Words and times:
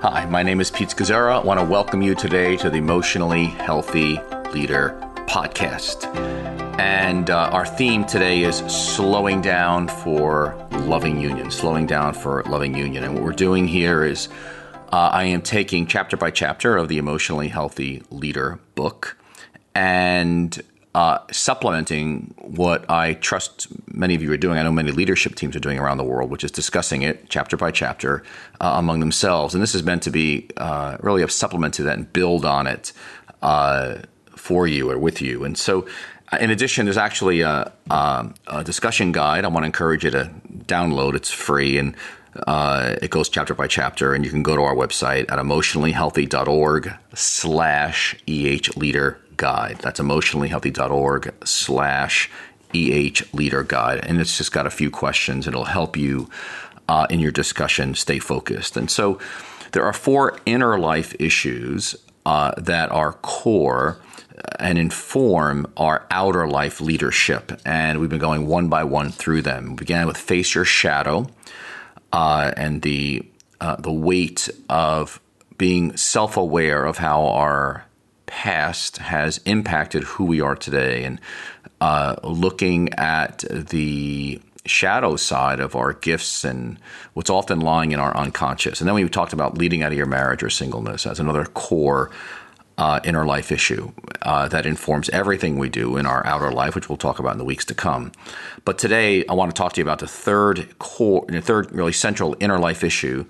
Hi, 0.00 0.26
my 0.26 0.44
name 0.44 0.60
is 0.60 0.70
Pete 0.70 0.90
Scazzero. 0.90 1.32
I 1.32 1.44
want 1.44 1.58
to 1.58 1.66
welcome 1.66 2.02
you 2.02 2.14
today 2.14 2.56
to 2.58 2.70
the 2.70 2.76
Emotionally 2.76 3.46
Healthy 3.46 4.20
Leader 4.52 4.96
podcast. 5.26 6.06
And 6.78 7.28
uh, 7.30 7.50
our 7.52 7.66
theme 7.66 8.04
today 8.04 8.44
is 8.44 8.58
slowing 8.58 9.40
down 9.40 9.88
for 9.88 10.54
loving 10.70 11.18
union, 11.18 11.50
slowing 11.50 11.88
down 11.88 12.14
for 12.14 12.44
loving 12.44 12.76
union. 12.76 13.02
And 13.02 13.14
what 13.14 13.24
we're 13.24 13.32
doing 13.32 13.66
here 13.66 14.04
is 14.04 14.28
uh, 14.92 15.10
I 15.12 15.24
am 15.24 15.42
taking 15.42 15.84
chapter 15.84 16.16
by 16.16 16.30
chapter 16.30 16.76
of 16.76 16.86
the 16.86 16.98
Emotionally 16.98 17.48
Healthy 17.48 18.04
Leader 18.12 18.60
book 18.76 19.18
and 19.74 20.62
uh, 20.94 21.18
supplementing 21.30 22.34
what 22.38 22.88
I 22.90 23.14
trust 23.14 23.68
many 23.92 24.14
of 24.14 24.22
you 24.22 24.32
are 24.32 24.36
doing. 24.36 24.58
I 24.58 24.62
know 24.62 24.72
many 24.72 24.90
leadership 24.90 25.34
teams 25.34 25.54
are 25.54 25.60
doing 25.60 25.78
around 25.78 25.98
the 25.98 26.04
world, 26.04 26.30
which 26.30 26.44
is 26.44 26.50
discussing 26.50 27.02
it 27.02 27.28
chapter 27.28 27.56
by 27.56 27.70
chapter 27.70 28.22
uh, 28.60 28.72
among 28.76 29.00
themselves. 29.00 29.54
And 29.54 29.62
this 29.62 29.74
is 29.74 29.82
meant 29.82 30.02
to 30.04 30.10
be 30.10 30.48
uh, 30.56 30.96
really 31.00 31.22
a 31.22 31.28
supplement 31.28 31.74
to 31.74 31.82
that 31.84 31.98
and 31.98 32.12
build 32.12 32.44
on 32.44 32.66
it 32.66 32.92
uh, 33.42 33.98
for 34.34 34.66
you 34.66 34.90
or 34.90 34.98
with 34.98 35.20
you. 35.20 35.44
And 35.44 35.58
so, 35.58 35.86
uh, 36.32 36.38
in 36.40 36.50
addition, 36.50 36.86
there's 36.86 36.96
actually 36.96 37.42
a, 37.42 37.72
a, 37.90 38.34
a 38.46 38.64
discussion 38.64 39.12
guide. 39.12 39.44
I 39.44 39.48
want 39.48 39.64
to 39.64 39.66
encourage 39.66 40.04
you 40.04 40.10
to 40.10 40.30
download. 40.66 41.14
It's 41.14 41.30
free 41.30 41.78
and 41.78 41.94
uh, 42.46 42.96
it 43.02 43.10
goes 43.10 43.28
chapter 43.28 43.54
by 43.54 43.66
chapter, 43.66 44.14
and 44.14 44.24
you 44.24 44.30
can 44.30 44.42
go 44.42 44.54
to 44.54 44.62
our 44.62 44.74
website 44.74 45.30
at 45.30 45.38
emotionallyhealthy.org 45.38 46.92
slash 47.14 48.16
EH 48.26 48.76
Leader 48.76 49.18
Guide. 49.38 49.78
That's 49.80 50.00
emotionallyhealthy.org 50.00 51.34
slash 51.44 52.30
EH 52.74 53.22
Leader 53.32 53.62
Guide. 53.62 54.04
And 54.04 54.20
it's 54.20 54.36
just 54.36 54.52
got 54.52 54.66
a 54.66 54.70
few 54.70 54.90
questions. 54.90 55.46
It'll 55.46 55.64
help 55.64 55.96
you 55.96 56.28
uh, 56.88 57.06
in 57.08 57.20
your 57.20 57.32
discussion 57.32 57.94
stay 57.94 58.18
focused. 58.18 58.76
And 58.76 58.90
so 58.90 59.18
there 59.72 59.84
are 59.84 59.94
four 59.94 60.38
inner 60.44 60.78
life 60.78 61.14
issues 61.18 61.96
uh, 62.26 62.52
that 62.58 62.92
are 62.92 63.14
core 63.14 63.98
and 64.58 64.78
inform 64.78 65.66
our 65.76 66.06
outer 66.10 66.46
life 66.46 66.80
leadership. 66.80 67.60
And 67.64 68.00
we've 68.00 68.10
been 68.10 68.18
going 68.18 68.46
one 68.46 68.68
by 68.68 68.84
one 68.84 69.10
through 69.10 69.42
them. 69.42 69.70
We 69.70 69.76
began 69.76 70.06
with 70.06 70.16
face 70.16 70.54
your 70.54 70.64
shadow 70.64 71.28
uh, 72.12 72.52
and 72.56 72.82
the 72.82 73.26
uh, 73.60 73.76
the 73.76 73.92
weight 73.92 74.48
of 74.68 75.20
being 75.56 75.96
self 75.96 76.36
aware 76.36 76.84
of 76.84 76.98
how 76.98 77.26
our 77.26 77.84
past 78.28 78.98
has 78.98 79.38
impacted 79.44 80.04
who 80.04 80.24
we 80.24 80.40
are 80.40 80.54
today, 80.54 81.02
and 81.04 81.20
uh, 81.80 82.14
looking 82.22 82.92
at 82.94 83.38
the 83.50 84.40
shadow 84.66 85.16
side 85.16 85.60
of 85.60 85.74
our 85.74 85.94
gifts 85.94 86.44
and 86.44 86.78
what's 87.14 87.30
often 87.30 87.58
lying 87.60 87.92
in 87.92 87.98
our 87.98 88.16
unconscious. 88.16 88.80
And 88.80 88.86
then 88.86 88.94
we 88.94 89.08
talked 89.08 89.32
about 89.32 89.58
leading 89.58 89.82
out 89.82 89.92
of 89.92 89.98
your 89.98 90.06
marriage 90.06 90.42
or 90.42 90.50
singleness 90.50 91.06
as 91.06 91.18
another 91.18 91.44
core 91.44 92.10
uh, 92.76 93.00
inner 93.02 93.26
life 93.26 93.50
issue 93.50 93.90
uh, 94.22 94.46
that 94.48 94.64
informs 94.64 95.08
everything 95.08 95.58
we 95.58 95.68
do 95.68 95.96
in 95.96 96.06
our 96.06 96.24
outer 96.24 96.52
life, 96.52 96.74
which 96.74 96.88
we'll 96.88 96.96
talk 96.98 97.18
about 97.18 97.32
in 97.32 97.38
the 97.38 97.44
weeks 97.44 97.64
to 97.64 97.74
come. 97.74 98.12
But 98.64 98.78
today, 98.78 99.24
I 99.26 99.32
want 99.32 99.50
to 99.50 99.58
talk 99.58 99.72
to 99.72 99.80
you 99.80 99.84
about 99.84 99.98
the 99.98 100.06
third 100.06 100.78
core, 100.78 101.24
the 101.28 101.40
third 101.40 101.72
really 101.72 101.92
central 101.92 102.36
inner 102.38 102.58
life 102.58 102.84
issue 102.84 103.24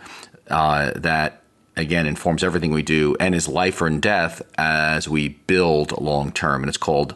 uh, 0.50 0.92
that 0.96 1.42
again 1.78 2.06
informs 2.06 2.44
everything 2.44 2.72
we 2.72 2.82
do 2.82 3.16
and 3.20 3.34
is 3.34 3.48
life 3.48 3.80
or 3.80 3.88
death 3.90 4.42
as 4.56 5.08
we 5.08 5.28
build 5.28 5.98
long 6.00 6.32
term, 6.32 6.62
and 6.62 6.68
it's 6.68 6.76
called 6.76 7.14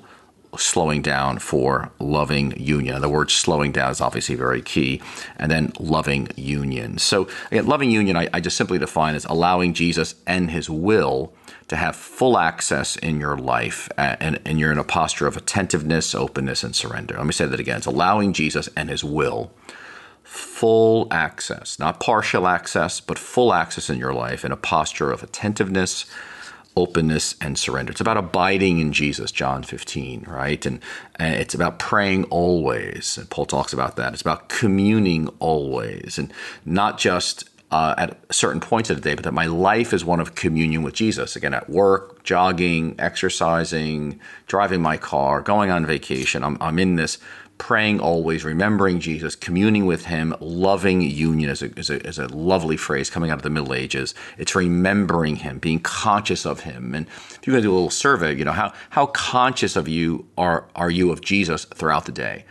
slowing 0.56 1.00
down 1.00 1.38
for 1.38 1.90
loving 1.98 2.58
union. 2.60 3.00
The 3.00 3.08
word 3.08 3.30
slowing 3.30 3.72
down 3.72 3.90
is 3.90 4.00
obviously 4.00 4.34
very 4.34 4.60
key. 4.60 5.00
And 5.36 5.50
then 5.50 5.72
loving 5.78 6.28
union. 6.36 6.98
So, 6.98 7.28
again, 7.50 7.66
loving 7.66 7.90
union, 7.90 8.16
I, 8.16 8.28
I, 8.34 8.40
just 8.40 8.56
simply 8.56 8.78
define 8.78 9.14
as 9.14 9.24
allowing 9.24 9.72
Jesus 9.72 10.14
and 10.26 10.50
his 10.50 10.68
will 10.68 11.32
to 11.68 11.76
have 11.76 11.96
full 11.96 12.36
access 12.36 12.96
in 12.96 13.18
your 13.18 13.38
life, 13.38 13.88
and, 13.96 14.38
and 14.44 14.60
you're 14.60 14.72
in 14.72 14.78
a 14.78 14.84
posture 14.84 15.26
of 15.26 15.38
attentiveness, 15.38 16.14
openness, 16.14 16.62
and 16.62 16.76
surrender. 16.76 17.16
Let 17.16 17.24
me 17.24 17.32
say 17.32 17.46
that 17.46 17.60
again. 17.60 17.78
It's 17.78 17.86
allowing 17.86 18.34
Jesus 18.34 18.68
and 18.76 18.90
his 18.90 19.02
will 19.02 19.52
full 20.32 21.06
access, 21.10 21.78
not 21.78 22.00
partial 22.00 22.48
access, 22.48 23.00
but 23.00 23.18
full 23.18 23.52
access 23.52 23.90
in 23.90 23.98
your 23.98 24.14
life 24.14 24.46
in 24.46 24.50
a 24.50 24.56
posture 24.56 25.12
of 25.12 25.22
attentiveness, 25.22 26.06
openness, 26.74 27.34
and 27.38 27.58
surrender. 27.58 27.92
It's 27.92 28.00
about 28.00 28.16
abiding 28.16 28.78
in 28.78 28.94
Jesus, 28.94 29.30
John 29.30 29.62
15, 29.62 30.24
right? 30.26 30.64
And, 30.64 30.80
it's 31.20 31.54
about 31.54 31.78
praying 31.78 32.24
always. 32.24 33.18
And 33.18 33.28
Paul 33.28 33.44
talks 33.44 33.74
about 33.74 33.96
that. 33.96 34.14
It's 34.14 34.22
about 34.22 34.48
communing 34.48 35.28
always, 35.38 36.18
and 36.18 36.32
not 36.64 36.98
just 36.98 37.50
uh, 37.70 37.94
at 37.96 38.18
certain 38.34 38.60
points 38.60 38.90
of 38.90 38.96
the 38.96 39.02
day, 39.02 39.14
but 39.14 39.24
that 39.24 39.32
my 39.32 39.46
life 39.46 39.92
is 39.92 40.04
one 40.04 40.18
of 40.18 40.34
communion 40.34 40.82
with 40.82 40.94
Jesus. 40.94 41.36
Again, 41.36 41.54
at 41.54 41.70
work, 41.70 42.22
jogging, 42.24 42.94
exercising, 42.98 44.20
driving 44.46 44.82
my 44.82 44.96
car, 44.96 45.40
going 45.40 45.70
on 45.70 45.86
vacation. 45.86 46.42
I'm, 46.42 46.58
I'm 46.60 46.78
in 46.78 46.96
this 46.96 47.18
praying 47.62 48.00
always, 48.00 48.44
remembering 48.44 48.98
Jesus, 48.98 49.36
communing 49.36 49.86
with 49.86 50.06
Him, 50.06 50.34
loving 50.40 51.00
union 51.00 51.48
is 51.48 51.62
a, 51.62 51.66
is, 51.78 51.90
a, 51.90 52.04
is 52.04 52.18
a 52.18 52.26
lovely 52.26 52.76
phrase 52.76 53.08
coming 53.08 53.30
out 53.30 53.36
of 53.36 53.42
the 53.42 53.50
Middle 53.50 53.72
Ages. 53.72 54.16
It's 54.36 54.56
remembering 54.56 55.36
Him, 55.36 55.60
being 55.60 55.78
conscious 55.78 56.44
of 56.44 56.64
Him. 56.64 56.92
And 56.92 57.06
if 57.06 57.46
you're 57.46 57.52
going 57.52 57.62
to 57.62 57.68
do 57.68 57.72
a 57.72 57.74
little 57.74 57.88
survey, 57.88 58.34
you 58.34 58.44
know, 58.44 58.50
how, 58.50 58.72
how 58.90 59.06
conscious 59.06 59.76
of 59.76 59.86
you 59.86 60.26
are, 60.36 60.66
are 60.74 60.90
you 60.90 61.12
of 61.12 61.20
Jesus 61.20 61.64
throughout 61.66 62.04
the 62.04 62.10
day? 62.10 62.46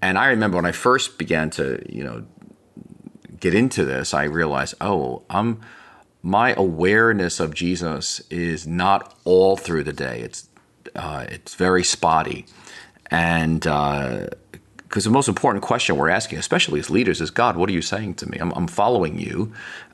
And 0.00 0.16
I 0.16 0.28
remember 0.28 0.58
when 0.58 0.64
I 0.64 0.70
first 0.70 1.18
began 1.18 1.50
to, 1.50 1.82
you 1.92 2.04
know, 2.04 2.24
get 3.40 3.52
into 3.52 3.84
this, 3.84 4.14
I 4.14 4.24
realized, 4.24 4.76
oh, 4.80 5.24
I'm 5.28 5.60
my 6.22 6.54
awareness 6.56 7.40
of 7.40 7.52
Jesus 7.52 8.20
is 8.30 8.64
not 8.64 9.16
all 9.24 9.56
through 9.56 9.82
the 9.82 9.92
day. 9.92 10.20
It's 10.20 10.48
uh, 10.94 11.26
it's 11.28 11.54
very 11.56 11.82
spotty, 11.82 12.46
and 13.10 13.60
because 13.60 15.06
uh, 15.06 15.08
the 15.08 15.10
most 15.10 15.28
important 15.28 15.62
question 15.62 15.96
we're 15.96 16.08
asking, 16.08 16.38
especially 16.38 16.80
as 16.80 16.90
leaders, 16.90 17.20
is 17.20 17.30
God, 17.30 17.56
what 17.56 17.68
are 17.68 17.72
you 17.72 17.82
saying 17.82 18.14
to 18.14 18.30
me? 18.30 18.38
I'm, 18.38 18.52
I'm 18.52 18.66
following 18.66 19.18
you, 19.18 19.52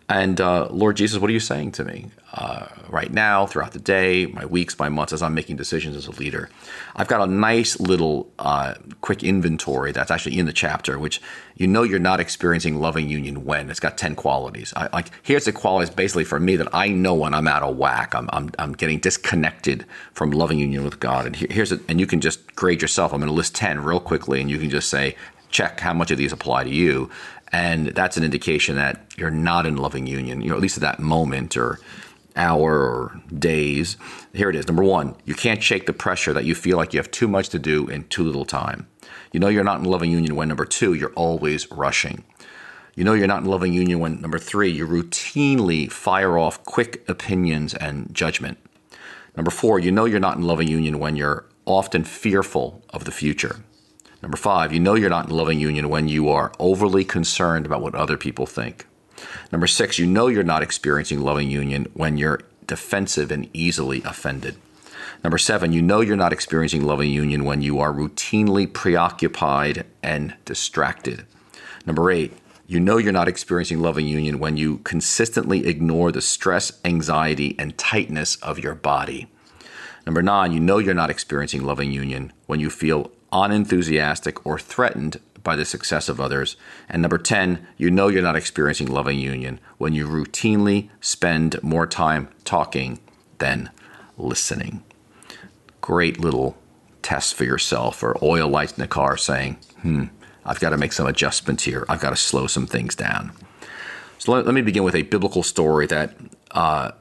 and 0.08 0.40
uh, 0.40 0.68
Lord 0.70 0.96
Jesus, 0.96 1.18
what 1.18 1.30
are 1.30 1.32
you 1.32 1.40
saying 1.40 1.72
to 1.72 1.84
me 1.84 2.06
uh, 2.34 2.66
right 2.88 3.12
now, 3.12 3.46
throughout 3.46 3.72
the 3.72 3.78
day, 3.78 4.26
my 4.26 4.44
weeks, 4.44 4.78
my 4.78 4.88
months, 4.88 5.12
as 5.12 5.22
I'm 5.22 5.34
making 5.34 5.56
decisions 5.56 5.96
as 5.96 6.06
a 6.06 6.10
leader? 6.12 6.50
I've 6.96 7.08
got 7.08 7.26
a 7.26 7.30
nice 7.30 7.78
little 7.78 8.30
uh, 8.38 8.74
quick 9.00 9.22
inventory 9.22 9.92
that's 9.92 10.10
actually 10.10 10.38
in 10.38 10.46
the 10.46 10.52
chapter, 10.52 10.98
which 10.98 11.20
you 11.56 11.66
know 11.66 11.82
you're 11.82 11.98
not 11.98 12.20
experiencing 12.20 12.80
loving 12.80 13.08
union 13.08 13.44
when 13.44 13.70
it's 13.70 13.80
got 13.80 13.96
10 13.96 14.16
qualities. 14.16 14.72
I, 14.76 14.88
like 14.92 15.10
here's 15.22 15.44
the 15.44 15.52
qualities 15.52 15.94
basically 15.94 16.24
for 16.24 16.40
me 16.40 16.56
that 16.56 16.68
I 16.74 16.88
know 16.88 17.14
when 17.14 17.32
I'm 17.32 17.46
out 17.46 17.62
of 17.62 17.76
whack. 17.76 18.14
I'm, 18.14 18.28
I'm, 18.32 18.50
I'm 18.58 18.72
getting 18.72 18.98
disconnected 18.98 19.86
from 20.12 20.30
loving 20.32 20.58
union 20.58 20.84
with 20.84 21.00
God. 21.00 21.26
And 21.26 21.36
here, 21.36 21.48
here's 21.50 21.72
it, 21.72 21.80
and 21.88 22.00
you 22.00 22.06
can 22.06 22.20
just 22.20 22.54
grade 22.56 22.82
yourself. 22.82 23.12
I'm 23.12 23.20
going 23.20 23.28
to 23.28 23.34
list 23.34 23.54
10 23.54 23.82
real 23.84 24.00
quickly, 24.00 24.40
and 24.40 24.50
you 24.50 24.58
can 24.58 24.70
just 24.70 24.88
say, 24.88 25.16
check 25.50 25.80
how 25.80 25.92
much 25.92 26.10
of 26.10 26.18
these 26.18 26.32
apply 26.32 26.64
to 26.64 26.70
you 26.70 27.10
and 27.52 27.88
that's 27.88 28.16
an 28.16 28.24
indication 28.24 28.76
that 28.76 29.04
you're 29.16 29.30
not 29.30 29.66
in 29.66 29.76
loving 29.76 30.06
union, 30.06 30.40
you 30.40 30.48
know, 30.48 30.56
at 30.56 30.62
least 30.62 30.78
at 30.78 30.80
that 30.80 30.98
moment 30.98 31.56
or 31.56 31.78
hour 32.34 32.80
or 32.80 33.20
days. 33.38 33.98
Here 34.32 34.48
it 34.48 34.56
is. 34.56 34.66
Number 34.66 34.82
one, 34.82 35.14
you 35.26 35.34
can't 35.34 35.62
shake 35.62 35.84
the 35.86 35.92
pressure 35.92 36.32
that 36.32 36.46
you 36.46 36.54
feel 36.54 36.78
like 36.78 36.94
you 36.94 36.98
have 36.98 37.10
too 37.10 37.28
much 37.28 37.50
to 37.50 37.58
do 37.58 37.86
in 37.88 38.04
too 38.04 38.24
little 38.24 38.46
time. 38.46 38.86
You 39.32 39.40
know 39.40 39.48
you're 39.48 39.64
not 39.64 39.80
in 39.80 39.84
loving 39.84 40.10
union 40.10 40.34
when 40.34 40.48
number 40.48 40.64
two, 40.64 40.94
you're 40.94 41.12
always 41.12 41.70
rushing. 41.70 42.24
You 42.94 43.04
know 43.04 43.14
you're 43.14 43.26
not 43.26 43.42
in 43.42 43.48
loving 43.48 43.72
union 43.72 43.98
when 43.98 44.20
number 44.20 44.38
three, 44.38 44.70
you 44.70 44.86
routinely 44.86 45.90
fire 45.90 46.38
off 46.38 46.62
quick 46.64 47.06
opinions 47.08 47.74
and 47.74 48.14
judgment. 48.14 48.58
Number 49.36 49.50
four, 49.50 49.78
you 49.78 49.90
know 49.90 50.04
you're 50.04 50.20
not 50.20 50.36
in 50.36 50.42
loving 50.42 50.68
union 50.68 50.98
when 50.98 51.16
you're 51.16 51.46
often 51.64 52.04
fearful 52.04 52.82
of 52.90 53.04
the 53.04 53.10
future. 53.10 53.60
Number 54.22 54.36
five, 54.36 54.72
you 54.72 54.78
know 54.78 54.94
you're 54.94 55.10
not 55.10 55.28
in 55.28 55.36
loving 55.36 55.58
union 55.58 55.88
when 55.88 56.06
you 56.08 56.28
are 56.28 56.52
overly 56.60 57.04
concerned 57.04 57.66
about 57.66 57.82
what 57.82 57.96
other 57.96 58.16
people 58.16 58.46
think. 58.46 58.86
Number 59.50 59.66
six, 59.66 59.98
you 59.98 60.06
know 60.06 60.28
you're 60.28 60.44
not 60.44 60.62
experiencing 60.62 61.20
loving 61.20 61.50
union 61.50 61.86
when 61.94 62.16
you're 62.16 62.40
defensive 62.66 63.32
and 63.32 63.48
easily 63.52 64.00
offended. 64.04 64.56
Number 65.24 65.38
seven, 65.38 65.72
you 65.72 65.82
know 65.82 66.00
you're 66.00 66.16
not 66.16 66.32
experiencing 66.32 66.84
loving 66.84 67.10
union 67.10 67.44
when 67.44 67.62
you 67.62 67.80
are 67.80 67.92
routinely 67.92 68.72
preoccupied 68.72 69.86
and 70.02 70.34
distracted. 70.44 71.26
Number 71.84 72.10
eight, 72.10 72.32
you 72.66 72.78
know 72.78 72.98
you're 72.98 73.12
not 73.12 73.28
experiencing 73.28 73.80
loving 73.80 74.06
union 74.06 74.38
when 74.38 74.56
you 74.56 74.78
consistently 74.78 75.66
ignore 75.66 76.12
the 76.12 76.22
stress, 76.22 76.80
anxiety, 76.84 77.56
and 77.58 77.76
tightness 77.76 78.36
of 78.36 78.58
your 78.58 78.74
body. 78.74 79.28
Number 80.06 80.22
nine, 80.22 80.52
you 80.52 80.60
know 80.60 80.78
you're 80.78 80.94
not 80.94 81.10
experiencing 81.10 81.64
loving 81.64 81.92
union 81.92 82.32
when 82.46 82.60
you 82.60 82.70
feel 82.70 83.10
unenthusiastic, 83.32 84.44
or 84.46 84.58
threatened 84.58 85.20
by 85.42 85.56
the 85.56 85.64
success 85.64 86.08
of 86.08 86.20
others. 86.20 86.56
And 86.88 87.02
number 87.02 87.18
10, 87.18 87.66
you 87.76 87.90
know 87.90 88.08
you're 88.08 88.22
not 88.22 88.36
experiencing 88.36 88.86
loving 88.88 89.18
union 89.18 89.60
when 89.78 89.92
you 89.92 90.06
routinely 90.06 90.90
spend 91.00 91.62
more 91.62 91.86
time 91.86 92.28
talking 92.44 93.00
than 93.38 93.70
listening. 94.16 94.82
Great 95.80 96.20
little 96.20 96.56
test 97.02 97.34
for 97.34 97.44
yourself, 97.44 98.02
or 98.02 98.16
oil 98.22 98.48
lights 98.48 98.72
in 98.72 98.80
the 98.80 98.88
car 98.88 99.16
saying, 99.16 99.56
hmm, 99.80 100.04
I've 100.44 100.60
got 100.60 100.70
to 100.70 100.76
make 100.76 100.92
some 100.92 101.06
adjustments 101.06 101.64
here. 101.64 101.84
I've 101.88 102.00
got 102.00 102.10
to 102.10 102.16
slow 102.16 102.46
some 102.46 102.66
things 102.66 102.94
down. 102.94 103.32
So 104.18 104.32
let, 104.32 104.46
let 104.46 104.54
me 104.54 104.62
begin 104.62 104.84
with 104.84 104.94
a 104.94 105.02
biblical 105.02 105.42
story 105.42 105.86
that 105.88 106.14
uh, 106.52 106.92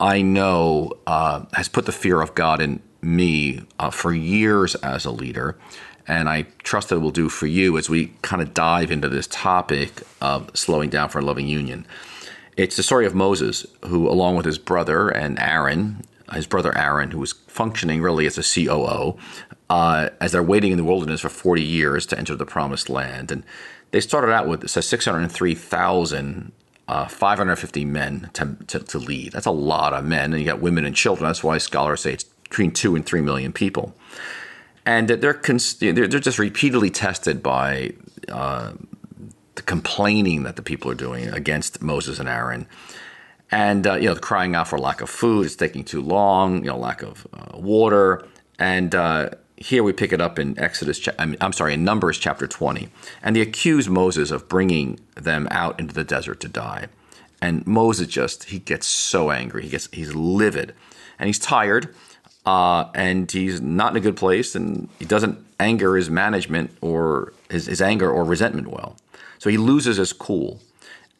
I 0.00 0.22
know 0.22 0.92
uh, 1.06 1.44
has 1.52 1.68
put 1.68 1.86
the 1.86 1.92
fear 1.92 2.20
of 2.20 2.34
God 2.34 2.60
in 2.60 2.82
me 3.06 3.62
uh, 3.78 3.90
for 3.90 4.12
years 4.12 4.74
as 4.76 5.04
a 5.04 5.10
leader. 5.10 5.56
And 6.08 6.28
I 6.28 6.42
trust 6.62 6.90
that 6.90 6.96
it 6.96 7.00
will 7.00 7.10
do 7.10 7.28
for 7.28 7.46
you 7.46 7.78
as 7.78 7.88
we 7.88 8.12
kind 8.22 8.40
of 8.40 8.54
dive 8.54 8.90
into 8.90 9.08
this 9.08 9.26
topic 9.26 10.02
of 10.20 10.50
slowing 10.56 10.90
down 10.90 11.08
for 11.08 11.18
a 11.18 11.22
loving 11.22 11.48
union. 11.48 11.86
It's 12.56 12.76
the 12.76 12.82
story 12.82 13.06
of 13.06 13.14
Moses, 13.14 13.66
who, 13.84 14.08
along 14.08 14.36
with 14.36 14.46
his 14.46 14.58
brother 14.58 15.08
and 15.08 15.38
Aaron, 15.38 16.04
his 16.32 16.46
brother 16.46 16.76
Aaron, 16.76 17.10
who 17.10 17.18
was 17.18 17.32
functioning 17.32 18.02
really 18.02 18.26
as 18.26 18.38
a 18.38 18.42
COO, 18.42 19.18
uh, 19.68 20.10
as 20.20 20.32
they're 20.32 20.42
waiting 20.42 20.72
in 20.72 20.78
the 20.78 20.84
wilderness 20.84 21.20
for 21.20 21.28
40 21.28 21.62
years 21.62 22.06
to 22.06 22.18
enter 22.18 22.34
the 22.34 22.46
promised 22.46 22.88
land. 22.88 23.30
And 23.30 23.42
they 23.90 24.00
started 24.00 24.32
out 24.32 24.46
with, 24.48 24.64
it 24.64 24.68
says 24.68 24.86
603,000 24.86 26.52
uh, 26.88 27.08
550 27.08 27.84
men 27.84 28.30
to, 28.34 28.56
to, 28.68 28.78
to, 28.78 28.98
lead. 28.98 29.32
That's 29.32 29.46
a 29.46 29.50
lot 29.50 29.92
of 29.92 30.04
men, 30.04 30.32
and 30.32 30.40
you 30.40 30.46
got 30.46 30.60
women 30.60 30.84
and 30.84 30.94
children. 30.94 31.26
That's 31.28 31.42
why 31.42 31.58
scholars 31.58 32.02
say 32.02 32.12
it's 32.12 32.24
between 32.48 32.70
two 32.70 32.96
and 32.96 33.04
three 33.04 33.20
million 33.20 33.52
people, 33.52 33.94
and 34.84 35.08
they're 35.08 35.34
cons- 35.34 35.74
they're, 35.74 36.06
just 36.06 36.38
repeatedly 36.38 36.90
tested 36.90 37.42
by 37.42 37.92
uh, 38.28 38.72
the 39.54 39.62
complaining 39.62 40.42
that 40.44 40.56
the 40.56 40.62
people 40.62 40.90
are 40.90 40.96
doing 40.96 41.28
against 41.28 41.82
Moses 41.82 42.18
and 42.18 42.28
Aaron, 42.28 42.66
and 43.50 43.86
uh, 43.86 43.94
you 43.94 44.08
know 44.08 44.16
crying 44.16 44.54
out 44.54 44.68
for 44.68 44.78
lack 44.78 45.00
of 45.00 45.10
food. 45.10 45.46
It's 45.46 45.56
taking 45.56 45.84
too 45.84 46.02
long. 46.02 46.58
You 46.64 46.70
know, 46.70 46.78
lack 46.78 47.02
of 47.02 47.26
uh, 47.32 47.58
water, 47.58 48.26
and 48.58 48.94
uh, 48.94 49.30
here 49.56 49.82
we 49.82 49.92
pick 49.92 50.12
it 50.12 50.20
up 50.20 50.38
in 50.38 50.58
Exodus, 50.58 51.08
I'm 51.18 51.52
sorry, 51.52 51.74
in 51.74 51.84
Numbers 51.84 52.18
chapter 52.18 52.46
20. 52.46 52.88
And 53.22 53.34
they 53.34 53.40
accuse 53.40 53.88
Moses 53.88 54.30
of 54.30 54.48
bringing 54.48 55.00
them 55.14 55.48
out 55.50 55.80
into 55.80 55.94
the 55.94 56.04
desert 56.04 56.40
to 56.40 56.48
die. 56.48 56.88
And 57.40 57.66
Moses 57.66 58.08
just, 58.08 58.44
he 58.44 58.58
gets 58.58 58.86
so 58.86 59.30
angry. 59.30 59.62
He 59.62 59.68
gets, 59.68 59.88
he's 59.92 60.14
livid 60.14 60.74
and 61.18 61.26
he's 61.26 61.38
tired 61.38 61.94
uh, 62.46 62.88
and 62.94 63.30
he's 63.30 63.60
not 63.60 63.92
in 63.92 63.96
a 63.96 64.00
good 64.00 64.16
place 64.16 64.54
and 64.54 64.88
he 64.98 65.04
doesn't 65.04 65.38
anger 65.58 65.96
his 65.96 66.08
management 66.08 66.70
or 66.80 67.32
his, 67.50 67.66
his 67.66 67.82
anger 67.82 68.10
or 68.10 68.24
resentment 68.24 68.68
well. 68.68 68.96
So 69.38 69.50
he 69.50 69.58
loses 69.58 69.98
his 69.98 70.12
cool. 70.12 70.60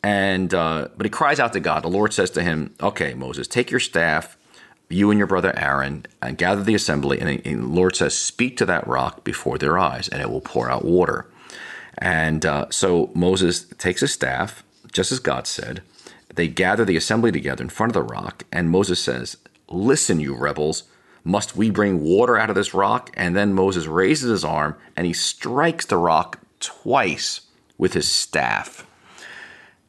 And, 0.02 0.54
uh, 0.54 0.88
but 0.96 1.04
he 1.04 1.10
cries 1.10 1.40
out 1.40 1.52
to 1.54 1.60
God. 1.60 1.82
The 1.82 1.88
Lord 1.88 2.12
says 2.12 2.30
to 2.30 2.42
him, 2.42 2.74
okay, 2.80 3.14
Moses, 3.14 3.48
take 3.48 3.70
your 3.70 3.80
staff 3.80 4.36
you 4.88 5.10
and 5.10 5.18
your 5.18 5.26
brother 5.26 5.56
Aaron 5.58 6.06
and 6.22 6.38
gather 6.38 6.62
the 6.62 6.74
assembly. 6.74 7.20
And 7.20 7.42
the 7.42 7.66
Lord 7.66 7.96
says, 7.96 8.16
Speak 8.16 8.56
to 8.58 8.66
that 8.66 8.86
rock 8.86 9.24
before 9.24 9.58
their 9.58 9.78
eyes, 9.78 10.08
and 10.08 10.20
it 10.20 10.30
will 10.30 10.40
pour 10.40 10.70
out 10.70 10.84
water. 10.84 11.26
And 11.98 12.44
uh, 12.44 12.66
so 12.70 13.10
Moses 13.14 13.64
takes 13.78 14.00
his 14.00 14.12
staff, 14.12 14.62
just 14.92 15.12
as 15.12 15.18
God 15.18 15.46
said. 15.46 15.82
They 16.34 16.48
gather 16.48 16.84
the 16.84 16.96
assembly 16.96 17.32
together 17.32 17.64
in 17.64 17.70
front 17.70 17.90
of 17.90 17.94
the 17.94 18.14
rock, 18.14 18.44
and 18.52 18.70
Moses 18.70 19.00
says, 19.00 19.38
Listen, 19.68 20.20
you 20.20 20.34
rebels, 20.36 20.84
must 21.26 21.56
we 21.56 21.70
bring 21.70 22.02
water 22.02 22.38
out 22.38 22.50
of 22.50 22.56
this 22.56 22.72
rock? 22.72 23.10
And 23.14 23.34
then 23.34 23.52
Moses 23.52 23.86
raises 23.86 24.30
his 24.30 24.44
arm 24.44 24.76
and 24.96 25.06
he 25.06 25.12
strikes 25.12 25.84
the 25.84 25.96
rock 25.96 26.38
twice 26.60 27.40
with 27.76 27.94
his 27.94 28.10
staff. 28.10 28.86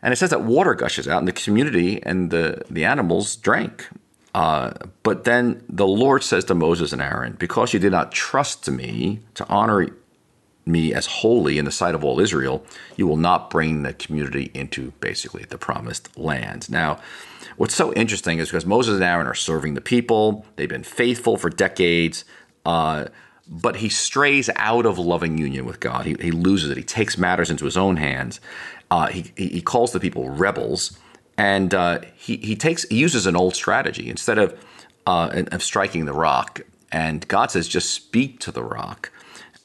And 0.01 0.11
it 0.11 0.17
says 0.17 0.31
that 0.31 0.41
water 0.41 0.73
gushes 0.73 1.07
out, 1.07 1.19
and 1.19 1.27
the 1.27 1.31
community 1.31 2.01
and 2.03 2.29
the, 2.31 2.63
the 2.69 2.85
animals 2.85 3.35
drank. 3.35 3.87
Uh, 4.33 4.73
but 5.03 5.23
then 5.23 5.63
the 5.69 5.87
Lord 5.87 6.23
says 6.23 6.43
to 6.45 6.55
Moses 6.55 6.91
and 6.91 7.01
Aaron, 7.01 7.33
Because 7.33 7.73
you 7.73 7.79
did 7.79 7.91
not 7.91 8.11
trust 8.11 8.63
to 8.65 8.71
me 8.71 9.21
to 9.35 9.47
honor 9.47 9.89
me 10.67 10.93
as 10.93 11.05
holy 11.05 11.57
in 11.57 11.65
the 11.65 11.71
sight 11.71 11.95
of 11.95 12.03
all 12.03 12.19
Israel, 12.19 12.65
you 12.95 13.07
will 13.07 13.17
not 13.17 13.49
bring 13.49 13.83
the 13.83 13.93
community 13.93 14.51
into 14.53 14.91
basically 14.99 15.43
the 15.43 15.57
promised 15.57 16.17
land. 16.17 16.69
Now, 16.69 16.99
what's 17.55 17.75
so 17.75 17.93
interesting 17.93 18.39
is 18.39 18.49
because 18.49 18.65
Moses 18.65 18.95
and 18.95 19.03
Aaron 19.03 19.27
are 19.27 19.33
serving 19.33 19.73
the 19.73 19.81
people, 19.81 20.45
they've 20.55 20.69
been 20.69 20.83
faithful 20.83 21.37
for 21.37 21.49
decades. 21.49 22.25
Uh, 22.65 23.05
but 23.49 23.77
he 23.77 23.87
strays 23.87 24.49
out 24.57 24.85
of 24.85 24.99
loving 24.99 25.37
union 25.37 25.65
with 25.65 25.79
God. 25.79 26.05
He, 26.05 26.17
he 26.19 26.31
loses 26.31 26.69
it. 26.69 26.75
He 26.75 26.83
takes 26.83 27.17
matters 27.17 27.49
into 27.49 27.63
his 27.63 27.77
own 27.77 27.95
hands. 27.95 28.41
Uh, 28.91 29.07
he, 29.07 29.31
he 29.37 29.61
calls 29.61 29.93
the 29.93 30.01
people 30.01 30.29
rebels 30.29 30.97
and 31.37 31.73
uh, 31.73 31.99
he 32.15 32.37
he 32.37 32.55
takes 32.55 32.83
he 32.85 32.97
uses 32.97 33.27
an 33.27 33.35
old 33.35 33.55
strategy 33.55 34.09
instead 34.09 34.37
of 34.37 34.59
uh, 35.05 35.43
of 35.51 35.63
striking 35.63 36.05
the 36.05 36.13
rock. 36.13 36.61
And 36.91 37.27
God 37.27 37.51
says, 37.51 37.67
just 37.67 37.91
speak 37.91 38.39
to 38.41 38.51
the 38.51 38.63
rock. 38.63 39.11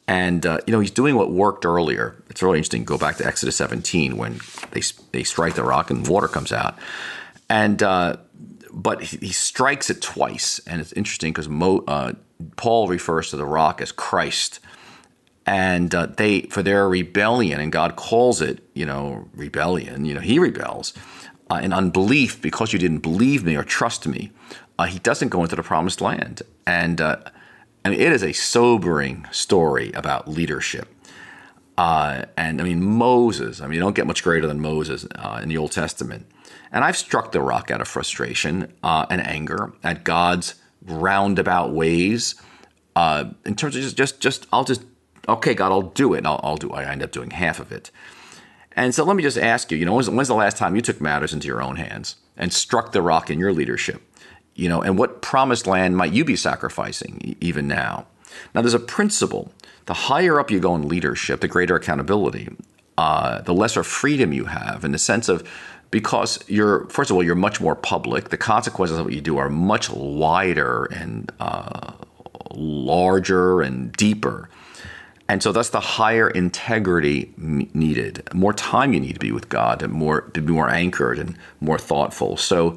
And 0.09 0.45
uh, 0.45 0.59
you 0.67 0.73
know 0.73 0.81
he's 0.81 0.91
doing 0.91 1.17
what 1.17 1.31
worked 1.31 1.65
earlier. 1.65 2.23
It's 2.29 2.43
really 2.43 2.59
interesting. 2.59 2.85
Go 2.85 2.99
back 2.99 3.17
to 3.17 3.27
Exodus 3.27 3.57
17 3.57 4.17
when 4.17 4.41
they 4.73 4.83
they 5.13 5.23
strike 5.23 5.55
the 5.55 5.63
rock 5.63 5.91
and 5.91 6.07
water 6.07 6.29
comes 6.29 6.53
out. 6.53 6.77
And 7.49 7.83
uh, 7.83 8.17
but 8.73 9.03
he, 9.03 9.19
he, 9.19 9.33
strikes 9.33 9.91
it 9.91 10.01
twice, 10.01 10.61
and 10.67 10.81
it's 10.81 10.93
interesting 10.95 11.33
because 11.33 11.49
Mo, 11.49 11.85
uh, 11.87 12.15
Paul 12.57 12.89
refers 12.89 13.31
to 13.31 13.37
the 13.37 13.45
rock 13.45 13.81
as 13.81 13.93
Christ 13.93 14.61
and 15.45 15.95
uh, 15.95 16.07
they 16.07 16.43
for 16.43 16.63
their 16.63 16.89
rebellion 16.89 17.61
and 17.61 17.73
god 17.73 17.97
calls 17.97 18.41
it 18.41 18.63
you 18.75 18.87
know 18.87 19.29
rebellion 19.35 20.05
you 20.05 20.15
know 20.15 20.21
he 20.21 20.39
rebels 20.39 20.95
uh, 21.53 21.57
in 21.57 21.73
unbelief 21.73 22.41
because 22.41 22.73
you 22.73 22.79
didn't 22.79 23.01
believe 23.01 23.45
me 23.45 23.57
or 23.57 23.65
trust 23.65 24.07
me, 24.07 24.31
uh, 24.79 24.85
he 24.85 24.99
doesn't 24.99 25.29
go 25.29 25.43
into 25.43 25.55
the 25.55 25.63
promised 25.63 26.01
land. 26.01 26.41
And 26.67 27.01
uh, 27.01 27.17
I 27.85 27.91
mean, 27.91 28.01
it 28.01 28.13
is 28.13 28.23
a 28.23 28.33
sobering 28.33 29.27
story 29.33 29.91
about 29.93 30.29
leadership. 30.29 30.89
Uh, 31.77 32.27
and 32.37 32.61
I 32.61 32.65
mean, 32.65 32.83
Moses, 32.83 33.61
I 33.61 33.67
mean, 33.67 33.75
you 33.75 33.81
don't 33.81 33.97
get 33.97 34.07
much 34.07 34.23
greater 34.23 34.47
than 34.47 34.61
Moses 34.61 35.07
uh, 35.17 35.41
in 35.43 35.49
the 35.49 35.57
Old 35.57 35.73
Testament. 35.73 36.27
And 36.71 36.85
I've 36.85 36.97
struck 36.97 37.33
the 37.33 37.41
rock 37.41 37.71
out 37.71 37.81
of 37.81 37.89
frustration 37.89 38.73
uh, 38.83 39.07
and 39.11 39.27
anger 39.27 39.73
at 39.83 40.05
God's 40.05 40.55
roundabout 40.83 41.73
ways. 41.73 42.35
in 42.97 43.55
terms 43.57 43.77
of 43.77 43.83
just, 43.83 43.97
just, 43.97 44.21
just, 44.21 44.47
I'll 44.53 44.65
just, 44.65 44.83
okay, 45.29 45.55
God, 45.55 45.73
I'll 45.73 45.83
do 45.83 46.15
it. 46.15 46.25
I'll, 46.25 46.41
I'll 46.43 46.57
do. 46.57 46.71
I 46.71 46.85
end 46.85 47.03
up 47.03 47.11
doing 47.11 47.31
half 47.31 47.59
of 47.59 47.73
it. 47.73 47.91
And 48.75 48.95
so 48.95 49.05
let 49.05 49.17
me 49.17 49.23
just 49.23 49.39
ask 49.39 49.71
you, 49.71 49.77
you 49.77 49.85
know, 49.85 49.95
when's, 49.95 50.09
when's 50.09 50.29
the 50.29 50.35
last 50.35 50.57
time 50.57 50.77
you 50.77 50.83
took 50.83 51.01
matters 51.01 51.35
into 51.35 51.47
your 51.47 51.63
own 51.63 51.77
hands 51.77 52.17
and 52.37 52.53
struck 52.53 52.93
the 52.93 53.03
rock 53.03 53.29
in 53.29 53.39
your 53.39 53.53
leadership? 53.53 54.03
You 54.55 54.69
know, 54.69 54.83
and 54.83 54.99
what 54.99 55.23
promised 55.23 55.67
land 55.67 55.97
might 55.97 56.13
you 56.13 56.25
be 56.25 56.37
sacrificing 56.37 57.37
even 57.41 57.67
now? 57.67 58.07
Now, 58.55 58.63
there's 58.63 58.75
a 58.75 58.79
principle. 58.79 59.53
The 59.87 59.95
higher 59.95 60.39
up 60.39 60.51
you 60.51 60.61
go 60.61 60.75
in 60.75 60.89
leadership, 60.89 61.41
the 61.41 61.49
greater 61.49 61.75
accountability, 61.77 62.49
uh, 62.99 63.41
the 63.43 63.55
lesser 63.55 63.83
freedom 63.83 64.33
you 64.33 64.47
have 64.47 64.85
in 64.85 64.93
the 64.93 64.99
sense 64.99 65.29
of 65.29 65.49
because 65.91 66.43
you're, 66.49 66.87
first 66.89 67.11
of 67.11 67.17
all, 67.17 67.23
you're 67.23 67.35
much 67.35 67.61
more 67.61 67.75
public. 67.75 68.31
The 68.31 68.37
consequences 68.37 68.99
of 68.99 69.05
what 69.05 69.15
you 69.15 69.21
do 69.21 69.39
are 69.39 69.51
much 69.51 69.91
wider 69.91 70.85
and 70.87 71.31
uh, 71.41 71.93
larger 72.51 73.61
and 73.61 73.93
deeper 73.93 74.49
and 75.33 75.43
so 75.43 75.51
that's 75.51 75.71
the 75.71 75.81
higher 75.81 76.29
integrity 76.29 77.33
needed, 77.39 78.29
more 78.35 78.53
time 78.53 78.93
you 78.93 79.01
need 79.01 79.15
to 79.15 79.19
be 79.19 79.33
with 79.33 79.49
God, 79.49 79.83
and 79.83 79.91
more 79.91 80.23
to 80.35 80.43
be 80.43 80.53
more 80.53 80.69
anchored 80.69 81.19
and 81.19 81.39
more 81.59 81.79
thoughtful. 81.79 82.37
So, 82.37 82.77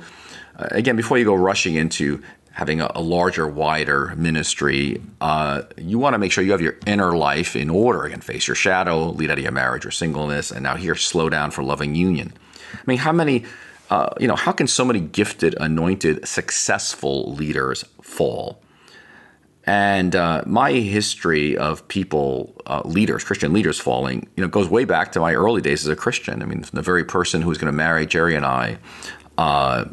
uh, 0.58 0.68
again, 0.72 0.96
before 0.96 1.18
you 1.18 1.26
go 1.26 1.36
rushing 1.36 1.76
into 1.76 2.22
having 2.52 2.80
a, 2.80 2.90
a 2.96 3.02
larger, 3.02 3.48
wider 3.48 4.14
ministry, 4.16 5.02
uh, 5.20 5.64
you 5.78 6.00
want 6.00 6.14
to 6.14 6.18
make 6.18 6.32
sure 6.32 6.44
you 6.44 6.52
have 6.52 6.62
your 6.62 6.78
inner 6.86 7.18
life 7.18 7.56
in 7.56 7.70
order. 7.70 8.06
Again, 8.06 8.22
face 8.22 8.48
your 8.48 8.56
shadow, 8.56 9.10
lead 9.10 9.30
out 9.30 9.38
of 9.38 9.44
your 9.44 9.52
marriage 9.52 9.86
or 9.86 9.92
singleness, 9.92 10.52
and 10.52 10.64
now 10.64 10.76
here, 10.76 10.96
slow 10.96 11.30
down 11.30 11.52
for 11.52 11.64
loving 11.64 11.96
union. 11.96 12.32
I 12.74 12.82
mean, 12.86 12.98
how 12.98 13.12
many, 13.12 13.44
uh, 13.90 14.10
you 14.20 14.28
know, 14.28 14.36
how 14.36 14.54
can 14.54 14.68
so 14.68 14.86
many 14.86 15.02
gifted, 15.02 15.56
anointed, 15.60 16.26
successful 16.28 17.34
leaders 17.34 17.84
fall? 18.02 18.62
And 19.68 20.16
uh, 20.16 20.44
my 20.46 20.72
history 20.74 21.58
of 21.58 21.88
people, 21.88 22.56
uh, 22.68 22.84
leaders, 22.86 23.24
Christian 23.24 23.52
leaders 23.52 23.80
falling, 23.80 24.30
you 24.38 24.44
know, 24.44 24.48
goes 24.48 24.70
way 24.70 24.86
back 24.86 25.12
to 25.14 25.20
my 25.20 25.34
early 25.34 25.62
days 25.62 25.84
as 25.84 25.90
a 25.90 25.96
Christian. 25.96 26.42
I 26.44 26.46
mean, 26.46 26.64
the 26.72 26.84
very 26.84 27.04
person 27.04 27.42
who 27.42 27.50
was 27.50 27.58
going 27.58 27.72
to 27.72 27.76
marry 27.76 28.06
Geri 28.06 28.36
and 28.36 28.46
I, 28.46 28.78
uh, 29.38 29.86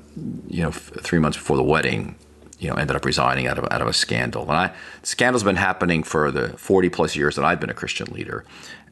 you 0.48 0.62
know, 0.62 0.68
f- 0.68 0.92
three 1.00 1.18
months 1.18 1.36
before 1.36 1.56
the 1.56 1.62
wedding, 1.64 2.16
you 2.58 2.68
know, 2.68 2.76
ended 2.76 2.96
up 2.96 3.04
resigning 3.04 3.46
out 3.46 3.58
of 3.58 3.64
out 3.70 3.82
of 3.82 3.88
a 3.88 3.92
scandal. 3.92 4.42
And 4.42 4.52
I, 4.52 4.72
scandals 5.02 5.42
been 5.42 5.56
happening 5.56 6.02
for 6.02 6.30
the 6.30 6.50
forty 6.58 6.88
plus 6.88 7.16
years 7.16 7.36
that 7.36 7.44
I've 7.44 7.60
been 7.60 7.70
a 7.70 7.74
Christian 7.74 8.12
leader, 8.12 8.44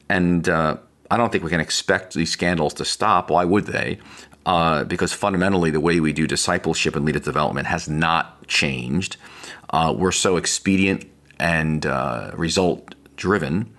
and 0.08 0.48
uh, 0.48 0.76
I 1.10 1.16
don't 1.16 1.30
think 1.30 1.44
we 1.44 1.50
can 1.50 1.60
expect 1.60 2.14
these 2.14 2.30
scandals 2.30 2.74
to 2.74 2.84
stop. 2.84 3.30
Why 3.30 3.44
would 3.44 3.66
they? 3.66 3.98
Uh, 4.46 4.84
because 4.84 5.12
fundamentally, 5.12 5.70
the 5.70 5.80
way 5.80 6.00
we 6.00 6.12
do 6.12 6.26
discipleship 6.26 6.96
and 6.96 7.04
leader 7.04 7.20
development 7.20 7.66
has 7.66 7.88
not 7.88 8.46
changed. 8.46 9.16
Uh, 9.68 9.94
we're 9.96 10.12
so 10.12 10.36
expedient 10.36 11.04
and 11.38 11.86
uh, 11.86 12.30
result 12.34 12.94
driven 13.16 13.74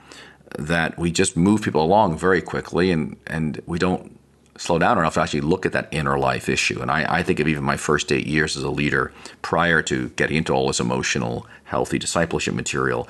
that 0.57 0.97
we 0.97 1.11
just 1.11 1.37
move 1.37 1.61
people 1.61 1.83
along 1.83 2.17
very 2.17 2.41
quickly 2.41 2.91
and, 2.91 3.17
and 3.27 3.61
we 3.65 3.79
don't 3.79 4.10
slow 4.61 4.77
down 4.77 4.99
enough 4.99 5.15
to 5.15 5.21
actually 5.21 5.41
look 5.41 5.65
at 5.65 5.71
that 5.71 5.87
inner 5.91 6.19
life 6.19 6.47
issue. 6.47 6.81
And 6.81 6.91
I, 6.91 7.17
I 7.17 7.23
think 7.23 7.39
of 7.39 7.47
even 7.47 7.63
my 7.63 7.77
first 7.77 8.11
eight 8.11 8.27
years 8.27 8.55
as 8.55 8.61
a 8.61 8.69
leader 8.69 9.11
prior 9.41 9.81
to 9.83 10.09
getting 10.09 10.37
into 10.37 10.53
all 10.53 10.67
this 10.67 10.79
emotional, 10.79 11.47
healthy 11.63 11.97
discipleship 11.97 12.53
material, 12.53 13.07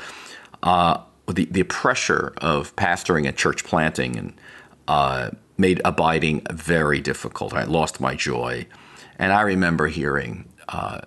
uh, 0.64 1.02
the, 1.28 1.46
the 1.46 1.64
pressure 1.64 2.34
of 2.38 2.74
pastoring 2.78 3.28
and 3.28 3.36
church 3.36 3.66
planting 3.66 4.16
and 4.16 4.34
uh, 4.88 5.32
made 5.58 5.82
abiding 5.84 6.42
very 6.52 7.02
difficult. 7.02 7.54
I 7.54 7.66
lost 7.66 8.00
my 8.00 8.16
joy. 8.16 8.66
And 9.20 9.34
I 9.34 9.42
remember 9.42 9.88
hearing 9.88 10.48
uh, 10.70 11.02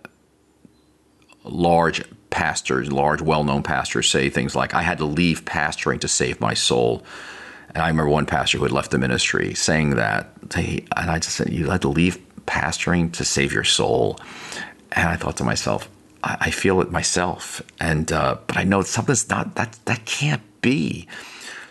large 1.42 2.04
pastors, 2.28 2.92
large 2.92 3.22
well 3.22 3.44
known 3.44 3.62
pastors 3.62 4.10
say 4.10 4.28
things 4.28 4.54
like, 4.54 4.74
I 4.74 4.82
had 4.82 4.98
to 4.98 5.06
leave 5.06 5.46
pastoring 5.46 6.00
to 6.00 6.08
save 6.08 6.38
my 6.38 6.52
soul. 6.52 7.02
And 7.75 7.83
I 7.83 7.88
remember 7.88 8.11
one 8.11 8.26
pastor 8.26 8.59
who 8.59 8.64
had 8.64 8.73
left 8.73 8.90
the 8.90 8.99
ministry 8.99 9.54
saying 9.54 9.90
that. 9.90 10.31
And 10.57 11.11
I 11.11 11.19
just 11.19 11.37
said, 11.37 11.50
You 11.50 11.71
had 11.71 11.83
to 11.83 11.88
leave 11.88 12.19
pastoring 12.47 13.12
to 13.14 13.25
save 13.25 13.52
your 13.52 13.64
soul. 13.64 14.19
And 14.93 15.09
I 15.09 15.16
thought 15.16 15.37
to 15.38 15.45
myself, 15.45 15.88
I, 16.23 16.37
I 16.40 16.50
feel 16.50 16.81
it 16.81 16.90
myself. 16.90 17.62
And, 17.81 18.12
uh, 18.12 18.38
but 18.47 18.57
I 18.57 18.64
know 18.64 18.83
something's 18.83 19.28
not, 19.28 19.57
that, 19.57 19.78
that 19.87 20.04
can't 20.04 20.43
be. 20.61 21.09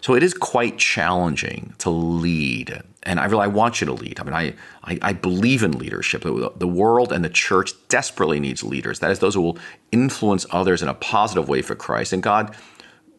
So 0.02 0.16
it 0.16 0.24
is 0.24 0.34
quite 0.34 0.78
challenging 0.78 1.74
to 1.78 1.90
lead. 1.90 2.82
And 3.04 3.22
I 3.22 3.26
really 3.26 3.46
I 3.46 3.48
want 3.48 3.80
you 3.80 3.88
to 3.88 3.94
lead. 3.94 4.20
I 4.20 4.24
mean, 4.24 4.34
I, 4.34 4.54
I, 4.84 5.00
I 5.02 5.14
believe 5.14 5.64
in 5.64 5.72
leadership. 5.78 6.24
The, 6.24 6.52
the 6.58 6.68
world 6.68 7.14
and 7.14 7.24
the 7.24 7.30
church 7.30 7.72
desperately 7.88 8.42
needs 8.42 8.64
leaders. 8.64 9.00
That 9.00 9.12
is, 9.12 9.20
those 9.20 9.36
who 9.36 9.42
will 9.42 9.58
influence 9.94 10.46
others 10.52 10.82
in 10.82 10.90
a 10.90 10.94
positive 10.94 11.48
way 11.48 11.62
for 11.62 11.76
Christ. 11.76 12.12
And 12.12 12.22
God 12.22 12.54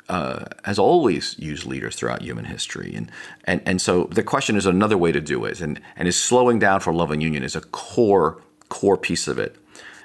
uh, 0.09 0.45
has 0.65 0.79
always 0.79 1.39
used 1.39 1.67
leaders 1.67 1.97
throughout 1.97 2.23
human 2.23 2.45
history. 2.45 2.95
And, 2.95 3.11
and, 3.45 3.63
and 3.65 3.81
so 3.81 4.05
the 4.05 4.23
question 4.23 4.57
is 4.57 4.67
another 4.67 4.99
way 4.99 5.13
to 5.13 5.21
do 5.21 5.45
it. 5.45 5.61
And, 5.61 5.81
and 5.97 6.07
is 6.09 6.21
slowing 6.21 6.59
down 6.59 6.81
for 6.81 6.93
love 6.93 7.11
and 7.11 7.23
union 7.23 7.43
is 7.43 7.57
a 7.57 7.61
core, 7.61 8.43
core 8.69 8.97
piece 8.97 9.29
of 9.29 9.39
it. 9.39 9.57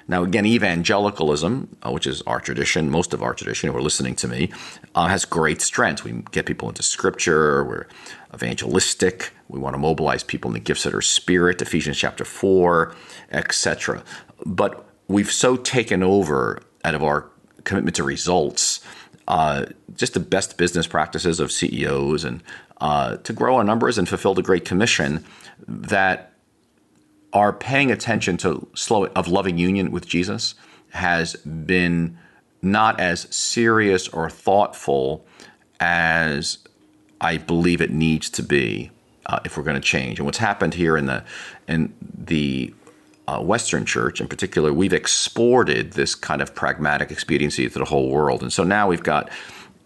Now, 0.08 0.24
again, 0.24 0.44
evangelicalism, 0.44 1.76
uh, 1.82 1.92
which 1.92 2.04
is 2.04 2.20
our 2.22 2.40
tradition, 2.40 2.90
most 2.90 3.14
of 3.14 3.22
our 3.22 3.32
tradition, 3.32 3.70
who 3.70 3.76
are 3.76 3.82
listening 3.82 4.16
to 4.16 4.26
me, 4.26 4.50
uh, 4.96 5.06
has 5.06 5.24
great 5.24 5.62
strengths. 5.62 6.02
We 6.02 6.24
get 6.32 6.46
people 6.46 6.68
into 6.68 6.82
scripture, 6.82 7.62
we're 7.62 7.86
evangelistic, 8.34 9.32
we 9.48 9.60
want 9.60 9.74
to 9.74 9.78
mobilize 9.78 10.24
people 10.24 10.48
in 10.48 10.54
the 10.54 10.60
gifts 10.60 10.84
of 10.84 10.92
their 10.92 11.00
spirit, 11.00 11.62
Ephesians 11.62 11.96
chapter 11.96 12.24
4, 12.24 12.92
etc. 13.30 14.02
But 14.44 14.84
we've 15.06 15.30
so 15.30 15.56
taken 15.56 16.02
over 16.02 16.60
out 16.84 16.96
of 16.96 17.04
our 17.04 17.30
commitment 17.62 17.94
to 17.96 18.02
results, 18.02 18.80
uh, 19.30 19.64
just 19.94 20.14
the 20.14 20.20
best 20.20 20.58
business 20.58 20.88
practices 20.88 21.38
of 21.38 21.52
CEOs 21.52 22.24
and 22.24 22.42
uh, 22.80 23.16
to 23.18 23.32
grow 23.32 23.54
our 23.56 23.62
numbers 23.62 23.96
and 23.96 24.08
fulfill 24.08 24.34
the 24.34 24.42
Great 24.42 24.64
Commission 24.64 25.24
that 25.68 26.32
our 27.32 27.52
paying 27.52 27.92
attention 27.92 28.36
to 28.38 28.66
slow 28.74 29.06
of 29.06 29.28
loving 29.28 29.56
union 29.56 29.92
with 29.92 30.04
Jesus 30.04 30.56
has 30.90 31.36
been 31.36 32.18
not 32.60 32.98
as 32.98 33.32
serious 33.32 34.08
or 34.08 34.28
thoughtful 34.28 35.24
as 35.78 36.58
I 37.20 37.36
believe 37.36 37.80
it 37.80 37.92
needs 37.92 38.30
to 38.30 38.42
be 38.42 38.90
uh, 39.26 39.38
if 39.44 39.56
we're 39.56 39.62
going 39.62 39.80
to 39.80 39.80
change. 39.80 40.18
And 40.18 40.26
what's 40.26 40.38
happened 40.38 40.74
here 40.74 40.96
in 40.96 41.06
the 41.06 41.22
in 41.68 41.94
the 42.12 42.74
uh, 43.30 43.40
Western 43.40 43.84
Church, 43.84 44.20
in 44.20 44.26
particular, 44.26 44.72
we've 44.72 44.92
exported 44.92 45.92
this 45.92 46.16
kind 46.16 46.42
of 46.42 46.52
pragmatic 46.52 47.12
expediency 47.12 47.68
to 47.68 47.78
the 47.78 47.84
whole 47.84 48.10
world, 48.10 48.42
and 48.42 48.52
so 48.52 48.64
now 48.64 48.88
we've 48.88 49.04
got 49.04 49.30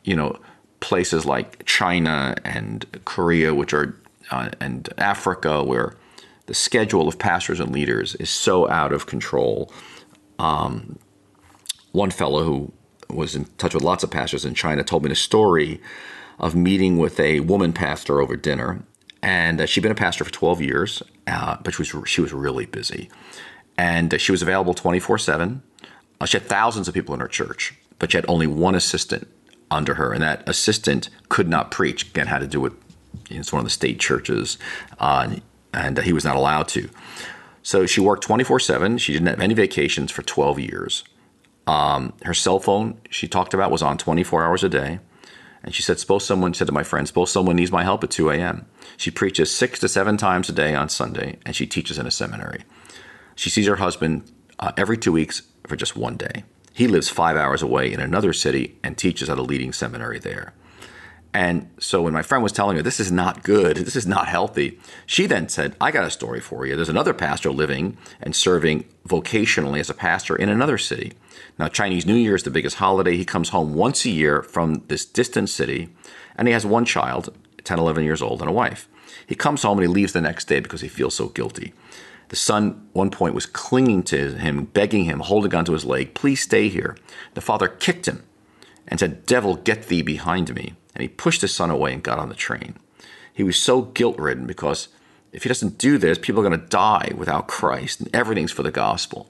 you 0.05 0.17
know 0.17 0.39
places 0.81 1.27
like 1.27 1.65
China 1.67 2.35
and 2.45 2.87
Korea, 3.05 3.55
which 3.55 3.75
are 3.75 3.95
uh, 4.31 4.51
and 4.61 4.89
Africa, 4.97 5.63
where 5.63 5.95
the 6.47 6.55
schedule 6.55 7.07
of 7.07 7.19
pastors 7.19 7.61
and 7.61 7.71
leaders 7.71 8.15
is 8.15 8.31
so 8.31 8.69
out 8.71 8.93
of 8.93 9.07
control. 9.07 9.71
Um, 10.39 10.99
one 11.93 12.11
fellow 12.11 12.45
who 12.45 12.73
was 13.11 13.37
in 13.37 13.45
touch 13.59 13.75
with 13.75 13.83
lots 13.83 14.03
of 14.03 14.11
pastors 14.11 14.47
in 14.47 14.55
China 14.55 14.83
told 14.83 15.05
me 15.05 15.11
a 15.11 15.15
story 15.15 15.81
of 16.39 16.55
meeting 16.55 16.97
with 16.97 17.21
a 17.21 17.41
woman 17.41 17.75
pastor 17.75 18.23
over 18.23 18.37
dinner, 18.37 18.83
and 19.23 19.61
uh, 19.61 19.67
she'd 19.67 19.83
been 19.83 19.93
a 19.93 19.95
pastor 19.95 20.25
for 20.25 20.33
12 20.33 20.63
years, 20.63 21.03
uh, 21.27 21.57
but 21.63 21.75
she 21.75 21.83
was 21.83 22.09
she 22.09 22.21
was 22.21 22.33
really 22.33 22.67
busy, 22.67 23.11
and 23.77 24.13
uh, 24.13 24.19
she 24.19 24.33
was 24.33 24.43
available 24.43 24.75
24 24.75 25.19
seven. 25.19 25.63
Uh, 26.21 26.27
she 26.27 26.39
had 26.39 26.47
thousands 26.47 26.89
of 26.89 26.95
people 26.95 27.15
in 27.15 27.21
her 27.21 27.29
church, 27.29 27.75
but 27.99 28.13
she 28.13 28.19
had 28.19 28.25
only 28.29 28.47
one 28.47 28.75
assistant 28.75 29.29
under 29.71 29.95
her, 29.95 30.13
and 30.13 30.23
that 30.23 30.49
assistant 30.49 31.09
could 31.29 31.49
not 31.49 31.71
preach. 31.71 32.09
Again, 32.11 32.27
had 32.27 32.41
to 32.41 32.47
do 32.47 32.61
with 32.61 32.75
it's 33.31 33.53
one 33.53 33.61
of 33.61 33.65
the 33.65 33.71
state 33.71 33.99
churches. 34.01 34.59
Uh, 34.99 35.37
and 35.75 35.99
he 35.99 36.13
was 36.13 36.25
not 36.25 36.37
allowed 36.37 36.69
to. 36.69 36.89
So 37.63 37.87
she 37.87 38.01
worked 38.01 38.23
24 38.23 38.61
7. 38.61 38.99
She 38.99 39.13
didn't 39.13 39.29
have 39.29 39.41
any 39.41 39.55
vacations 39.55 40.11
for 40.11 40.23
12 40.23 40.61
years. 40.61 41.05
Um, 41.67 42.13
her 42.23 42.35
cell 42.35 42.61
phone, 42.61 43.01
she 43.11 43.27
talked 43.27 43.55
about, 43.55 43.71
was 43.71 43.83
on 43.83 43.97
24 43.97 44.45
hours 44.45 44.63
a 44.63 44.69
day. 44.69 45.01
And 45.65 45.75
she 45.75 45.83
said, 45.83 45.99
Suppose 45.99 46.25
someone 46.25 46.53
said 46.55 46.67
to 46.67 46.73
my 46.73 46.85
friend, 46.85 47.09
Suppose 47.09 47.33
someone 47.33 47.57
needs 47.57 47.73
my 47.73 47.83
help 47.83 48.05
at 48.05 48.11
2 48.11 48.31
a.m. 48.31 48.67
She 48.99 49.11
preaches 49.11 49.55
six 49.55 49.81
to 49.81 49.89
seven 49.89 50.17
times 50.19 50.49
a 50.49 50.53
day 50.53 50.75
on 50.75 50.91
Sunday, 50.91 51.39
and 51.45 51.57
she 51.57 51.67
teaches 51.67 51.99
in 51.99 52.07
a 52.07 52.11
seminary. 52.11 52.65
She 53.35 53.51
sees 53.51 53.67
her 53.67 53.77
husband 53.77 54.31
uh, 54.59 54.73
every 54.77 54.99
two 54.99 55.13
weeks 55.13 55.43
for 55.67 55.75
just 55.75 55.97
one 55.97 56.17
day. 56.17 56.45
He 56.75 56.87
lives 56.87 57.09
five 57.09 57.37
hours 57.37 57.63
away 57.63 57.93
in 57.93 58.01
another 58.01 58.33
city 58.33 58.79
and 58.85 58.99
teaches 58.99 59.31
at 59.31 59.39
a 59.39 59.43
leading 59.43 59.73
seminary 59.73 60.19
there. 60.19 60.53
And 61.35 61.69
so 61.81 62.01
when 62.01 62.13
my 62.13 62.23
friend 62.23 62.45
was 62.45 62.53
telling 62.53 62.77
her, 62.77 62.83
this 62.83 63.01
is 63.01 63.11
not 63.11 63.43
good, 63.43 63.79
this 63.79 63.97
is 63.97 64.07
not 64.07 64.29
healthy, 64.29 64.79
she 65.05 65.27
then 65.27 65.49
said, 65.49 65.75
I 65.81 65.91
got 65.91 66.05
a 66.05 66.11
story 66.11 66.41
for 66.41 66.65
you. 66.65 66.77
There's 66.77 66.89
another 66.89 67.13
pastor 67.13 67.51
living 67.51 67.97
and 68.23 68.37
serving 68.37 68.85
vocationally 69.09 69.81
as 69.81 69.91
a 69.91 69.95
pastor 69.95 70.37
in 70.37 70.49
another 70.49 70.79
city. 70.79 71.13
Now, 71.59 71.67
Chinese 71.67 72.07
New 72.07 72.15
Year 72.15 72.37
is 72.37 72.45
the 72.45 72.53
biggest 72.53 72.77
holiday. 72.77 73.17
He 73.17 73.25
comes 73.25 73.49
home 73.49 73.75
once 73.75 74.05
a 74.05 74.11
year 74.11 74.43
from 74.45 74.85
this 74.87 75.05
distant 75.05 75.51
city, 75.51 75.89
and 76.37 76.47
he 76.47 76.55
has 76.55 76.65
one 76.65 76.85
child, 76.85 77.37
10, 77.65 77.81
11 77.81 78.05
years 78.05 78.23
old, 78.23 78.41
and 78.41 78.49
a 78.49 78.53
wife. 78.53 78.89
He 79.27 79.35
comes 79.35 79.63
home 79.63 79.79
and 79.79 79.89
he 79.89 79.93
leaves 79.93 80.13
the 80.13 80.21
next 80.21 80.45
day 80.45 80.61
because 80.61 80.83
he 80.83 80.89
feels 80.89 81.17
so 81.17 81.29
guilty. 81.29 81.75
The 82.29 82.37
son, 82.37 82.89
one 82.93 83.11
point, 83.11 83.35
was 83.35 83.47
clinging 83.47 84.05
to 84.05 84.35
him, 84.35 84.67
begging 84.67 85.05
him, 85.05 85.19
holding 85.19 85.55
onto 85.55 85.73
his 85.73 85.85
leg, 85.85 86.15
please 86.15 86.41
stay 86.41 86.69
here. 86.69 86.97
The 87.35 87.41
father 87.41 87.67
kicked 87.67 88.07
him 88.07 88.23
and 88.87 89.01
said, 89.01 89.27
Devil, 89.27 89.57
get 89.57 89.89
thee 89.89 90.03
behind 90.03 90.55
me 90.55 90.75
and 90.95 91.03
he 91.03 91.09
pushed 91.09 91.41
his 91.41 91.55
son 91.55 91.71
away 91.71 91.93
and 91.93 92.03
got 92.03 92.19
on 92.19 92.29
the 92.29 92.35
train. 92.35 92.77
He 93.33 93.43
was 93.43 93.57
so 93.57 93.83
guilt 93.83 94.19
ridden 94.19 94.47
because 94.47 94.89
if 95.33 95.43
he 95.43 95.49
doesn't 95.49 95.79
do 95.79 95.99
this, 95.99 96.19
people 96.19 96.41
are 96.41 96.49
going 96.49 96.61
to 96.61 96.67
die 96.69 97.13
without 97.17 97.49
Christ, 97.49 98.01
and 98.01 98.15
everything's 98.15 98.53
for 98.53 98.63
the 98.63 98.71
gospel. 98.71 99.29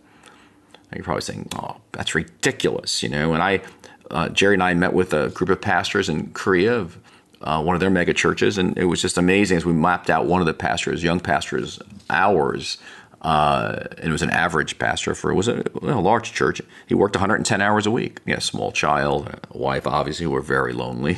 You're 0.94 1.02
probably 1.02 1.22
saying, 1.22 1.48
"Oh, 1.56 1.78
that's 1.92 2.14
ridiculous," 2.14 3.02
you 3.02 3.08
know. 3.08 3.32
And 3.32 3.42
I, 3.42 3.62
uh, 4.10 4.28
Geri 4.28 4.54
and 4.54 4.62
I 4.62 4.74
met 4.74 4.92
with 4.92 5.12
a 5.12 5.30
group 5.30 5.50
of 5.50 5.60
pastors 5.60 6.08
in 6.08 6.30
Korea 6.32 6.76
of 6.76 6.98
uh, 7.40 7.62
one 7.62 7.74
of 7.74 7.80
their 7.80 7.90
mega 7.90 8.14
churches, 8.14 8.58
and 8.58 8.76
it 8.78 8.84
was 8.84 9.02
just 9.02 9.18
amazing 9.18 9.56
as 9.56 9.64
we 9.64 9.72
mapped 9.72 10.08
out 10.08 10.26
one 10.26 10.40
of 10.40 10.46
the 10.46 10.54
pastors, 10.54 11.02
young 11.02 11.20
pastors' 11.20 11.80
hours 12.10 12.78
uh, 13.24 13.86
it 14.02 14.10
was 14.10 14.20
an 14.20 14.28
average 14.28 14.78
pastor 14.78 15.14
for 15.14 15.30
it 15.30 15.34
was 15.34 15.48
a, 15.48 15.64
a, 15.80 15.98
large 15.98 16.34
church. 16.34 16.60
He 16.86 16.94
worked 16.94 17.16
110 17.16 17.62
hours 17.62 17.86
a 17.86 17.90
week. 17.90 18.20
A 18.26 18.38
small 18.38 18.70
child, 18.70 19.34
wife, 19.50 19.86
obviously, 19.86 20.24
who 20.24 20.30
were 20.30 20.42
very 20.42 20.74
lonely. 20.74 21.14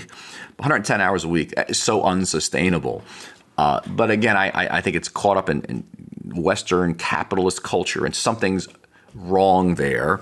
110 0.58 1.00
hours 1.00 1.24
a 1.24 1.28
week 1.28 1.52
is 1.68 1.82
so 1.82 2.04
unsustainable. 2.04 3.02
Uh, 3.58 3.80
but 3.88 4.12
again, 4.12 4.36
I, 4.36 4.76
I, 4.76 4.80
think 4.82 4.94
it's 4.94 5.08
caught 5.08 5.36
up 5.36 5.50
in, 5.50 5.62
in, 5.62 5.84
Western 6.40 6.94
capitalist 6.94 7.62
culture, 7.62 8.04
and 8.04 8.14
something's 8.14 8.68
wrong 9.14 9.76
there, 9.76 10.18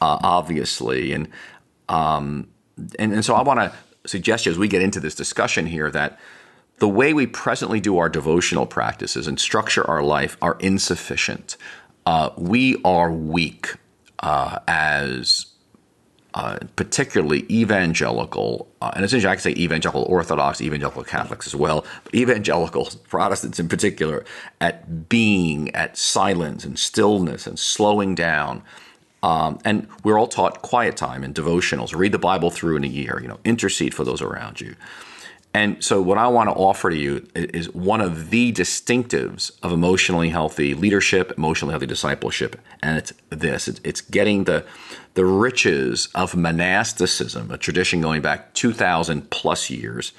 uh, 0.00 0.18
obviously. 0.22 1.12
And, 1.12 1.28
um, 1.88 2.48
and 2.98 3.12
and 3.12 3.24
so 3.24 3.34
I 3.34 3.42
want 3.42 3.60
to 3.60 3.72
suggest 4.08 4.46
as 4.46 4.58
we 4.58 4.68
get 4.68 4.82
into 4.82 5.00
this 5.00 5.14
discussion 5.14 5.66
here 5.66 5.90
that 5.90 6.18
the 6.78 6.88
way 6.88 7.12
we 7.12 7.26
presently 7.26 7.80
do 7.80 7.98
our 7.98 8.08
devotional 8.08 8.66
practices 8.66 9.26
and 9.26 9.38
structure 9.40 9.88
our 9.88 10.02
life 10.02 10.36
are 10.40 10.56
insufficient. 10.60 11.56
Uh, 12.06 12.30
we 12.36 12.80
are 12.84 13.12
weak 13.12 13.74
uh, 14.20 14.58
as 14.66 15.46
uh, 16.34 16.58
particularly 16.76 17.44
evangelical, 17.50 18.68
uh, 18.80 18.92
and 18.94 19.04
essentially 19.04 19.30
I 19.30 19.34
can 19.34 19.42
say 19.42 19.60
evangelical 19.60 20.02
Orthodox, 20.04 20.60
evangelical 20.60 21.02
Catholics 21.02 21.46
as 21.46 21.56
well, 21.56 21.84
but 22.04 22.14
evangelicals, 22.14 22.94
Protestants 22.94 23.58
in 23.58 23.68
particular, 23.68 24.24
at 24.60 25.08
being, 25.08 25.74
at 25.74 25.96
silence 25.96 26.64
and 26.64 26.78
stillness 26.78 27.46
and 27.46 27.58
slowing 27.58 28.14
down. 28.14 28.62
Um, 29.22 29.58
and 29.64 29.88
we're 30.04 30.18
all 30.18 30.28
taught 30.28 30.62
quiet 30.62 30.96
time 30.96 31.24
and 31.24 31.34
devotionals. 31.34 31.96
Read 31.96 32.12
the 32.12 32.18
Bible 32.18 32.50
through 32.50 32.76
in 32.76 32.84
a 32.84 32.88
year. 32.88 33.18
You 33.20 33.26
know, 33.26 33.40
intercede 33.44 33.92
for 33.94 34.04
those 34.04 34.22
around 34.22 34.60
you. 34.60 34.76
And 35.58 35.82
so, 35.82 36.00
what 36.00 36.18
I 36.18 36.28
want 36.28 36.48
to 36.48 36.54
offer 36.54 36.88
to 36.88 36.96
you 36.96 37.26
is 37.34 37.68
one 37.74 38.00
of 38.00 38.30
the 38.30 38.52
distinctives 38.52 39.50
of 39.60 39.72
emotionally 39.72 40.28
healthy 40.28 40.72
leadership, 40.72 41.32
emotionally 41.36 41.72
healthy 41.72 41.86
discipleship, 41.86 42.60
and 42.80 42.96
it's 42.96 43.12
this: 43.30 43.66
it's 43.66 44.00
getting 44.00 44.44
the 44.44 44.64
the 45.14 45.24
riches 45.24 46.10
of 46.14 46.36
monasticism, 46.36 47.50
a 47.50 47.58
tradition 47.58 48.00
going 48.00 48.22
back 48.22 48.54
two 48.54 48.72
thousand 48.72 49.30
plus 49.30 49.68
years. 49.68 50.12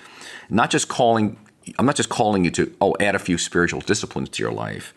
Not 0.49 0.71
just 0.71 0.89
calling, 0.89 1.39
I'm 1.77 1.85
not 1.85 1.95
just 1.95 2.09
calling 2.09 2.43
you 2.43 2.51
to 2.51 2.75
oh 2.81 2.97
add 2.99 3.15
a 3.15 3.19
few 3.19 3.37
spiritual 3.37 3.79
disciplines 3.79 4.27
to 4.31 4.43
your 4.43 4.51
life, 4.51 4.93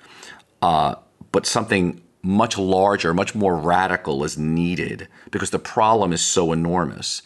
uh, 0.61 0.97
but 1.31 1.47
something 1.47 2.03
much 2.21 2.59
larger, 2.59 3.15
much 3.15 3.37
more 3.37 3.57
radical 3.57 4.25
is 4.25 4.37
needed 4.37 5.07
because 5.31 5.51
the 5.51 5.61
problem 5.61 6.13
is 6.13 6.21
so 6.21 6.51
enormous. 6.51 7.23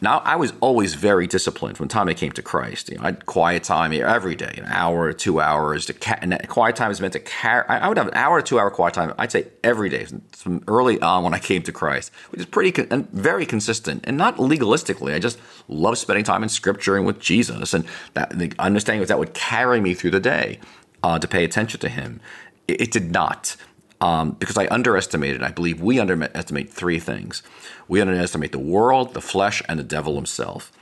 Now, 0.00 0.18
I 0.20 0.36
was 0.36 0.52
always 0.60 0.94
very 0.94 1.26
disciplined 1.26 1.76
from 1.76 1.88
the 1.88 1.92
time 1.92 2.08
I 2.08 2.14
came 2.14 2.30
to 2.32 2.42
Christ. 2.42 2.88
You 2.88 2.96
know, 2.96 3.02
I 3.02 3.06
had 3.06 3.26
quiet 3.26 3.64
time 3.64 3.92
every 3.92 4.36
day, 4.36 4.54
an 4.56 4.64
hour 4.66 5.00
or 5.00 5.12
two 5.12 5.40
hours. 5.40 5.86
To 5.86 5.92
ca- 5.92 6.18
and 6.22 6.38
quiet 6.48 6.76
time 6.76 6.92
is 6.92 7.00
meant 7.00 7.14
to 7.14 7.20
carry. 7.20 7.66
I 7.68 7.88
would 7.88 7.98
have 7.98 8.06
an 8.06 8.14
hour 8.14 8.36
or 8.36 8.42
two 8.42 8.60
hour 8.60 8.70
quiet 8.70 8.94
time. 8.94 9.12
I'd 9.18 9.32
say 9.32 9.48
every 9.64 9.88
day 9.88 10.06
from 10.30 10.62
early 10.68 11.00
on 11.00 11.24
when 11.24 11.34
I 11.34 11.40
came 11.40 11.62
to 11.62 11.72
Christ, 11.72 12.12
which 12.30 12.40
is 12.40 12.46
pretty 12.46 12.70
con- 12.70 12.86
and 12.92 13.10
very 13.10 13.44
consistent, 13.44 14.04
and 14.06 14.16
not 14.16 14.36
legalistically. 14.36 15.14
I 15.14 15.18
just 15.18 15.38
love 15.66 15.98
spending 15.98 16.24
time 16.24 16.44
in 16.44 16.48
Scripture 16.48 16.96
and 16.96 17.04
with 17.04 17.18
Jesus, 17.18 17.74
and 17.74 17.84
that 18.14 18.38
the 18.38 18.52
understanding 18.60 19.00
was 19.00 19.08
that 19.08 19.18
would 19.18 19.34
carry 19.34 19.80
me 19.80 19.94
through 19.94 20.12
the 20.12 20.20
day 20.20 20.60
uh, 21.02 21.18
to 21.18 21.26
pay 21.26 21.42
attention 21.42 21.80
to 21.80 21.88
Him. 21.88 22.20
It, 22.68 22.82
it 22.82 22.90
did 22.92 23.10
not 23.10 23.56
um, 24.00 24.32
because 24.32 24.56
I 24.56 24.66
underestimated, 24.68 25.42
I 25.42 25.50
believe 25.50 25.80
we 25.80 25.98
underestimate 25.98 26.70
three 26.70 26.98
things. 26.98 27.42
We 27.88 28.00
underestimate 28.00 28.52
the 28.52 28.58
world, 28.58 29.14
the 29.14 29.20
flesh, 29.20 29.62
and 29.68 29.78
the 29.78 29.84
devil 29.84 30.14
himself. 30.14 30.72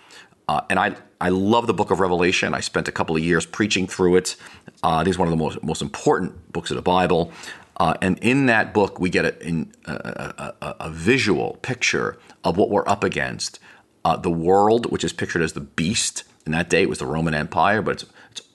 Uh, 0.48 0.60
and 0.70 0.78
I, 0.78 0.96
I 1.20 1.30
love 1.30 1.66
the 1.66 1.74
book 1.74 1.90
of 1.90 2.00
Revelation. 2.00 2.54
I 2.54 2.60
spent 2.60 2.88
a 2.88 2.92
couple 2.92 3.16
of 3.16 3.22
years 3.22 3.46
preaching 3.46 3.86
through 3.86 4.16
it. 4.16 4.36
Uh, 4.82 4.96
I 4.96 4.98
think 4.98 5.08
it's 5.08 5.18
one 5.18 5.28
of 5.28 5.32
the 5.36 5.42
most, 5.42 5.62
most 5.62 5.82
important 5.82 6.52
books 6.52 6.70
of 6.70 6.76
the 6.76 6.82
Bible. 6.82 7.32
Uh, 7.78 7.94
and 8.00 8.18
in 8.20 8.46
that 8.46 8.72
book, 8.72 9.00
we 9.00 9.10
get 9.10 9.24
a, 9.24 9.66
a, 9.86 10.54
a, 10.62 10.76
a, 10.80 10.90
visual 10.90 11.58
picture 11.60 12.18
of 12.42 12.56
what 12.56 12.70
we're 12.70 12.88
up 12.88 13.04
against. 13.04 13.58
Uh, 14.04 14.16
the 14.16 14.30
world, 14.30 14.90
which 14.90 15.04
is 15.04 15.12
pictured 15.12 15.42
as 15.42 15.52
the 15.52 15.60
beast. 15.60 16.24
In 16.46 16.52
that 16.52 16.70
day, 16.70 16.82
it 16.82 16.88
was 16.88 17.00
the 17.00 17.06
Roman 17.06 17.34
Empire, 17.34 17.82
but 17.82 17.94
it's 17.94 18.04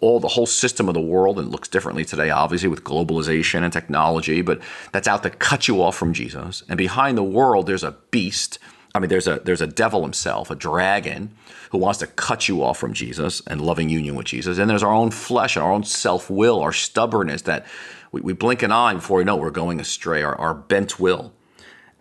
all 0.01 0.19
the 0.19 0.27
whole 0.27 0.47
system 0.47 0.87
of 0.87 0.95
the 0.95 1.01
world 1.01 1.39
and 1.39 1.49
looks 1.49 1.67
differently 1.67 2.03
today, 2.03 2.31
obviously, 2.31 2.67
with 2.67 2.83
globalization 2.83 3.63
and 3.63 3.71
technology, 3.71 4.41
but 4.41 4.59
that's 4.91 5.07
out 5.07 5.23
to 5.23 5.29
cut 5.29 5.67
you 5.67 5.81
off 5.81 5.95
from 5.95 6.11
Jesus. 6.11 6.63
And 6.67 6.77
behind 6.77 7.17
the 7.17 7.23
world, 7.23 7.67
there's 7.67 7.83
a 7.83 7.95
beast. 8.09 8.59
I 8.93 8.99
mean, 8.99 9.09
there's 9.09 9.27
a 9.27 9.39
there's 9.39 9.61
a 9.61 9.67
devil 9.67 10.01
himself, 10.01 10.49
a 10.51 10.55
dragon, 10.55 11.33
who 11.71 11.77
wants 11.77 11.99
to 11.99 12.07
cut 12.07 12.49
you 12.49 12.63
off 12.63 12.77
from 12.77 12.93
Jesus 12.93 13.41
and 13.47 13.61
loving 13.61 13.89
union 13.89 14.15
with 14.15 14.25
Jesus. 14.25 14.57
And 14.57 14.69
there's 14.69 14.83
our 14.83 14.93
own 14.93 15.11
flesh 15.11 15.55
our 15.55 15.71
own 15.71 15.83
self 15.83 16.29
will, 16.29 16.59
our 16.59 16.73
stubbornness 16.73 17.43
that 17.43 17.65
we, 18.11 18.21
we, 18.21 18.33
blink 18.33 18.61
an 18.61 18.71
eye 18.71 18.93
before 18.93 19.19
we 19.19 19.23
know 19.23 19.37
we're 19.37 19.51
going 19.51 19.79
astray, 19.79 20.21
our, 20.21 20.35
our 20.35 20.53
bent 20.53 20.99
will. 20.99 21.31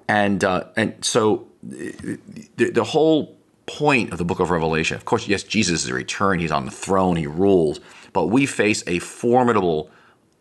And 0.08 0.42
uh, 0.42 0.64
and 0.76 1.04
so 1.04 1.46
the, 1.62 2.18
the 2.56 2.84
whole 2.84 3.39
point 3.78 4.12
of 4.12 4.18
the 4.18 4.24
book 4.24 4.40
of 4.40 4.50
Revelation. 4.50 4.96
Of 4.96 5.04
course, 5.04 5.28
yes, 5.28 5.42
Jesus 5.42 5.84
is 5.84 5.92
returned, 5.92 6.40
he's 6.40 6.50
on 6.52 6.64
the 6.64 6.70
throne, 6.70 7.16
he 7.16 7.26
rules, 7.26 7.80
but 8.12 8.26
we 8.26 8.46
face 8.46 8.82
a 8.86 8.98
formidable 8.98 9.90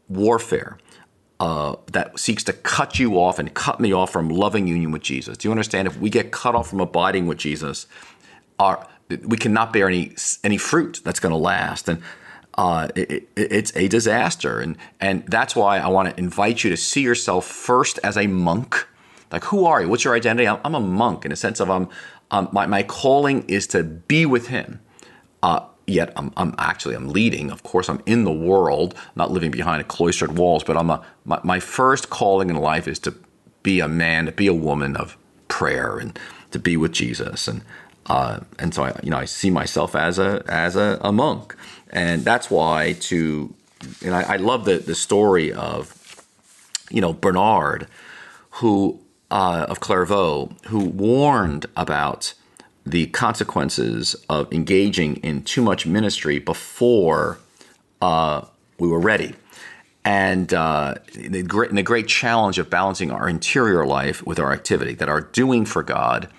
warfare 0.07 0.77
uh, 1.39 1.75
that 1.91 2.19
seeks 2.19 2.43
to 2.43 2.53
cut 2.53 2.99
you 2.99 3.19
off 3.19 3.39
and 3.39 3.53
cut 3.53 3.79
me 3.79 3.93
off 3.93 4.11
from 4.11 4.29
loving 4.29 4.67
union 4.67 4.91
with 4.91 5.01
Jesus. 5.01 5.37
Do 5.37 5.47
you 5.47 5.51
understand? 5.51 5.87
If 5.87 5.97
we 5.97 6.09
get 6.09 6.31
cut 6.31 6.55
off 6.55 6.69
from 6.69 6.81
abiding 6.81 7.27
with 7.27 7.37
Jesus, 7.37 7.87
our, 8.57 8.85
we 9.25 9.37
cannot 9.37 9.71
bear 9.71 9.87
any 9.87 10.15
any 10.43 10.57
fruit 10.57 11.01
that's 11.03 11.19
going 11.19 11.31
to 11.31 11.37
last, 11.37 11.87
and 11.87 12.01
uh, 12.55 12.89
it, 12.95 13.11
it, 13.11 13.23
it's 13.35 13.71
a 13.75 13.87
disaster. 13.87 14.59
And 14.59 14.77
and 14.99 15.25
that's 15.27 15.55
why 15.55 15.79
I 15.79 15.87
want 15.87 16.09
to 16.09 16.19
invite 16.19 16.63
you 16.63 16.69
to 16.71 16.77
see 16.77 17.01
yourself 17.01 17.45
first 17.45 17.99
as 18.03 18.17
a 18.17 18.27
monk. 18.27 18.87
Like, 19.31 19.45
who 19.45 19.65
are 19.65 19.81
you? 19.81 19.87
What's 19.89 20.03
your 20.03 20.15
identity? 20.15 20.47
I'm, 20.47 20.59
I'm 20.65 20.75
a 20.75 20.79
monk 20.79 21.25
in 21.25 21.31
a 21.31 21.35
sense 21.35 21.59
of 21.59 21.69
I'm 21.69 21.87
um, 22.31 22.49
my, 22.51 22.65
my 22.65 22.83
calling 22.83 23.43
is 23.47 23.67
to 23.67 23.83
be 23.83 24.25
with 24.25 24.47
him. 24.47 24.79
Uh, 25.41 25.61
yet 25.87 26.13
I'm, 26.15 26.31
I'm, 26.37 26.53
actually 26.57 26.95
I'm 26.95 27.09
leading. 27.09 27.51
Of 27.51 27.63
course, 27.63 27.89
I'm 27.89 28.01
in 28.05 28.23
the 28.23 28.31
world, 28.31 28.95
not 29.15 29.31
living 29.31 29.51
behind 29.51 29.87
cloistered 29.87 30.37
walls. 30.37 30.63
But 30.63 30.77
I'm 30.77 30.89
a 30.89 31.03
my, 31.25 31.39
my 31.43 31.59
first 31.59 32.09
calling 32.09 32.49
in 32.49 32.55
life 32.55 32.87
is 32.87 32.99
to 32.99 33.15
be 33.63 33.79
a 33.79 33.87
man, 33.87 34.25
to 34.25 34.31
be 34.31 34.47
a 34.47 34.53
woman 34.53 34.95
of 34.95 35.17
prayer, 35.47 35.97
and 35.97 36.17
to 36.51 36.59
be 36.59 36.77
with 36.77 36.91
Jesus. 36.91 37.47
And 37.47 37.63
uh, 38.07 38.41
and 38.59 38.73
so 38.73 38.83
I 38.83 38.99
you 39.03 39.09
know 39.09 39.17
I 39.17 39.25
see 39.25 39.49
myself 39.49 39.95
as 39.95 40.19
a 40.19 40.43
as 40.47 40.75
a, 40.75 40.99
a 41.01 41.11
monk, 41.11 41.55
and 41.89 42.23
that's 42.23 42.51
why 42.51 42.93
to 43.01 43.53
and 44.03 44.13
I, 44.13 44.33
I 44.33 44.35
love 44.37 44.65
the 44.65 44.77
the 44.77 44.95
story 44.95 45.51
of 45.51 46.25
you 46.91 47.01
know 47.01 47.13
Bernard, 47.13 47.87
who 48.51 48.99
uh, 49.31 49.65
of 49.69 49.79
Clairvaux 49.79 50.51
who 50.67 50.85
warned 50.85 51.65
about 51.75 52.33
the 52.85 53.07
consequences 53.07 54.15
of 54.29 54.51
engaging 54.51 55.17
in 55.17 55.43
too 55.43 55.61
much 55.61 55.85
ministry 55.85 56.39
before 56.39 57.39
uh, 58.01 58.41
we 58.79 58.87
were 58.87 58.99
ready. 58.99 59.35
And 60.05 60.51
uh, 60.53 60.95
the, 61.13 61.43
great, 61.43 61.71
the 61.71 61.83
great 61.83 62.07
challenge 62.07 62.57
of 62.57 62.69
balancing 62.69 63.11
our 63.11 63.29
interior 63.29 63.85
life 63.85 64.25
with 64.25 64.39
our 64.39 64.51
activity, 64.53 64.95
that 64.95 65.09
our 65.09 65.21
doing 65.21 65.65
for 65.65 65.83
God 65.83 66.29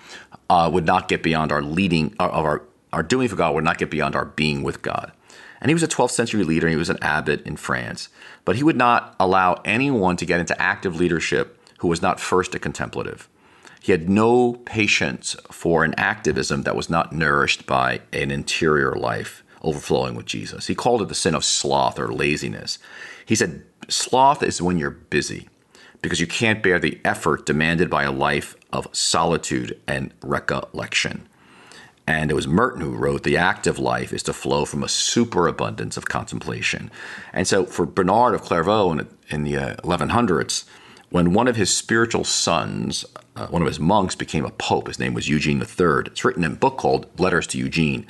uh, 0.49 0.69
would 0.73 0.85
not 0.85 1.07
get 1.07 1.23
beyond 1.23 1.51
our 1.51 1.61
leading, 1.61 2.13
uh, 2.19 2.27
of 2.27 2.43
our, 2.43 2.63
our 2.91 3.03
doing 3.03 3.29
for 3.29 3.35
God 3.35 3.53
would 3.55 3.63
not 3.63 3.77
get 3.77 3.89
beyond 3.89 4.15
our 4.15 4.25
being 4.25 4.63
with 4.63 4.81
God. 4.81 5.11
And 5.61 5.69
he 5.69 5.75
was 5.75 5.83
a 5.83 5.87
12th 5.87 6.11
century 6.11 6.43
leader, 6.43 6.67
he 6.67 6.75
was 6.75 6.89
an 6.89 6.97
abbot 7.01 7.45
in 7.45 7.55
France. 7.55 8.09
But 8.43 8.55
he 8.55 8.63
would 8.63 8.75
not 8.75 9.15
allow 9.19 9.61
anyone 9.63 10.17
to 10.17 10.25
get 10.25 10.39
into 10.39 10.59
active 10.59 10.95
leadership 10.95 11.60
who 11.81 11.87
was 11.87 12.01
not 12.01 12.19
first 12.19 12.53
a 12.53 12.59
contemplative. 12.59 13.27
He 13.81 13.91
had 13.91 14.07
no 14.07 14.53
patience 14.65 15.35
for 15.49 15.83
an 15.83 15.95
activism 15.97 16.61
that 16.61 16.75
was 16.75 16.91
not 16.91 17.11
nourished 17.11 17.65
by 17.65 18.01
an 18.13 18.29
interior 18.29 18.93
life 18.93 19.43
overflowing 19.63 20.13
with 20.13 20.27
Jesus. 20.27 20.67
He 20.67 20.75
called 20.75 21.01
it 21.01 21.07
the 21.07 21.15
sin 21.15 21.33
of 21.33 21.43
sloth 21.43 21.97
or 21.97 22.13
laziness. 22.13 22.77
He 23.25 23.33
said, 23.33 23.63
Sloth 23.89 24.43
is 24.43 24.61
when 24.61 24.77
you're 24.77 24.91
busy 24.91 25.49
because 26.03 26.19
you 26.19 26.27
can't 26.27 26.61
bear 26.61 26.77
the 26.77 26.99
effort 27.03 27.47
demanded 27.47 27.89
by 27.89 28.03
a 28.03 28.11
life 28.11 28.55
of 28.71 28.87
solitude 28.91 29.81
and 29.87 30.13
recollection. 30.21 31.27
And 32.05 32.29
it 32.29 32.35
was 32.35 32.47
Merton 32.47 32.81
who 32.81 32.91
wrote, 32.91 33.23
The 33.23 33.37
active 33.37 33.79
life 33.79 34.13
is 34.13 34.21
to 34.23 34.33
flow 34.33 34.65
from 34.65 34.83
a 34.83 34.87
superabundance 34.87 35.97
of 35.97 36.05
contemplation. 36.05 36.91
And 37.33 37.47
so 37.47 37.65
for 37.65 37.87
Bernard 37.87 38.35
of 38.35 38.43
Clairvaux 38.43 38.91
in, 38.91 39.07
in 39.29 39.43
the 39.43 39.57
uh, 39.57 39.75
1100s, 39.77 40.65
when 41.11 41.33
one 41.33 41.47
of 41.47 41.57
his 41.57 41.75
spiritual 41.75 42.23
sons, 42.23 43.05
uh, 43.35 43.47
one 43.47 43.61
of 43.61 43.67
his 43.67 43.79
monks, 43.79 44.15
became 44.15 44.45
a 44.45 44.49
pope. 44.49 44.87
His 44.87 44.97
name 44.97 45.13
was 45.13 45.29
Eugene 45.29 45.59
III. 45.59 46.07
It's 46.07 46.25
written 46.25 46.43
in 46.43 46.53
a 46.53 46.55
book 46.55 46.77
called 46.77 47.07
Letters 47.19 47.45
to 47.47 47.57
Eugene. 47.57 48.07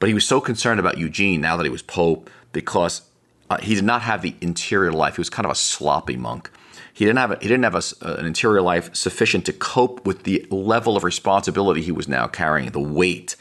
But 0.00 0.08
he 0.08 0.14
was 0.14 0.26
so 0.26 0.40
concerned 0.40 0.80
about 0.80 0.98
Eugene 0.98 1.40
now 1.40 1.56
that 1.56 1.64
he 1.64 1.70
was 1.70 1.80
pope 1.80 2.28
because 2.52 3.02
uh, 3.48 3.58
he 3.58 3.74
did 3.76 3.84
not 3.84 4.02
have 4.02 4.20
the 4.20 4.34
interior 4.40 4.92
life. 4.92 5.16
He 5.16 5.20
was 5.20 5.30
kind 5.30 5.46
of 5.46 5.52
a 5.52 5.56
sloppy 5.56 6.16
monk. 6.16 6.50
He 6.92 7.04
didn't 7.04 7.18
have 7.18 7.30
a, 7.30 7.36
he 7.36 7.48
didn't 7.48 7.64
have 7.64 7.74
a, 7.76 7.82
uh, 8.04 8.16
an 8.16 8.26
interior 8.26 8.60
life 8.60 8.94
sufficient 8.94 9.46
to 9.46 9.52
cope 9.52 10.04
with 10.04 10.24
the 10.24 10.44
level 10.50 10.96
of 10.96 11.04
responsibility 11.04 11.82
he 11.82 11.92
was 11.92 12.08
now 12.08 12.26
carrying, 12.26 12.70
the 12.70 12.80
weight. 12.80 13.36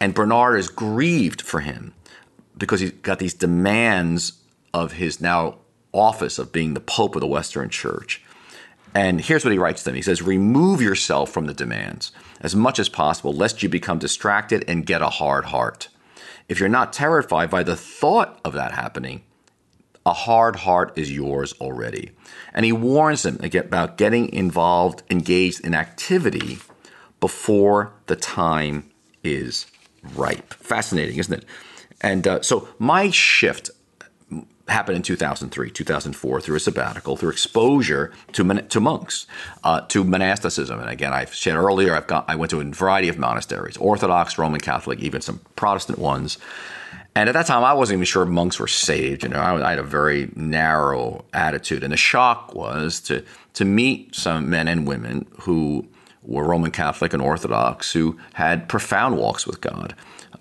And 0.00 0.14
Bernard 0.14 0.58
is 0.58 0.68
grieved 0.68 1.40
for 1.40 1.60
him 1.60 1.94
because 2.58 2.80
he's 2.80 2.92
got 2.92 3.18
these 3.18 3.34
demands 3.34 4.34
of 4.74 4.92
his 4.92 5.20
now 5.20 5.56
office 5.92 6.38
of 6.38 6.52
being 6.52 6.74
the 6.74 6.80
pope 6.80 7.14
of 7.14 7.20
the 7.20 7.26
Western 7.26 7.70
Church. 7.70 8.23
And 8.94 9.20
here's 9.20 9.44
what 9.44 9.52
he 9.52 9.58
writes 9.58 9.82
to 9.82 9.86
them. 9.86 9.96
He 9.96 10.02
says, 10.02 10.22
Remove 10.22 10.80
yourself 10.80 11.30
from 11.30 11.46
the 11.46 11.54
demands 11.54 12.12
as 12.40 12.54
much 12.54 12.78
as 12.78 12.88
possible, 12.88 13.32
lest 13.32 13.62
you 13.62 13.68
become 13.68 13.98
distracted 13.98 14.64
and 14.68 14.86
get 14.86 15.02
a 15.02 15.10
hard 15.10 15.46
heart. 15.46 15.88
If 16.48 16.60
you're 16.60 16.68
not 16.68 16.92
terrified 16.92 17.50
by 17.50 17.62
the 17.62 17.76
thought 17.76 18.38
of 18.44 18.52
that 18.52 18.72
happening, 18.72 19.22
a 20.06 20.12
hard 20.12 20.56
heart 20.56 20.92
is 20.96 21.10
yours 21.10 21.54
already. 21.54 22.12
And 22.52 22.64
he 22.64 22.72
warns 22.72 23.22
them 23.22 23.40
about 23.42 23.96
getting 23.96 24.32
involved, 24.32 25.02
engaged 25.10 25.64
in 25.64 25.74
activity 25.74 26.58
before 27.20 27.92
the 28.06 28.16
time 28.16 28.90
is 29.24 29.66
ripe. 30.14 30.52
Fascinating, 30.54 31.16
isn't 31.16 31.32
it? 31.32 31.44
And 32.00 32.28
uh, 32.28 32.42
so 32.42 32.68
my 32.78 33.10
shift 33.10 33.70
happened 34.68 34.96
in 34.96 35.02
2003, 35.02 35.70
2004 35.70 36.40
through 36.40 36.56
a 36.56 36.60
sabbatical, 36.60 37.16
through 37.16 37.30
exposure 37.30 38.12
to 38.32 38.44
to 38.44 38.80
monks, 38.80 39.26
uh, 39.62 39.80
to 39.82 40.04
monasticism. 40.04 40.80
And 40.80 40.88
again, 40.88 41.12
I've 41.12 41.34
said 41.34 41.56
earlier, 41.56 41.94
I've 41.94 42.06
got 42.06 42.24
I 42.28 42.36
went 42.36 42.50
to 42.50 42.60
a 42.60 42.64
variety 42.64 43.08
of 43.08 43.18
monasteries, 43.18 43.76
Orthodox, 43.76 44.38
Roman 44.38 44.60
Catholic, 44.60 45.00
even 45.00 45.20
some 45.20 45.40
Protestant 45.56 45.98
ones. 45.98 46.38
And 47.16 47.28
at 47.28 47.32
that 47.34 47.46
time, 47.46 47.62
I 47.62 47.74
wasn't 47.74 47.98
even 47.98 48.06
sure 48.06 48.24
monks 48.24 48.58
were 48.58 48.66
saved. 48.66 49.22
You 49.22 49.28
know, 49.28 49.38
I, 49.38 49.64
I 49.64 49.70
had 49.70 49.78
a 49.78 49.84
very 49.84 50.30
narrow 50.34 51.24
attitude, 51.32 51.84
and 51.84 51.92
the 51.92 51.96
shock 51.96 52.54
was 52.54 53.00
to 53.02 53.24
to 53.54 53.64
meet 53.64 54.14
some 54.14 54.50
men 54.50 54.66
and 54.66 54.86
women 54.86 55.26
who 55.40 55.86
were 56.22 56.44
Roman 56.44 56.70
Catholic 56.70 57.12
and 57.12 57.22
Orthodox 57.22 57.92
who 57.92 58.18
had 58.32 58.66
profound 58.68 59.18
walks 59.18 59.46
with 59.46 59.60
God, 59.60 59.94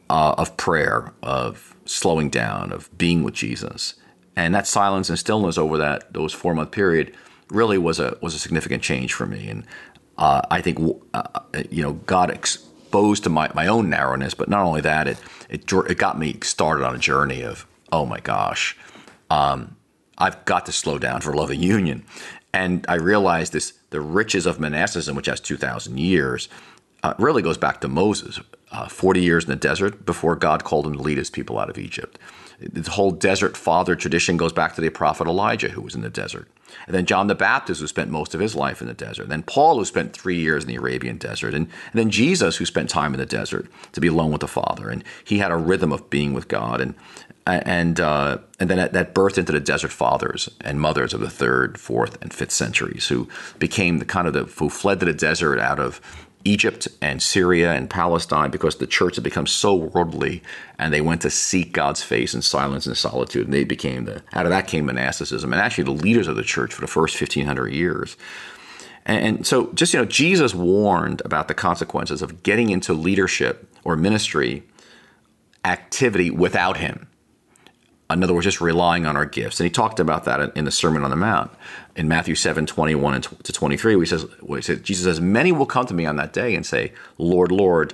uh, 0.10 0.34
of 0.38 0.56
prayer, 0.56 1.14
of 1.22 1.76
slowing 1.86 2.30
down, 2.30 2.72
of 2.72 2.90
being 2.98 3.24
with 3.24 3.34
Jesus 3.34 3.96
and 4.36 4.54
that 4.56 4.68
silence 4.68 5.10
and 5.10 5.20
stillness 5.20 5.58
over 5.58 5.78
that 5.78 6.12
those 6.14 6.34
four 6.34 6.54
month 6.54 6.72
period 6.72 7.16
really 7.50 7.78
was 7.78 8.00
a 8.00 8.18
was 8.22 8.34
a 8.34 8.40
significant 8.40 8.84
change 8.84 9.14
for 9.14 9.26
me. 9.26 9.48
And 9.48 9.66
uh, 10.18 10.42
I 10.50 10.62
think 10.62 10.80
uh, 11.14 11.40
you 11.70 11.84
know 11.84 11.94
God 11.94 12.30
exposed 12.30 13.24
to 13.24 13.30
my, 13.30 13.50
my 13.54 13.68
own 13.68 13.90
narrowness, 13.90 14.34
but 14.34 14.50
not 14.50 14.64
only 14.64 14.82
that, 14.82 15.08
it 15.08 15.18
it 15.50 15.72
it 15.72 15.98
got 15.98 16.18
me 16.18 16.38
started 16.42 16.86
on 16.86 16.96
a 16.96 17.00
journey 17.00 17.42
of 17.44 17.66
oh 17.92 18.06
my 18.06 18.20
gosh, 18.20 18.76
um, 19.30 19.76
I've 20.18 20.44
got 20.46 20.66
to 20.66 20.72
slow 20.72 20.98
down 20.98 21.22
for 21.22 21.34
loving 21.34 21.62
union. 21.62 22.06
And 22.56 22.86
I 22.88 22.96
realized 22.96 23.54
this 23.54 23.74
the 23.90 24.02
riches 24.02 24.46
of 24.46 24.60
monasticism, 24.60 25.16
which 25.16 25.28
has 25.28 25.40
two 25.40 25.58
thousand 25.58 26.00
years, 26.00 26.50
uh, 27.04 27.14
really 27.18 27.42
goes 27.42 27.58
back 27.58 27.82
to 27.82 27.88
Moses, 27.88 28.40
uh, 28.72 28.88
40 28.88 29.22
years 29.22 29.44
in 29.44 29.50
the 29.50 29.56
desert 29.56 30.06
before 30.06 30.36
God 30.36 30.64
called 30.64 30.88
him 30.88 30.94
to 30.94 31.02
lead 31.02 31.18
his 31.18 31.30
people 31.30 31.60
out 31.60 31.70
of 31.70 31.78
Egypt. 31.78 32.18
The 32.72 32.92
whole 32.92 33.12
desert 33.12 33.58
father 33.58 33.96
tradition 33.96 34.38
goes 34.38 34.54
back 34.54 34.76
to 34.76 34.82
the 34.82 34.90
prophet 34.90 35.28
Elijah, 35.28 35.70
who 35.70 35.82
was 35.82 35.96
in 35.96 36.02
the 36.02 36.10
desert. 36.10 36.48
And 36.88 36.96
then 36.96 37.06
John 37.06 37.28
the 37.28 37.36
Baptist, 37.36 37.82
who 37.82 37.88
spent 37.88 38.10
most 38.10 38.34
of 38.34 38.42
his 38.42 38.56
life 38.56 38.82
in 38.82 38.88
the 38.88 38.94
desert. 38.94 39.24
And 39.24 39.32
then 39.32 39.44
Paul, 39.44 39.78
who 39.78 39.86
spent 39.86 40.14
three 40.14 40.40
years 40.40 40.64
in 40.64 40.70
the 40.70 40.76
Arabian 40.76 41.18
desert. 41.18 41.54
And, 41.54 41.68
and 41.68 41.94
then 41.94 42.10
Jesus, 42.10 42.58
who 42.58 42.66
spent 42.66 42.90
time 42.90 43.14
in 43.14 43.20
the 43.20 43.26
desert 43.26 43.68
to 43.92 44.02
be 44.02 44.08
alone 44.08 44.32
with 44.32 44.42
the 44.42 44.48
Father. 44.48 44.90
And 44.90 45.04
he 45.24 45.38
had 45.38 45.52
a 45.52 45.58
rhythm 45.58 45.92
of 45.92 46.10
being 46.10 46.34
with 46.34 46.48
God. 46.48 46.82
And, 46.82 46.96
and, 47.46 48.00
uh, 48.00 48.40
and 48.60 48.70
then 48.70 48.78
that, 48.78 48.94
that 48.94 49.14
birthed 49.14 49.38
into 49.38 49.52
the 49.52 49.60
desert 49.60 49.92
fathers 49.92 50.50
and 50.62 50.80
mothers 50.80 51.14
of 51.14 51.20
the 51.20 51.30
third, 51.30 51.78
fourth, 51.78 52.22
and 52.22 52.34
fifth 52.34 52.52
centuries, 52.52 53.08
who 53.08 53.28
became 53.60 54.00
the 54.00 54.06
kind 54.06 54.28
of 54.28 54.34
the, 54.34 54.46
who 54.46 54.70
fled 54.70 55.00
to 55.02 55.06
the 55.06 55.14
desert 55.14 55.60
out 55.60 55.80
of 55.80 56.02
Egypt 56.46 56.88
and 57.02 57.22
Syria 57.22 57.74
and 57.74 57.90
Palestine 57.90 58.52
because 58.52 58.76
the 58.76 58.88
church 58.88 59.16
had 59.16 59.24
become 59.24 59.48
so 59.48 59.76
worldly 59.76 60.44
and 60.78 60.94
they 60.94 61.02
went 61.02 61.22
to 61.22 61.30
seek 61.30 61.72
God's 61.72 62.04
face 62.04 62.34
in 62.34 62.42
silence 62.42 62.86
and 62.86 62.98
solitude. 62.98 63.46
And 63.46 63.54
they 63.54 63.64
became 63.64 64.06
the, 64.06 64.24
out 64.34 64.46
of 64.46 64.50
that 64.50 64.68
came 64.68 64.86
monasticism 64.86 65.54
and 65.54 65.62
actually 65.62 65.86
the 65.86 65.92
leaders 65.92 66.28
of 66.28 66.36
the 66.36 66.44
church 66.44 66.74
for 66.74 66.82
the 66.82 66.88
first 66.88 67.20
1500 67.20 67.70
years. 67.70 68.18
And 69.06 69.46
so, 69.46 69.72
just, 69.74 69.94
you 69.94 70.00
know, 70.00 70.06
Jesus 70.06 70.54
warned 70.54 71.22
about 71.26 71.50
the 71.50 71.54
consequences 71.54 72.22
of 72.22 72.42
getting 72.42 72.70
into 72.70 72.94
leadership 72.94 73.70
or 73.84 73.98
ministry 73.98 74.64
activity 75.66 76.30
without 76.30 76.78
him. 76.78 77.08
In 78.14 78.24
other 78.24 78.34
words, 78.34 78.46
just 78.46 78.62
relying 78.62 79.06
on 79.06 79.16
our 79.18 79.26
gifts. 79.26 79.60
And 79.60 79.66
he 79.66 79.72
talked 79.72 80.00
about 80.00 80.26
that 80.26 80.56
in 80.56 80.66
the 80.66 80.72
Sermon 80.72 81.04
on 81.04 81.10
the 81.10 81.16
Mount 81.16 81.52
in 81.96 82.08
Matthew 82.08 82.36
7, 82.36 82.66
21 82.66 83.22
to 83.22 83.54
23, 83.54 83.96
where 83.96 84.04
he 84.04 84.10
says, 84.10 84.26
he 84.48 84.62
says 84.62 84.82
Jesus 84.82 85.06
says, 85.06 85.22
Many 85.22 85.52
will 85.52 85.66
come 85.66 85.86
to 85.86 85.94
me 85.94 86.06
on 86.06 86.16
that 86.18 86.34
day 86.34 86.56
and 86.56 86.66
say, 86.66 86.94
Lord, 87.18 87.52
Lord, 87.52 87.94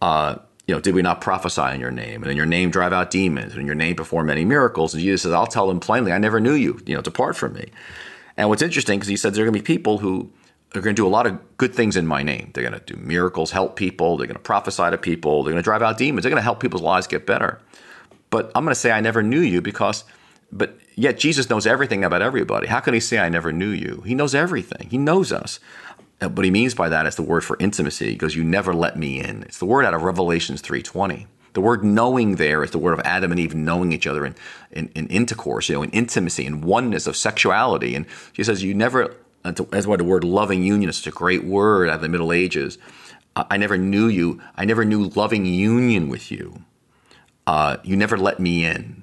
uh, 0.00 0.36
you 0.66 0.74
know, 0.74 0.80
did 0.80 0.94
we 0.94 1.02
not 1.02 1.20
prophesy 1.20 1.74
in 1.74 1.80
your 1.80 1.90
name? 1.90 2.22
And 2.22 2.30
in 2.30 2.36
your 2.36 2.46
name 2.46 2.70
drive 2.70 2.92
out 2.92 3.10
demons, 3.10 3.52
and 3.52 3.60
in 3.60 3.66
your 3.66 3.74
name 3.74 3.96
perform 3.96 4.26
many 4.26 4.44
miracles. 4.44 4.94
And 4.94 5.02
Jesus 5.02 5.22
says, 5.22 5.32
I'll 5.32 5.46
tell 5.46 5.66
them 5.66 5.80
plainly, 5.80 6.12
I 6.12 6.18
never 6.18 6.40
knew 6.40 6.52
you, 6.52 6.80
you 6.86 6.94
know, 6.94 7.00
depart 7.00 7.36
from 7.36 7.54
me. 7.54 7.70
And 8.36 8.48
what's 8.48 8.62
interesting, 8.62 8.98
because 8.98 9.08
he 9.08 9.16
said 9.16 9.34
there 9.34 9.42
are 9.44 9.46
going 9.46 9.54
to 9.54 9.60
be 9.60 9.66
people 9.66 9.98
who 9.98 10.30
are 10.74 10.80
going 10.80 10.94
to 10.94 11.02
do 11.02 11.06
a 11.06 11.08
lot 11.08 11.26
of 11.26 11.56
good 11.56 11.74
things 11.74 11.96
in 11.96 12.06
my 12.06 12.22
name. 12.22 12.50
They're 12.52 12.68
going 12.68 12.78
to 12.78 12.94
do 12.94 13.00
miracles, 13.00 13.50
help 13.50 13.76
people, 13.76 14.16
they're 14.16 14.26
going 14.26 14.36
to 14.36 14.42
prophesy 14.42 14.90
to 14.90 14.98
people, 14.98 15.42
they're 15.42 15.52
going 15.52 15.62
to 15.62 15.64
drive 15.64 15.82
out 15.82 15.96
demons, 15.96 16.22
they're 16.22 16.30
going 16.30 16.40
to 16.40 16.44
help 16.44 16.60
people's 16.60 16.82
lives 16.82 17.06
get 17.06 17.26
better. 17.26 17.60
But 18.30 18.50
I'm 18.54 18.64
going 18.64 18.74
to 18.74 18.80
say, 18.80 18.90
I 18.90 19.00
never 19.00 19.22
knew 19.22 19.40
you 19.40 19.60
because 19.62 20.04
but 20.50 20.78
yet 20.94 21.18
Jesus 21.18 21.50
knows 21.50 21.66
everything 21.66 22.04
about 22.04 22.22
everybody. 22.22 22.66
How 22.66 22.80
can 22.80 22.94
he 22.94 23.00
say, 23.00 23.18
I 23.18 23.28
never 23.28 23.52
knew 23.52 23.68
you? 23.68 24.02
He 24.06 24.14
knows 24.14 24.34
everything, 24.34 24.88
he 24.90 24.98
knows 24.98 25.32
us. 25.32 25.60
Uh, 26.20 26.28
what 26.28 26.44
he 26.44 26.50
means 26.50 26.74
by 26.74 26.88
that 26.88 27.06
is 27.06 27.14
the 27.14 27.22
word 27.22 27.44
for 27.44 27.56
intimacy. 27.60 28.10
He 28.10 28.16
goes, 28.16 28.34
You 28.34 28.42
never 28.42 28.74
let 28.74 28.96
me 28.96 29.20
in. 29.20 29.44
It's 29.44 29.58
the 29.58 29.66
word 29.66 29.84
out 29.84 29.94
of 29.94 30.02
Revelations 30.02 30.60
3.20. 30.62 31.26
The 31.52 31.60
word 31.60 31.84
knowing 31.84 32.36
there 32.36 32.64
is 32.64 32.72
the 32.72 32.78
word 32.78 32.92
of 32.92 33.04
Adam 33.04 33.30
and 33.30 33.40
Eve 33.40 33.54
knowing 33.54 33.92
each 33.92 34.06
other 34.06 34.26
in, 34.26 34.34
in, 34.72 34.90
in 34.94 35.06
intercourse, 35.08 35.68
you 35.68 35.76
know, 35.76 35.82
in 35.82 35.90
intimacy, 35.90 36.44
in 36.44 36.60
oneness 36.60 37.06
of 37.06 37.16
sexuality. 37.16 37.94
And 37.94 38.04
he 38.32 38.42
says, 38.42 38.64
You 38.64 38.74
never, 38.74 39.14
uh, 39.44 39.52
that's 39.52 39.86
why 39.86 39.96
the 39.96 40.04
word 40.04 40.24
loving 40.24 40.62
union 40.64 40.90
is 40.90 40.96
such 40.96 41.06
a 41.06 41.16
great 41.16 41.44
word 41.44 41.88
out 41.88 41.96
of 41.96 42.00
the 42.00 42.08
Middle 42.08 42.32
Ages. 42.32 42.78
I 43.36 43.56
never 43.56 43.78
knew 43.78 44.08
you. 44.08 44.40
I 44.56 44.64
never 44.64 44.84
knew 44.84 45.04
loving 45.10 45.46
union 45.46 46.08
with 46.08 46.32
you. 46.32 46.64
Uh, 47.48 47.78
you 47.82 47.96
never 47.96 48.18
let 48.18 48.38
me 48.38 48.66
in 48.66 49.02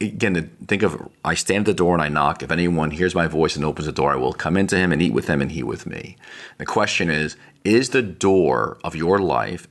again, 0.00 0.50
think 0.66 0.82
of 0.82 1.08
I 1.22 1.34
stand 1.34 1.68
at 1.68 1.72
the 1.72 1.74
door 1.74 1.94
and 1.94 2.02
I 2.02 2.08
knock. 2.08 2.42
If 2.42 2.50
anyone 2.50 2.90
hears 2.90 3.14
my 3.14 3.26
voice 3.26 3.56
and 3.56 3.64
opens 3.64 3.86
the 3.86 3.92
door, 3.92 4.12
I 4.12 4.16
will 4.16 4.32
come 4.32 4.56
into 4.56 4.76
him 4.76 4.90
and 4.90 5.00
eat 5.00 5.12
with 5.12 5.28
him 5.28 5.40
and 5.40 5.52
he 5.52 5.62
with 5.62 5.86
me. 5.86 6.16
The 6.56 6.66
question 6.66 7.10
is, 7.10 7.36
is 7.62 7.90
the 7.90 8.02
door 8.02 8.78
of 8.82 8.96
your 8.96 9.18
life 9.18 9.66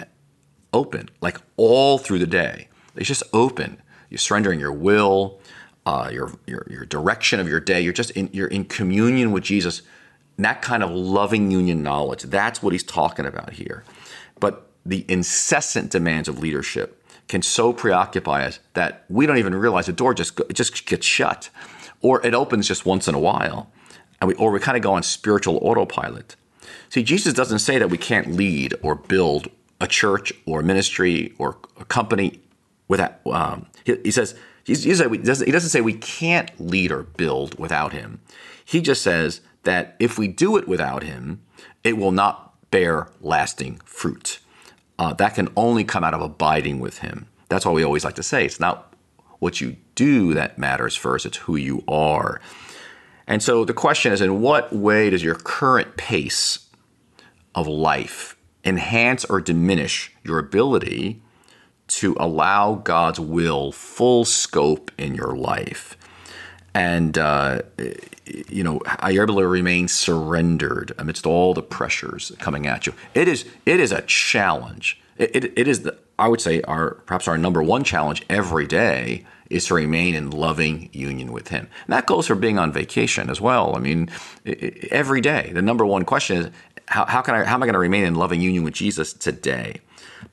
open, 0.74 1.10
like 1.22 1.38
all 1.58 1.98
through 1.98 2.20
the 2.20 2.28
day? 2.28 2.70
It's 2.96 3.08
just 3.08 3.24
open. 3.34 3.82
You're 4.10 4.20
surrendering 4.20 4.60
your 4.60 4.74
will, 4.74 5.40
uh, 5.86 6.10
your, 6.12 6.34
your 6.46 6.68
your 6.70 6.86
direction 6.86 7.40
of 7.40 7.48
your 7.48 7.60
day. 7.60 7.82
You're 7.82 7.94
just 7.94 8.12
in 8.12 8.30
you're 8.32 8.48
in 8.48 8.66
communion 8.66 9.32
with 9.32 9.44
Jesus. 9.44 9.82
That 10.38 10.62
kind 10.62 10.84
of 10.84 10.92
loving 10.92 11.52
union 11.52 11.82
knowledge. 11.82 12.24
That's 12.24 12.62
what 12.62 12.74
he's 12.74 12.84
talking 12.84 13.26
about 13.26 13.54
here. 13.54 13.84
But 14.40 14.68
the 14.86 15.06
incessant 15.08 15.92
demands 15.92 16.28
of 16.28 16.40
leadership 16.40 17.01
can 17.28 17.42
so 17.42 17.74
preoccupy 17.74 18.46
us 18.46 18.60
that 18.74 19.06
we 19.10 19.26
don't 19.26 19.38
even 19.38 19.56
realize 19.56 19.86
the 19.86 19.94
door 19.94 20.14
just 20.14 20.40
it 20.42 20.54
just 20.54 20.86
gets 20.86 21.06
shut, 21.06 21.50
or 22.02 22.26
it 22.26 22.34
opens 22.34 22.68
just 22.68 22.86
once 22.86 23.08
in 23.08 23.16
a 23.16 23.20
while, 23.20 23.72
and 24.20 24.28
we 24.28 24.34
or 24.36 24.52
we 24.52 24.60
kind 24.60 24.78
of 24.78 24.84
go 24.84 24.94
on 24.94 25.04
spiritual 25.04 25.58
autopilot. 25.62 26.36
See, 26.90 27.04
Jesus 27.04 27.34
doesn't 27.34 27.60
say 27.60 27.80
that 27.80 27.90
we 27.90 27.98
can't 27.98 28.34
lead 28.34 28.74
or 28.82 28.96
build 28.96 29.48
a 29.80 29.88
church 29.88 30.34
or 30.46 30.62
ministry 30.62 31.34
or 31.38 31.58
a 31.80 31.86
company 31.86 32.42
without. 32.88 33.26
Um, 33.26 33.68
he, 33.86 33.96
he, 34.04 34.12
says 34.12 34.36
he 34.66 34.74
doesn't, 34.74 35.46
he 35.46 35.52
doesn't 35.52 35.70
say 35.70 35.80
we 35.80 35.94
can't 35.94 36.52
lead 36.60 36.92
or 36.92 37.04
build 37.04 37.58
without 37.58 37.94
him. 37.94 38.20
He 38.64 38.82
just 38.82 39.02
says 39.02 39.40
that 39.64 39.96
if 40.00 40.18
we 40.18 40.28
do 40.28 40.58
it 40.58 40.68
without 40.68 41.04
him, 41.04 41.42
it 41.84 41.98
will 41.98 42.12
not 42.12 42.70
bear 42.72 43.10
lasting 43.22 43.80
fruit 43.86 44.41
uh, 45.02 45.14
that 45.14 45.34
can 45.34 45.50
only 45.56 45.84
come 45.84 46.04
out 46.04 46.14
of 46.14 46.22
abiding 46.22 46.80
with 46.80 47.00
Him. 47.00 47.28
That's 47.50 47.66
why 47.66 47.72
we 47.72 47.84
always 47.84 48.06
like 48.06 48.14
to 48.18 48.24
say 48.24 48.46
it's 48.46 48.60
not 48.60 48.94
what 49.40 49.60
you 49.60 49.78
do 49.96 50.36
that 50.36 50.60
matters 50.60 50.96
first, 50.96 51.26
it's 51.26 51.38
who 51.38 51.56
you 51.56 51.84
are. 51.88 52.40
And 53.26 53.42
so 53.42 53.66
the 53.66 53.74
question 53.74 54.14
is 54.14 54.22
in 54.22 54.42
what 54.42 54.72
way 54.72 55.10
does 55.10 55.24
your 55.24 55.34
current 55.34 55.98
pace 55.98 56.70
of 57.56 57.68
life 57.68 58.38
enhance 58.64 59.26
or 59.26 59.42
diminish 59.42 60.14
your 60.24 60.38
ability 60.38 61.20
to 61.88 62.16
allow 62.20 62.76
God's 62.76 63.20
will 63.20 63.72
full 63.72 64.24
scope 64.24 64.92
in 65.00 65.16
your 65.16 65.36
life? 65.36 65.98
And, 66.76 67.18
uh, 67.18 67.64
you 68.50 68.64
know, 68.64 68.80
to 68.80 69.48
remain 69.48 69.88
surrendered 69.88 70.94
amidst 70.98 71.26
all 71.26 71.54
the 71.54 71.62
pressures 71.62 72.32
coming 72.40 72.68
at 72.68 72.88
you? 72.88 72.94
It 73.14 73.28
is, 73.28 73.46
it 73.66 73.80
is 73.80 73.92
a 73.92 74.02
challenge. 74.02 75.00
It, 75.18 75.36
it, 75.36 75.54
it 75.58 75.68
is, 75.68 75.82
the, 75.84 75.98
I 76.18 76.28
would 76.28 76.42
say, 76.42 76.62
our 76.64 76.96
perhaps 77.06 77.28
our 77.28 77.38
number 77.38 77.62
one 77.64 77.84
challenge 77.84 78.24
every 78.30 78.68
day 78.68 79.26
is 79.50 79.66
to 79.66 79.74
remain 79.74 80.16
in 80.16 80.32
loving 80.32 80.90
union 80.94 81.32
with 81.32 81.50
Him. 81.50 81.68
And 81.86 81.94
that 81.94 82.06
goes 82.06 82.28
for 82.28 82.36
being 82.36 82.58
on 82.58 82.72
vacation 82.72 83.30
as 83.30 83.42
well. 83.42 83.76
I 83.76 83.80
mean, 83.80 84.10
every 84.46 85.22
day, 85.22 85.52
the 85.54 85.62
number 85.62 85.86
one 85.86 86.06
question 86.06 86.38
is, 86.38 86.50
how, 86.88 87.06
how 87.06 87.22
can 87.22 87.36
I, 87.36 87.44
how 87.44 87.56
am 87.56 87.64
I 87.64 87.66
going 87.66 87.74
to 87.74 87.80
remain 87.80 88.06
in 88.06 88.16
loving 88.16 88.42
union 88.42 88.64
with 88.64 88.74
Jesus 88.74 89.14
today? 89.14 89.82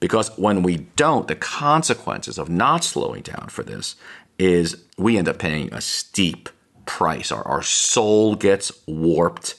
Because 0.00 0.36
when 0.38 0.62
we 0.62 0.76
don't, 0.96 1.26
the 1.26 1.34
consequences 1.34 2.38
of 2.38 2.48
not 2.48 2.84
slowing 2.84 3.22
down 3.22 3.48
for 3.48 3.62
this 3.62 3.96
is 4.38 4.84
we 4.96 5.18
end 5.18 5.28
up 5.28 5.38
paying 5.38 5.72
a 5.72 5.80
steep 5.80 6.48
price. 6.88 7.30
Our, 7.30 7.46
our 7.46 7.62
soul 7.62 8.34
gets 8.34 8.72
warped, 8.86 9.54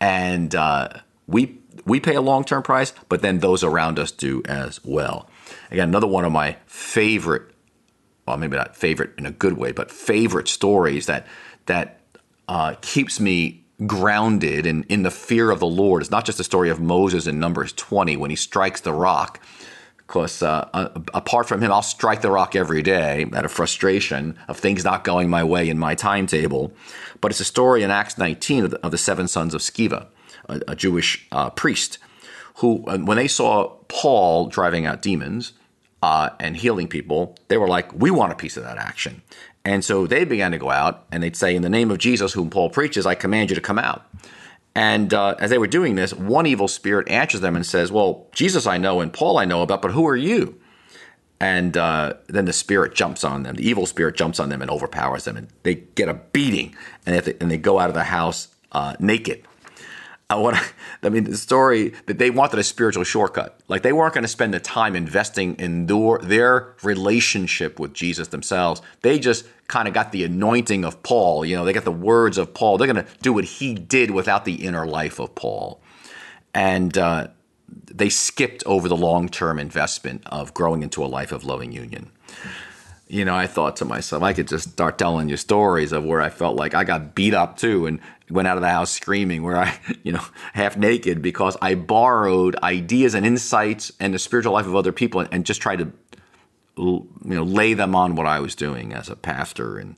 and 0.00 0.54
uh, 0.54 0.88
we 1.26 1.58
we 1.84 2.00
pay 2.00 2.14
a 2.14 2.22
long 2.22 2.44
term 2.44 2.62
price, 2.62 2.94
but 3.08 3.20
then 3.20 3.40
those 3.40 3.64
around 3.64 3.98
us 3.98 4.12
do 4.12 4.42
as 4.46 4.82
well. 4.84 5.28
Again, 5.70 5.88
another 5.88 6.06
one 6.06 6.24
of 6.24 6.32
my 6.32 6.56
favorite, 6.66 7.42
well, 8.26 8.36
maybe 8.36 8.56
not 8.56 8.76
favorite 8.76 9.10
in 9.18 9.26
a 9.26 9.32
good 9.32 9.58
way, 9.58 9.72
but 9.72 9.90
favorite 9.90 10.48
stories 10.48 11.06
that 11.06 11.26
that 11.66 12.00
uh, 12.48 12.76
keeps 12.80 13.18
me 13.18 13.64
grounded 13.86 14.64
in, 14.64 14.84
in 14.84 15.02
the 15.02 15.10
fear 15.10 15.50
of 15.50 15.58
the 15.58 15.66
Lord. 15.66 16.02
It's 16.02 16.10
not 16.10 16.24
just 16.24 16.38
the 16.38 16.44
story 16.44 16.70
of 16.70 16.80
Moses 16.80 17.26
in 17.26 17.40
Numbers 17.40 17.72
20 17.72 18.16
when 18.16 18.30
he 18.30 18.36
strikes 18.36 18.80
the 18.80 18.92
rock 18.92 19.40
because 20.12 20.42
uh, 20.42 20.68
uh, 20.74 20.90
apart 21.14 21.48
from 21.48 21.62
him, 21.62 21.72
I'll 21.72 21.80
strike 21.80 22.20
the 22.20 22.30
rock 22.30 22.54
every 22.54 22.82
day 22.82 23.24
out 23.32 23.46
of 23.46 23.50
frustration 23.50 24.38
of 24.46 24.58
things 24.58 24.84
not 24.84 25.04
going 25.04 25.30
my 25.30 25.42
way 25.42 25.70
in 25.70 25.78
my 25.78 25.94
timetable. 25.94 26.70
But 27.22 27.30
it's 27.30 27.40
a 27.40 27.46
story 27.46 27.82
in 27.82 27.90
Acts 27.90 28.18
19 28.18 28.64
of 28.64 28.70
the, 28.72 28.84
of 28.84 28.90
the 28.90 28.98
seven 28.98 29.26
sons 29.26 29.54
of 29.54 29.62
Sceva, 29.62 30.08
a, 30.50 30.60
a 30.68 30.76
Jewish 30.76 31.26
uh, 31.32 31.48
priest, 31.48 31.96
who, 32.56 32.84
uh, 32.86 32.98
when 32.98 33.16
they 33.16 33.26
saw 33.26 33.70
Paul 33.88 34.48
driving 34.48 34.84
out 34.84 35.00
demons 35.00 35.54
uh, 36.02 36.28
and 36.38 36.58
healing 36.58 36.88
people, 36.88 37.34
they 37.48 37.56
were 37.56 37.68
like, 37.68 37.90
We 37.94 38.10
want 38.10 38.32
a 38.32 38.36
piece 38.36 38.58
of 38.58 38.64
that 38.64 38.76
action. 38.76 39.22
And 39.64 39.82
so 39.82 40.06
they 40.06 40.26
began 40.26 40.50
to 40.50 40.58
go 40.58 40.68
out 40.68 41.06
and 41.10 41.22
they'd 41.22 41.36
say, 41.36 41.56
In 41.56 41.62
the 41.62 41.70
name 41.70 41.90
of 41.90 41.96
Jesus, 41.96 42.34
whom 42.34 42.50
Paul 42.50 42.68
preaches, 42.68 43.06
I 43.06 43.14
command 43.14 43.48
you 43.48 43.54
to 43.54 43.62
come 43.62 43.78
out. 43.78 44.04
And 44.74 45.12
uh, 45.12 45.34
as 45.38 45.50
they 45.50 45.58
were 45.58 45.66
doing 45.66 45.96
this, 45.96 46.14
one 46.14 46.46
evil 46.46 46.68
spirit 46.68 47.08
answers 47.08 47.40
them 47.40 47.56
and 47.56 47.66
says, 47.66 47.92
Well, 47.92 48.26
Jesus 48.32 48.66
I 48.66 48.78
know 48.78 49.00
and 49.00 49.12
Paul 49.12 49.38
I 49.38 49.44
know 49.44 49.62
about, 49.62 49.82
but 49.82 49.90
who 49.90 50.06
are 50.06 50.16
you? 50.16 50.58
And 51.40 51.76
uh, 51.76 52.14
then 52.28 52.44
the 52.44 52.52
spirit 52.52 52.94
jumps 52.94 53.24
on 53.24 53.42
them. 53.42 53.56
The 53.56 53.68
evil 53.68 53.84
spirit 53.84 54.16
jumps 54.16 54.38
on 54.38 54.48
them 54.48 54.62
and 54.62 54.70
overpowers 54.70 55.24
them, 55.24 55.36
and 55.36 55.48
they 55.64 55.74
get 55.74 56.08
a 56.08 56.14
beating, 56.14 56.76
and 57.04 57.18
they, 57.18 57.34
and 57.40 57.50
they 57.50 57.58
go 57.58 57.80
out 57.80 57.88
of 57.88 57.94
the 57.94 58.04
house 58.04 58.48
uh, 58.70 58.94
naked. 59.00 59.44
I 60.32 60.36
want 60.36 60.56
to, 60.56 60.62
I 61.02 61.08
mean, 61.10 61.24
the 61.24 61.36
story 61.36 61.92
that 62.06 62.18
they 62.18 62.30
wanted 62.30 62.58
a 62.58 62.62
spiritual 62.62 63.04
shortcut. 63.04 63.60
Like 63.68 63.82
they 63.82 63.92
weren't 63.92 64.14
going 64.14 64.24
to 64.24 64.28
spend 64.28 64.54
the 64.54 64.60
time 64.60 64.96
investing 64.96 65.56
in 65.56 65.86
their, 65.86 66.18
their 66.18 66.74
relationship 66.82 67.78
with 67.78 67.92
Jesus 67.92 68.28
themselves. 68.28 68.80
They 69.02 69.18
just 69.18 69.46
kind 69.68 69.88
of 69.88 69.94
got 69.94 70.12
the 70.12 70.24
anointing 70.24 70.84
of 70.84 71.02
Paul. 71.02 71.44
You 71.44 71.56
know, 71.56 71.64
they 71.64 71.72
got 71.72 71.84
the 71.84 71.92
words 71.92 72.38
of 72.38 72.54
Paul. 72.54 72.78
They're 72.78 72.92
going 72.92 73.04
to 73.04 73.12
do 73.20 73.32
what 73.32 73.44
he 73.44 73.74
did 73.74 74.10
without 74.10 74.44
the 74.44 74.54
inner 74.64 74.86
life 74.86 75.18
of 75.18 75.34
Paul. 75.34 75.80
And 76.54 76.96
uh, 76.96 77.28
they 77.68 78.08
skipped 78.08 78.62
over 78.66 78.88
the 78.88 78.96
long 78.96 79.28
term 79.28 79.58
investment 79.58 80.22
of 80.26 80.54
growing 80.54 80.82
into 80.82 81.04
a 81.04 81.06
life 81.06 81.32
of 81.32 81.44
loving 81.44 81.72
union. 81.72 82.10
You 83.08 83.26
know, 83.26 83.34
I 83.34 83.46
thought 83.46 83.76
to 83.76 83.84
myself, 83.84 84.22
I 84.22 84.32
could 84.32 84.48
just 84.48 84.70
start 84.70 84.96
telling 84.96 85.28
you 85.28 85.36
stories 85.36 85.92
of 85.92 86.04
where 86.04 86.22
I 86.22 86.30
felt 86.30 86.56
like 86.56 86.74
I 86.74 86.84
got 86.84 87.14
beat 87.14 87.34
up 87.34 87.58
too 87.58 87.86
and 87.86 88.00
went 88.32 88.48
out 88.48 88.56
of 88.56 88.62
the 88.62 88.68
house 88.68 88.90
screaming, 88.90 89.42
where 89.42 89.56
I, 89.56 89.78
you 90.02 90.12
know, 90.12 90.24
half 90.54 90.76
naked 90.76 91.22
because 91.22 91.56
I 91.62 91.74
borrowed 91.74 92.56
ideas 92.62 93.14
and 93.14 93.24
insights 93.26 93.92
and 94.00 94.14
the 94.14 94.18
spiritual 94.18 94.52
life 94.52 94.66
of 94.66 94.74
other 94.74 94.92
people 94.92 95.20
and, 95.20 95.28
and 95.32 95.46
just 95.46 95.60
tried 95.60 95.80
to, 95.80 95.92
you 96.76 97.08
know, 97.24 97.42
lay 97.44 97.74
them 97.74 97.94
on 97.94 98.16
what 98.16 98.26
I 98.26 98.40
was 98.40 98.54
doing 98.54 98.92
as 98.92 99.08
a 99.08 99.16
pastor 99.16 99.78
and 99.78 99.96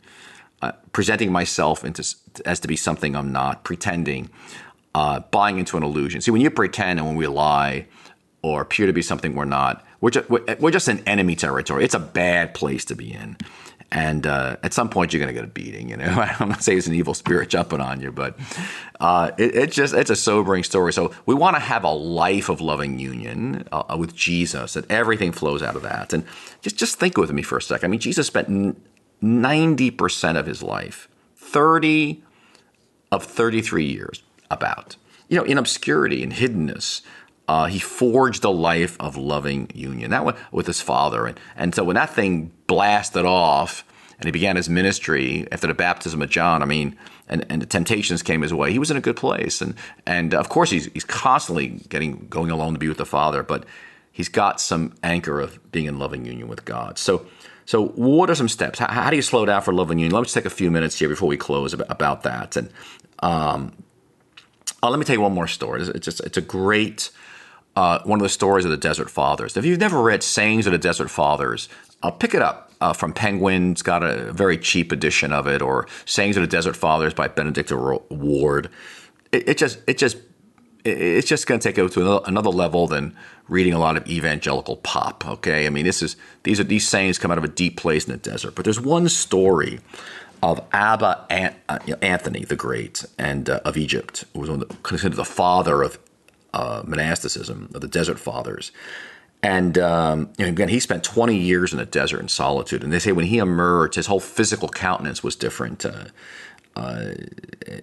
uh, 0.62 0.72
presenting 0.92 1.30
myself 1.30 1.84
into 1.84 2.02
as 2.44 2.60
to 2.60 2.68
be 2.68 2.76
something 2.76 3.14
I'm 3.14 3.32
not, 3.32 3.64
pretending 3.64 4.30
uh, 4.94 5.20
buying 5.30 5.58
into 5.58 5.76
an 5.76 5.82
illusion. 5.82 6.20
See, 6.20 6.30
when 6.30 6.40
you 6.40 6.50
pretend 6.50 6.98
and 6.98 7.08
when 7.08 7.16
we 7.16 7.26
lie 7.26 7.86
or 8.42 8.62
appear 8.62 8.86
to 8.86 8.92
be 8.92 9.02
something 9.02 9.34
we're 9.34 9.44
not, 9.44 9.84
we're 10.00 10.10
just, 10.10 10.28
we're 10.28 10.70
just 10.70 10.88
in 10.88 11.00
enemy 11.00 11.34
territory. 11.34 11.84
It's 11.84 11.94
a 11.94 12.00
bad 12.00 12.54
place 12.54 12.84
to 12.86 12.94
be 12.94 13.12
in. 13.12 13.36
And 13.96 14.26
uh, 14.26 14.56
at 14.64 14.74
some 14.74 14.88
point, 14.88 15.12
you're 15.12 15.20
going 15.20 15.32
to 15.32 15.40
get 15.40 15.44
a 15.44 15.52
beating. 15.52 15.88
You 15.88 15.96
know, 15.96 16.26
I'm 16.40 16.48
not 16.48 16.64
saying 16.64 16.78
it's 16.78 16.88
an 16.88 16.94
evil 16.94 17.14
spirit 17.14 17.48
jumping 17.48 17.80
on 17.80 18.00
you, 18.00 18.10
but 18.10 18.36
uh, 18.98 19.30
it, 19.38 19.54
it's 19.54 19.76
just 19.76 19.94
it's 19.94 20.10
a 20.10 20.16
sobering 20.16 20.64
story. 20.64 20.92
So 20.92 21.14
we 21.26 21.34
want 21.36 21.54
to 21.54 21.60
have 21.60 21.84
a 21.84 21.92
life 21.92 22.48
of 22.48 22.60
loving 22.60 22.98
union 22.98 23.68
uh, 23.70 23.96
with 23.96 24.12
Jesus, 24.16 24.74
that 24.74 24.90
everything 24.90 25.30
flows 25.30 25.62
out 25.62 25.76
of 25.76 25.82
that. 25.82 26.12
And 26.12 26.24
just 26.60 26.76
just 26.76 26.98
think 26.98 27.16
with 27.16 27.30
me 27.30 27.42
for 27.42 27.56
a 27.56 27.62
second. 27.62 27.86
I 27.86 27.90
mean, 27.90 28.00
Jesus 28.00 28.26
spent 28.26 28.76
ninety 29.22 29.92
percent 29.92 30.38
of 30.38 30.46
his 30.46 30.60
life, 30.60 31.08
thirty 31.36 32.20
of 33.12 33.22
thirty-three 33.22 33.86
years, 33.86 34.24
about. 34.50 34.96
You 35.28 35.38
know, 35.38 35.44
in 35.44 35.56
obscurity 35.56 36.24
and 36.24 36.32
hiddenness, 36.32 37.00
uh, 37.46 37.66
he 37.66 37.78
forged 37.78 38.44
a 38.44 38.50
life 38.50 38.96
of 38.98 39.16
loving 39.16 39.70
union. 39.74 40.10
That 40.10 40.36
with 40.52 40.66
his 40.66 40.80
father, 40.80 41.26
and 41.26 41.38
and 41.56 41.74
so 41.74 41.84
when 41.84 41.94
that 41.94 42.10
thing 42.10 42.52
blasted 42.66 43.24
off, 43.24 43.84
and 44.18 44.26
he 44.26 44.32
began 44.32 44.56
his 44.56 44.68
ministry 44.68 45.46
after 45.52 45.66
the 45.66 45.74
baptism 45.74 46.22
of 46.22 46.30
John, 46.30 46.62
I 46.62 46.66
mean, 46.66 46.96
and, 47.28 47.44
and 47.50 47.60
the 47.60 47.66
temptations 47.66 48.22
came 48.22 48.42
his 48.42 48.54
way. 48.54 48.72
He 48.72 48.78
was 48.78 48.90
in 48.90 48.96
a 48.96 49.00
good 49.00 49.16
place, 49.16 49.60
and 49.60 49.74
and 50.06 50.34
of 50.34 50.48
course 50.48 50.70
he's 50.70 50.86
he's 50.86 51.04
constantly 51.04 51.68
getting 51.88 52.26
going 52.28 52.50
alone 52.50 52.72
to 52.72 52.78
be 52.78 52.88
with 52.88 52.98
the 52.98 53.06
Father, 53.06 53.42
but 53.42 53.64
he's 54.10 54.28
got 54.28 54.60
some 54.60 54.94
anchor 55.02 55.40
of 55.40 55.70
being 55.70 55.86
in 55.86 55.98
loving 55.98 56.24
union 56.24 56.48
with 56.48 56.64
God. 56.64 56.98
So. 56.98 57.26
So, 57.66 57.86
what 57.86 58.28
are 58.28 58.34
some 58.34 58.50
steps? 58.50 58.78
How, 58.78 58.88
how 58.88 59.08
do 59.08 59.16
you 59.16 59.22
slow 59.22 59.46
down 59.46 59.62
for 59.62 59.72
loving 59.72 59.98
union? 59.98 60.14
Let's 60.14 60.34
take 60.34 60.44
a 60.44 60.50
few 60.50 60.70
minutes 60.70 60.98
here 60.98 61.08
before 61.08 61.30
we 61.30 61.38
close 61.38 61.72
about, 61.72 61.86
about 61.88 62.22
that. 62.24 62.58
And 62.58 62.68
um, 63.20 63.72
uh, 64.82 64.90
let 64.90 64.98
me 64.98 65.06
tell 65.06 65.16
you 65.16 65.22
one 65.22 65.32
more 65.32 65.48
story. 65.48 65.80
It's 65.80 66.04
just 66.04 66.20
it's 66.20 66.36
a 66.36 66.42
great 66.42 67.10
uh, 67.76 68.00
one 68.04 68.20
of 68.20 68.22
the 68.22 68.28
stories 68.28 68.64
of 68.64 68.70
the 68.70 68.76
Desert 68.76 69.10
Fathers. 69.10 69.56
If 69.56 69.64
you've 69.64 69.80
never 69.80 70.02
read 70.02 70.22
Sayings 70.22 70.66
of 70.66 70.72
the 70.72 70.78
Desert 70.78 71.10
Fathers, 71.10 71.68
uh, 72.02 72.10
pick 72.10 72.34
it 72.34 72.42
up 72.42 72.72
uh, 72.80 72.92
from 72.92 73.12
Penguin. 73.12 73.72
It's 73.72 73.82
got 73.82 74.02
a 74.02 74.32
very 74.32 74.58
cheap 74.58 74.92
edition 74.92 75.32
of 75.32 75.46
it, 75.46 75.62
or 75.62 75.88
Sayings 76.04 76.36
of 76.36 76.42
the 76.42 76.46
Desert 76.46 76.76
Fathers 76.76 77.14
by 77.14 77.28
Benedict 77.28 77.72
Ward. 77.72 78.70
It, 79.32 79.48
it 79.48 79.58
just 79.58 79.78
it 79.86 79.98
just 79.98 80.18
it's 80.84 81.26
just 81.26 81.46
going 81.46 81.58
to 81.58 81.66
take 81.66 81.78
it 81.78 81.92
to 81.92 82.22
another 82.24 82.50
level 82.50 82.86
than 82.86 83.16
reading 83.48 83.72
a 83.72 83.78
lot 83.78 83.96
of 83.96 84.06
evangelical 84.06 84.76
pop. 84.76 85.26
Okay, 85.26 85.66
I 85.66 85.70
mean 85.70 85.84
this 85.84 86.02
is 86.02 86.16
these 86.42 86.60
are 86.60 86.64
these 86.64 86.86
sayings 86.86 87.18
come 87.18 87.30
out 87.30 87.38
of 87.38 87.44
a 87.44 87.48
deep 87.48 87.76
place 87.76 88.06
in 88.06 88.12
the 88.12 88.18
desert. 88.18 88.54
But 88.54 88.64
there's 88.64 88.80
one 88.80 89.08
story 89.08 89.80
of 90.42 90.60
Abba 90.72 91.26
uh, 91.68 91.78
Anthony 92.02 92.44
the 92.44 92.56
Great 92.56 93.04
and 93.18 93.48
uh, 93.48 93.60
of 93.64 93.78
Egypt, 93.78 94.24
who 94.34 94.40
was 94.40 94.64
considered 94.82 95.16
the 95.16 95.24
father 95.24 95.82
of 95.82 95.98
uh, 96.54 96.82
monasticism, 96.86 97.70
of 97.74 97.80
the 97.80 97.88
Desert 97.88 98.18
Fathers. 98.18 98.72
And 99.42 99.76
um, 99.76 100.30
you 100.38 100.46
know, 100.46 100.50
again, 100.50 100.68
he 100.68 100.80
spent 100.80 101.04
20 101.04 101.36
years 101.36 101.72
in 101.72 101.78
the 101.78 101.84
desert 101.84 102.20
in 102.20 102.28
solitude. 102.28 102.82
And 102.82 102.92
they 102.92 102.98
say 102.98 103.12
when 103.12 103.26
he 103.26 103.38
emerged, 103.38 103.96
his 103.96 104.06
whole 104.06 104.20
physical 104.20 104.68
countenance 104.68 105.22
was 105.22 105.36
different. 105.36 105.84
Uh, 105.84 106.04
uh, 106.76 107.12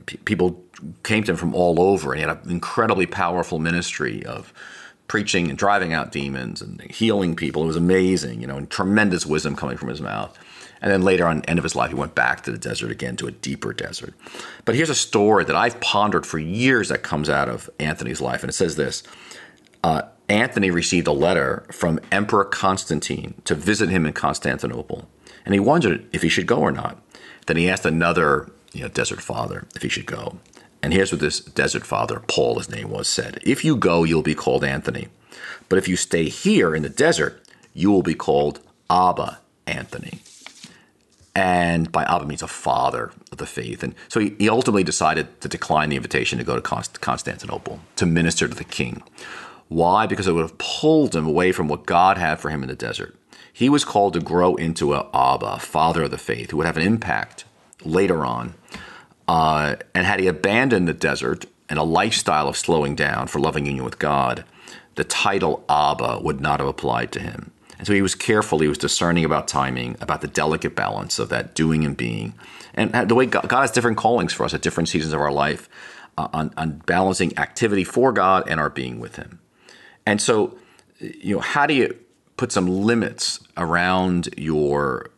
p- 0.06 0.18
people 0.18 0.64
came 1.04 1.24
to 1.24 1.32
him 1.32 1.38
from 1.38 1.54
all 1.54 1.80
over, 1.80 2.12
and 2.12 2.20
he 2.20 2.28
had 2.28 2.44
an 2.44 2.50
incredibly 2.50 3.06
powerful 3.06 3.60
ministry 3.60 4.26
of 4.26 4.52
preaching 5.08 5.50
and 5.50 5.58
driving 5.58 5.94
out 5.94 6.12
demons 6.12 6.62
and 6.62 6.82
healing 6.84 7.36
people. 7.36 7.64
It 7.64 7.68
was 7.68 7.76
amazing, 7.76 8.42
you 8.42 8.48
know, 8.48 8.58
and 8.58 8.70
tremendous 8.70 9.26
wisdom 9.26 9.56
coming 9.56 9.78
from 9.78 9.90
his 9.90 10.02
mouth. 10.02 10.38
And 10.82 10.92
then 10.92 11.04
later 11.04 11.28
on, 11.28 11.44
end 11.46 11.60
of 11.60 11.64
his 11.64 11.76
life, 11.76 11.90
he 11.90 11.96
went 11.96 12.16
back 12.16 12.42
to 12.44 12.52
the 12.52 12.58
desert 12.58 12.90
again, 12.90 13.16
to 13.18 13.28
a 13.28 13.32
deeper 13.32 13.72
desert. 13.72 14.16
But 14.66 14.76
here's 14.76 14.90
a 14.90 14.96
story 14.96 15.46
that 15.46 15.56
I've 15.56 15.80
pondered 15.80 16.26
for 16.26 16.40
years 16.40 16.90
that 16.90 17.04
comes 17.04 17.30
out 17.30 17.50
of 17.50 17.70
Anthony's 17.80 18.20
life, 18.20 18.42
and 18.42 18.50
it 18.50 18.54
says 18.54 18.76
this: 18.76 19.04
uh, 19.84 20.04
Anthony 20.28 20.72
received 20.72 21.08
a 21.08 21.12
letter 21.12 21.66
from 21.72 22.00
Emperor 22.12 22.46
Constantine 22.46 23.36
to 23.46 23.54
visit 23.54 23.90
him 23.90 24.08
in 24.08 24.14
Constantinople, 24.14 25.08
and 25.46 25.54
he 25.54 25.60
wondered 25.60 26.08
if 26.12 26.24
he 26.24 26.30
should 26.30 26.48
go 26.48 26.58
or 26.58 26.72
not. 26.72 26.98
Then 27.46 27.58
he 27.58 27.70
asked 27.70 27.86
another, 27.86 28.52
you 28.74 28.82
know, 28.82 28.88
desert 28.88 29.22
father 29.22 29.68
if 29.76 29.84
he 29.84 29.90
should 29.90 30.06
go. 30.08 30.38
And 30.82 30.94
here's 30.94 31.12
what 31.12 31.22
this 31.22 31.40
desert 31.42 31.86
father, 31.86 32.20
Paul, 32.28 32.58
his 32.58 32.70
name 32.70 32.90
was, 32.90 33.08
said: 33.08 33.38
If 33.44 33.64
you 33.64 33.76
go, 33.76 34.04
you'll 34.04 34.24
be 34.24 34.34
called 34.34 34.64
Anthony, 34.64 35.10
but 35.70 35.78
if 35.78 35.88
you 35.88 35.96
stay 35.96 36.28
here 36.28 36.76
in 36.76 36.82
the 36.82 36.90
desert, 36.90 37.44
you 37.72 37.92
will 37.92 38.02
be 38.02 38.16
called 38.16 38.62
Abba 38.90 39.42
Anthony 39.68 40.22
and 41.34 41.92
by 41.92 42.04
Abba 42.04 42.26
means 42.26 42.42
a 42.42 42.48
father 42.48 43.12
of 43.32 43.38
the 43.38 43.46
faith. 43.46 43.84
And 43.84 43.96
so 44.10 44.20
he, 44.20 44.36
he 44.38 44.50
ultimately 44.50 44.84
decided 44.84 45.40
to 45.42 45.48
decline 45.48 45.90
the 45.90 45.96
invitation 45.96 46.38
to 46.38 46.44
go 46.44 46.56
to 46.56 46.62
Const- 46.62 47.02
Constantinople 47.02 47.80
to 47.96 48.06
minister 48.06 48.48
to 48.48 48.56
the 48.56 48.64
king. 48.64 49.04
Why? 49.70 50.06
Because 50.06 50.28
it 50.28 50.34
would 50.34 50.42
have 50.42 50.58
pulled 50.58 51.16
him 51.16 51.26
away 51.26 51.54
from 51.54 51.70
what 51.70 51.86
God 51.86 52.18
had 52.18 52.40
for 52.40 52.50
him 52.50 52.62
in 52.62 52.68
the 52.68 52.76
desert. 52.76 53.16
He 53.54 53.70
was 53.70 53.86
called 53.86 54.14
to 54.14 54.20
grow 54.20 54.56
into 54.56 54.94
a 54.94 55.08
Abba, 55.14 55.60
father 55.60 56.04
of 56.04 56.12
the 56.12 56.18
faith, 56.18 56.52
who 56.52 56.58
would 56.58 56.66
have 56.66 56.78
an 56.78 56.84
impact 56.84 57.46
later 57.84 58.26
on. 58.26 58.56
Uh, 59.28 59.76
and 59.96 60.06
had 60.06 60.20
he 60.20 60.28
abandoned 60.28 60.88
the 60.88 60.94
desert 60.94 61.46
and 61.70 61.80
a 61.80 61.84
lifestyle 61.84 62.50
of 62.50 62.58
slowing 62.58 62.96
down 62.96 63.28
for 63.28 63.40
loving 63.40 63.66
union 63.66 63.86
with 63.86 64.00
God, 64.00 64.44
the 64.96 65.06
title 65.06 65.64
Abba 65.70 66.20
would 66.22 66.42
not 66.42 66.60
have 66.60 66.68
applied 66.68 67.14
to 67.14 67.22
him. 67.22 67.52
And 67.82 67.88
so 67.88 67.96
he 67.96 68.04
was 68.04 68.14
careful, 68.14 68.60
he 68.60 68.68
was 68.68 68.78
discerning 68.78 69.26
about 69.26 69.48
timing, 69.48 69.98
about 70.02 70.22
the 70.22 70.28
delicate 70.28 70.76
balance 70.76 71.18
of 71.18 71.30
that 71.30 71.56
doing 71.56 71.84
and 71.84 71.98
being. 71.98 72.36
And 72.76 73.10
the 73.10 73.16
way 73.16 73.26
God, 73.26 73.50
God 73.50 73.62
has 73.62 73.72
different 73.72 73.98
callings 73.98 74.34
for 74.34 74.44
us 74.44 74.54
at 74.54 74.62
different 74.62 74.88
seasons 74.88 75.14
of 75.14 75.20
our 75.20 75.32
life 75.32 75.68
uh, 76.16 76.28
on, 76.32 76.54
on 76.58 76.84
balancing 76.86 77.36
activity 77.40 77.84
for 77.84 78.12
God 78.12 78.48
and 78.48 78.60
our 78.60 78.70
being 78.70 79.00
with 79.00 79.16
Him. 79.16 79.40
And 80.06 80.22
so, 80.22 80.56
you 81.00 81.34
know, 81.34 81.42
how 81.42 81.66
do 81.66 81.74
you 81.74 81.98
put 82.38 82.52
some 82.52 82.68
limits 82.68 83.40
around 83.58 84.30
your 84.38 85.10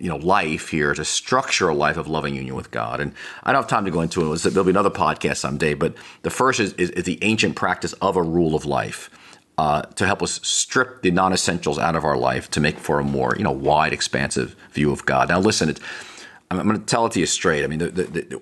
you 0.00 0.08
know 0.08 0.16
life 0.16 0.70
here 0.70 0.94
to 0.94 1.04
structure 1.04 1.68
a 1.68 1.74
life 1.74 1.96
of 1.96 2.08
loving 2.08 2.34
union 2.34 2.56
with 2.56 2.72
God. 2.72 2.98
And 2.98 3.12
I 3.44 3.52
don't 3.52 3.62
have 3.62 3.70
time 3.70 3.84
to 3.84 3.90
go 3.92 4.00
into 4.00 4.32
it. 4.32 4.42
There'll 4.42 4.64
be 4.64 4.70
another 4.70 4.90
podcast 4.90 5.36
someday. 5.36 5.74
But 5.74 5.94
the 6.22 6.30
first 6.30 6.58
is, 6.58 6.72
is, 6.72 6.90
is 6.90 7.04
the 7.04 7.22
ancient 7.22 7.54
practice 7.54 7.92
of 7.94 8.16
a 8.16 8.22
rule 8.22 8.56
of 8.56 8.64
life 8.64 9.10
uh, 9.60 9.82
to 9.82 10.06
help 10.06 10.22
us 10.22 10.40
strip 10.42 11.02
the 11.02 11.10
non-essentials 11.10 11.78
out 11.78 11.94
of 11.94 12.02
our 12.02 12.16
life 12.16 12.50
to 12.50 12.60
make 12.60 12.78
for 12.78 12.98
a 12.98 13.04
more 13.04 13.34
you 13.36 13.44
know 13.44 13.52
wide, 13.52 13.92
expansive 13.92 14.56
view 14.72 14.90
of 14.90 15.04
God. 15.04 15.28
Now, 15.28 15.38
listen, 15.38 15.76
I'm 16.50 16.66
going 16.66 16.80
to 16.80 16.86
tell 16.86 17.04
it 17.04 17.12
to 17.12 17.20
you 17.20 17.26
straight. 17.26 17.62
I 17.62 17.66
mean, 17.66 17.78
the 17.80 17.90
the, 17.90 18.40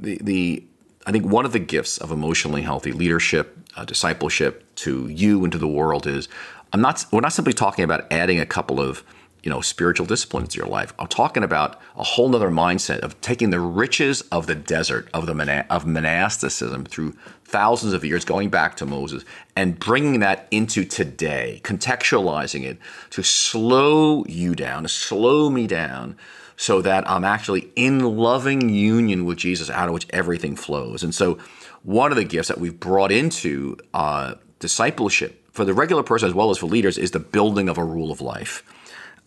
the, 0.00 0.18
the 0.22 0.64
I 1.06 1.12
think 1.12 1.26
one 1.26 1.44
of 1.44 1.52
the 1.52 1.58
gifts 1.58 1.98
of 1.98 2.10
emotionally 2.10 2.62
healthy 2.62 2.92
leadership, 2.92 3.58
uh, 3.76 3.84
discipleship 3.84 4.74
to 4.76 5.06
you 5.08 5.44
and 5.44 5.52
to 5.52 5.58
the 5.58 5.68
world 5.68 6.06
is 6.06 6.30
I'm 6.72 6.80
not. 6.80 7.04
We're 7.12 7.20
not 7.20 7.34
simply 7.34 7.52
talking 7.52 7.84
about 7.84 8.10
adding 8.10 8.40
a 8.40 8.46
couple 8.46 8.80
of 8.80 9.04
you 9.42 9.50
know 9.50 9.60
spiritual 9.60 10.06
disciplines 10.06 10.50
to 10.50 10.58
your 10.58 10.68
life. 10.68 10.92
I'm 10.98 11.08
talking 11.08 11.42
about 11.42 11.80
a 11.96 12.04
whole 12.04 12.28
nother 12.28 12.50
mindset 12.50 13.00
of 13.00 13.20
taking 13.20 13.50
the 13.50 13.60
riches 13.60 14.22
of 14.32 14.46
the 14.46 14.54
desert 14.54 15.08
of 15.12 15.26
the 15.26 15.66
of 15.68 15.86
monasticism 15.86 16.84
through 16.84 17.14
thousands 17.44 17.92
of 17.92 18.04
years, 18.04 18.24
going 18.24 18.50
back 18.50 18.76
to 18.76 18.86
Moses, 18.86 19.24
and 19.56 19.78
bringing 19.78 20.20
that 20.20 20.46
into 20.50 20.84
today, 20.84 21.60
contextualizing 21.64 22.62
it 22.62 22.78
to 23.10 23.22
slow 23.22 24.24
you 24.26 24.54
down, 24.54 24.84
to 24.84 24.88
slow 24.88 25.50
me 25.50 25.66
down, 25.66 26.16
so 26.56 26.80
that 26.80 27.08
I'm 27.10 27.24
actually 27.24 27.70
in 27.74 28.00
loving 28.16 28.68
union 28.68 29.24
with 29.24 29.38
Jesus, 29.38 29.68
out 29.68 29.88
of 29.88 29.94
which 29.94 30.06
everything 30.10 30.56
flows. 30.56 31.02
And 31.02 31.14
so, 31.14 31.38
one 31.82 32.12
of 32.12 32.16
the 32.16 32.24
gifts 32.24 32.48
that 32.48 32.58
we've 32.58 32.78
brought 32.78 33.10
into 33.10 33.76
uh, 33.92 34.34
discipleship 34.60 35.44
for 35.50 35.64
the 35.64 35.74
regular 35.74 36.04
person 36.04 36.28
as 36.28 36.34
well 36.34 36.50
as 36.50 36.58
for 36.58 36.66
leaders 36.66 36.96
is 36.96 37.10
the 37.10 37.18
building 37.18 37.68
of 37.68 37.76
a 37.76 37.84
rule 37.84 38.12
of 38.12 38.20
life 38.20 38.62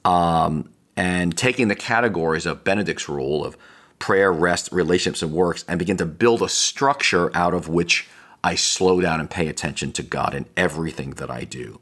um, 0.05 0.69
and 0.95 1.37
taking 1.37 1.67
the 1.67 1.75
categories 1.75 2.45
of 2.45 2.63
Benedict's 2.63 3.09
rule 3.09 3.43
of 3.43 3.57
prayer, 3.99 4.31
rest, 4.31 4.71
relationships, 4.71 5.21
and 5.21 5.33
works, 5.33 5.65
and 5.67 5.79
begin 5.79 5.97
to 5.97 6.05
build 6.05 6.41
a 6.41 6.49
structure 6.49 7.35
out 7.35 7.53
of 7.53 7.67
which 7.67 8.07
I 8.43 8.55
slow 8.55 9.01
down 9.01 9.19
and 9.19 9.29
pay 9.29 9.47
attention 9.47 9.91
to 9.93 10.03
God 10.03 10.35
in 10.35 10.45
everything 10.55 11.11
that 11.11 11.31
I 11.31 11.43
do. 11.43 11.81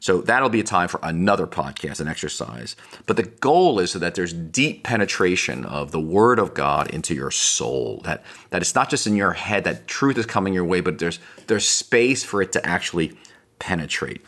So 0.00 0.20
that'll 0.20 0.48
be 0.48 0.60
a 0.60 0.64
time 0.64 0.88
for 0.88 1.00
another 1.02 1.46
podcast, 1.46 2.00
an 2.00 2.08
exercise. 2.08 2.76
But 3.06 3.16
the 3.16 3.24
goal 3.24 3.80
is 3.80 3.90
so 3.90 3.98
that 3.98 4.14
there's 4.14 4.32
deep 4.32 4.84
penetration 4.84 5.64
of 5.64 5.90
the 5.90 6.00
Word 6.00 6.38
of 6.38 6.54
God 6.54 6.88
into 6.90 7.14
your 7.14 7.32
soul. 7.32 8.00
That 8.04 8.22
that 8.50 8.62
it's 8.62 8.76
not 8.76 8.90
just 8.90 9.06
in 9.08 9.16
your 9.16 9.32
head 9.32 9.64
that 9.64 9.88
truth 9.88 10.16
is 10.16 10.24
coming 10.24 10.54
your 10.54 10.64
way, 10.64 10.80
but 10.80 10.98
there's 10.98 11.18
there's 11.48 11.68
space 11.68 12.24
for 12.24 12.40
it 12.40 12.52
to 12.52 12.64
actually 12.64 13.18
penetrate. 13.58 14.24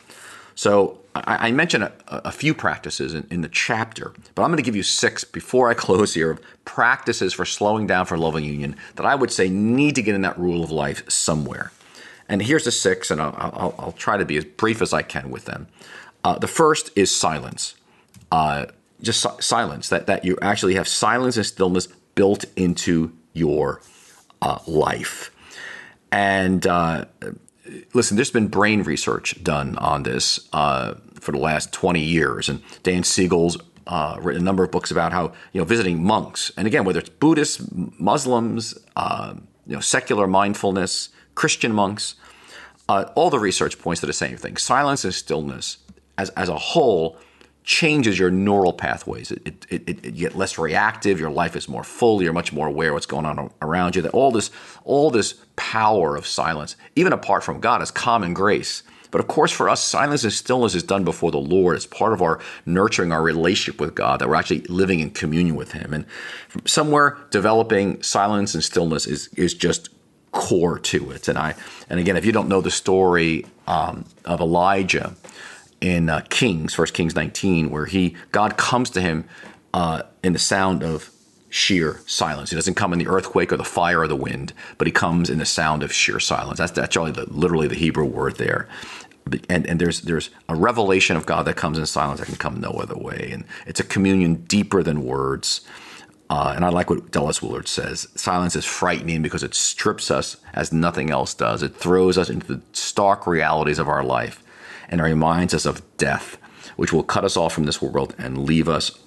So 0.57 0.99
I, 1.15 1.49
I 1.49 1.53
mentioned 1.53 1.85
a, 1.85 1.93
a, 2.09 2.33
few 2.33 2.55
practices 2.55 3.15
in, 3.15 3.27
in 3.31 3.41
the 3.41 3.49
chapter, 3.49 4.13
but 4.35 4.43
I'm 4.43 4.51
going 4.51 4.59
to 4.59 4.63
give 4.63 4.77
you 4.77 4.83
six 4.83 5.25
before 5.25 5.69
I 5.69 5.75
close 5.75 6.15
here 6.15 6.31
of 6.31 6.41
practices 6.65 7.33
for 7.33 7.45
slowing 7.45 7.87
down 7.87 8.07
for 8.07 8.17
love 8.17 8.37
and 8.37 8.47
union 8.47 8.77
that 8.95 9.07
I 9.07 9.15
would 9.15 9.33
say 9.33 9.49
need 9.49 9.97
to 9.97 10.03
get 10.03 10.15
in 10.15 10.23
that 10.23 10.39
rule 10.39 10.63
of 10.63 10.71
life 10.71 11.09
somewhere. 11.11 11.73
And 12.29 12.41
here's 12.41 12.65
the 12.65 12.71
six, 12.71 13.11
and 13.11 13.21
I'll, 13.21 13.35
I'll, 13.37 13.75
I'll 13.79 13.93
try 13.93 14.17
to 14.17 14.25
be 14.25 14.37
as 14.37 14.45
brief 14.45 14.81
as 14.81 14.93
I 14.93 15.03
can 15.03 15.31
with 15.31 15.47
them. 15.47 15.67
Uh, 16.23 16.39
the 16.39 16.47
first 16.47 16.91
is 16.95 17.15
silence. 17.15 17.75
Uh, 18.31 18.67
just 19.03 19.21
si- 19.21 19.41
silence, 19.41 19.89
that, 19.89 20.07
that 20.07 20.25
you 20.25 20.39
actually 20.41 20.75
have 20.75 20.87
silence 20.87 21.37
and 21.37 21.45
stillness 21.45 21.89
built 22.15 22.45
into 22.55 23.13
your 23.33 23.81
uh, 24.43 24.59
life. 24.67 25.33
And 26.13 26.67
uh, 26.67 27.07
listen, 27.95 28.17
there's 28.17 28.31
been 28.31 28.49
brain 28.49 28.83
research 28.83 29.43
done 29.43 29.77
on 29.79 30.03
this 30.03 30.49
uh, 30.53 30.95
for 31.21 31.33
the 31.33 31.39
last 31.39 31.73
20 31.73 32.01
years. 32.01 32.49
And 32.49 32.63
Dan 32.83 33.03
Siegel's 33.03 33.59
uh, 33.87 34.17
written 34.21 34.43
a 34.43 34.45
number 34.45 34.63
of 34.63 34.71
books 34.71 34.91
about 34.91 35.13
how, 35.13 35.33
you 35.53 35.61
know, 35.61 35.65
visiting 35.65 36.03
monks, 36.03 36.53
and 36.57 36.67
again, 36.67 36.85
whether 36.85 37.01
it's 37.01 37.09
Buddhists, 37.09 37.67
Muslims, 37.99 38.75
you 39.67 39.77
know, 39.77 39.81
secular 39.81 40.27
mindfulness, 40.27 41.09
Christian 41.35 41.73
monks, 41.73 42.17
uh, 42.89 43.05
all 43.15 43.31
the 43.31 43.39
research 43.39 43.79
points 43.79 44.01
to 44.01 44.07
the 44.07 44.13
same 44.13 44.37
thing. 44.37 44.57
Silence 44.57 45.05
and 45.05 45.15
stillness, 45.15 45.79
as, 46.19 46.31
as 46.31 46.49
a 46.49 46.59
whole, 46.59 47.17
changes 47.65 48.19
your 48.19 48.31
neural 48.31 48.73
pathways. 48.73 49.31
It, 49.31 49.43
it, 49.45 49.67
it, 49.69 49.89
it, 49.89 50.05
you 50.05 50.29
get 50.29 50.37
less 50.37 50.59
reactive. 50.59 51.21
Your 51.21 51.31
life 51.31 51.57
is 51.57 51.69
more 51.69 51.85
full. 51.85 52.23
You're 52.23 52.33
much 52.33 52.53
more 52.53 52.67
aware 52.67 52.89
of 52.89 52.95
what's 52.95 53.07
going 53.07 53.27
on 53.27 53.51
around 53.63 53.97
you. 53.97 54.03
That 54.03 54.13
all 54.13 54.31
this, 54.31 54.51
all 54.85 55.11
this 55.11 55.35
power 55.57 56.17
of 56.17 56.27
silence, 56.27 56.77
even 56.97 57.13
apart 57.13 57.45
from 57.45 57.61
God, 57.61 57.83
is 57.83 57.91
common 57.91 58.35
grace. 58.35 58.83
But 59.11 59.21
of 59.21 59.27
course, 59.27 59.51
for 59.51 59.69
us, 59.69 59.83
silence 59.83 60.23
and 60.25 60.33
stillness 60.33 60.75
is 60.75 60.83
done 60.83 61.05
before 61.05 61.31
the 61.31 61.39
Lord. 61.39 61.77
It's 61.77 61.87
part 61.87 62.13
of 62.13 62.23
our 62.23 62.41
nurturing 62.65 63.13
our 63.13 63.23
relationship 63.23 63.81
with 63.81 63.95
God, 63.95 64.21
that 64.21 64.29
we're 64.29 64.37
actually 64.37 64.61
living 64.63 65.01
in 65.01 65.11
communion 65.11 65.57
with 65.57 65.73
Him. 65.73 65.93
And 65.93 66.07
somewhere 66.65 67.19
developing 67.31 68.03
silence 68.03 68.55
and 68.55 68.63
stillness 68.63 69.07
is, 69.07 69.29
is 69.37 69.53
just 69.53 69.89
core 70.33 70.79
to 70.79 71.11
it. 71.11 71.27
And 71.27 71.37
I, 71.37 71.55
and 71.89 71.99
again, 71.99 72.17
if 72.17 72.25
you 72.25 72.33
don't 72.33 72.49
know 72.49 72.61
the 72.61 72.71
story 72.71 73.47
um, 73.67 74.05
of 74.25 74.41
Elijah 74.41 75.17
in 75.81 76.09
uh, 76.09 76.21
Kings, 76.29 76.75
First 76.75 76.95
Kings 76.95 77.15
19, 77.15 77.71
where 77.71 77.87
he 77.87 78.17
God 78.33 78.57
comes 78.57 78.91
to 78.91 79.01
him 79.01 79.25
uh, 79.73 80.03
in 80.23 80.33
the 80.33 80.39
sound 80.39 80.83
of 80.83 81.11
sheer 81.49 82.01
silence. 82.07 82.51
He 82.51 82.57
doesn't 82.57 82.75
come 82.75 82.93
in 82.93 82.99
the 82.99 83.09
earthquake 83.09 83.53
or 83.53 83.57
the 83.57 83.65
fire 83.65 84.01
or 84.01 84.09
the 84.09 84.17
wind, 84.17 84.53
but 84.79 84.87
he 84.87 84.93
comes 84.93 85.29
in 85.29 85.39
the 85.39 85.47
sound 85.47 85.83
of 85.83 85.93
sheer 85.93 86.21
silence. 86.21 86.59
That's 86.59 86.73
that's 86.73 86.95
the, 86.95 87.27
literally 87.29 87.69
the 87.69 87.75
Hebrew 87.75 88.05
word 88.05 88.37
there. 88.37 88.69
And, 89.49 89.67
and 89.67 89.81
there's 89.81 90.03
there's 90.03 90.31
a 90.49 90.57
revelation 90.57 91.17
of 91.17 91.27
God 91.27 91.45
that 91.47 91.57
comes 91.57 91.79
in 91.79 91.87
silence 91.87 92.21
that 92.21 92.27
can 92.27 92.37
come 92.37 92.61
no 92.61 92.71
other 92.71 92.97
way, 92.97 93.31
and 93.33 93.45
it's 93.67 93.81
a 93.81 93.85
communion 93.85 94.37
deeper 94.45 94.83
than 94.83 95.05
words. 95.05 95.61
Uh, 96.31 96.53
and 96.55 96.65
I 96.65 96.69
like 96.69 96.89
what 96.89 97.11
Dallas 97.11 97.43
Willard 97.43 97.67
says 97.67 98.07
silence 98.15 98.55
is 98.55 98.65
frightening 98.65 99.21
because 99.21 99.43
it 99.43 99.53
strips 99.53 100.13
us 100.13 100.37
as 100.55 100.73
nothing 100.73 101.11
else 101.11 101.35
does. 101.35 101.63
It 101.63 101.75
throws 101.75 102.17
us 102.17 102.31
into 102.31 102.47
the 102.47 102.63
stark 102.73 103.27
realities 103.27 103.81
of 103.81 103.89
our 103.89 104.05
life 104.05 104.43
and 104.91 105.01
reminds 105.01 105.55
us 105.55 105.65
of 105.65 105.83
death, 105.97 106.37
which 106.77 106.93
will 106.93 107.03
cut 107.03 107.25
us 107.25 107.37
off 107.37 107.55
from 107.55 107.65
this 107.65 107.81
world 107.81 108.15
and 108.19 108.45
leave 108.45 108.69
us 108.69 108.99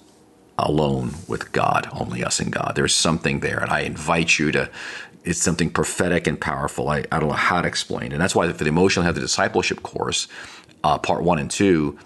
alone 0.58 1.12
with 1.28 1.52
God, 1.52 1.88
only 1.92 2.24
us 2.24 2.40
and 2.40 2.50
God. 2.50 2.72
There's 2.74 2.94
something 2.94 3.40
there. 3.40 3.58
And 3.58 3.70
I 3.70 3.80
invite 3.80 4.38
you 4.38 4.50
to, 4.52 4.70
it's 5.24 5.40
something 5.40 5.70
prophetic 5.70 6.26
and 6.26 6.40
powerful. 6.40 6.88
I, 6.88 7.04
I 7.12 7.20
don't 7.20 7.28
know 7.28 7.34
how 7.34 7.60
to 7.60 7.68
explain. 7.68 8.12
And 8.12 8.20
that's 8.20 8.34
why 8.34 8.50
for 8.52 8.64
the 8.64 8.68
emotional 8.68 9.04
health, 9.04 9.16
the 9.16 9.20
discipleship 9.20 9.82
course, 9.82 10.26
uh, 10.82 10.98
part 10.98 11.22
one 11.22 11.38
and 11.38 11.50
two, 11.50 11.98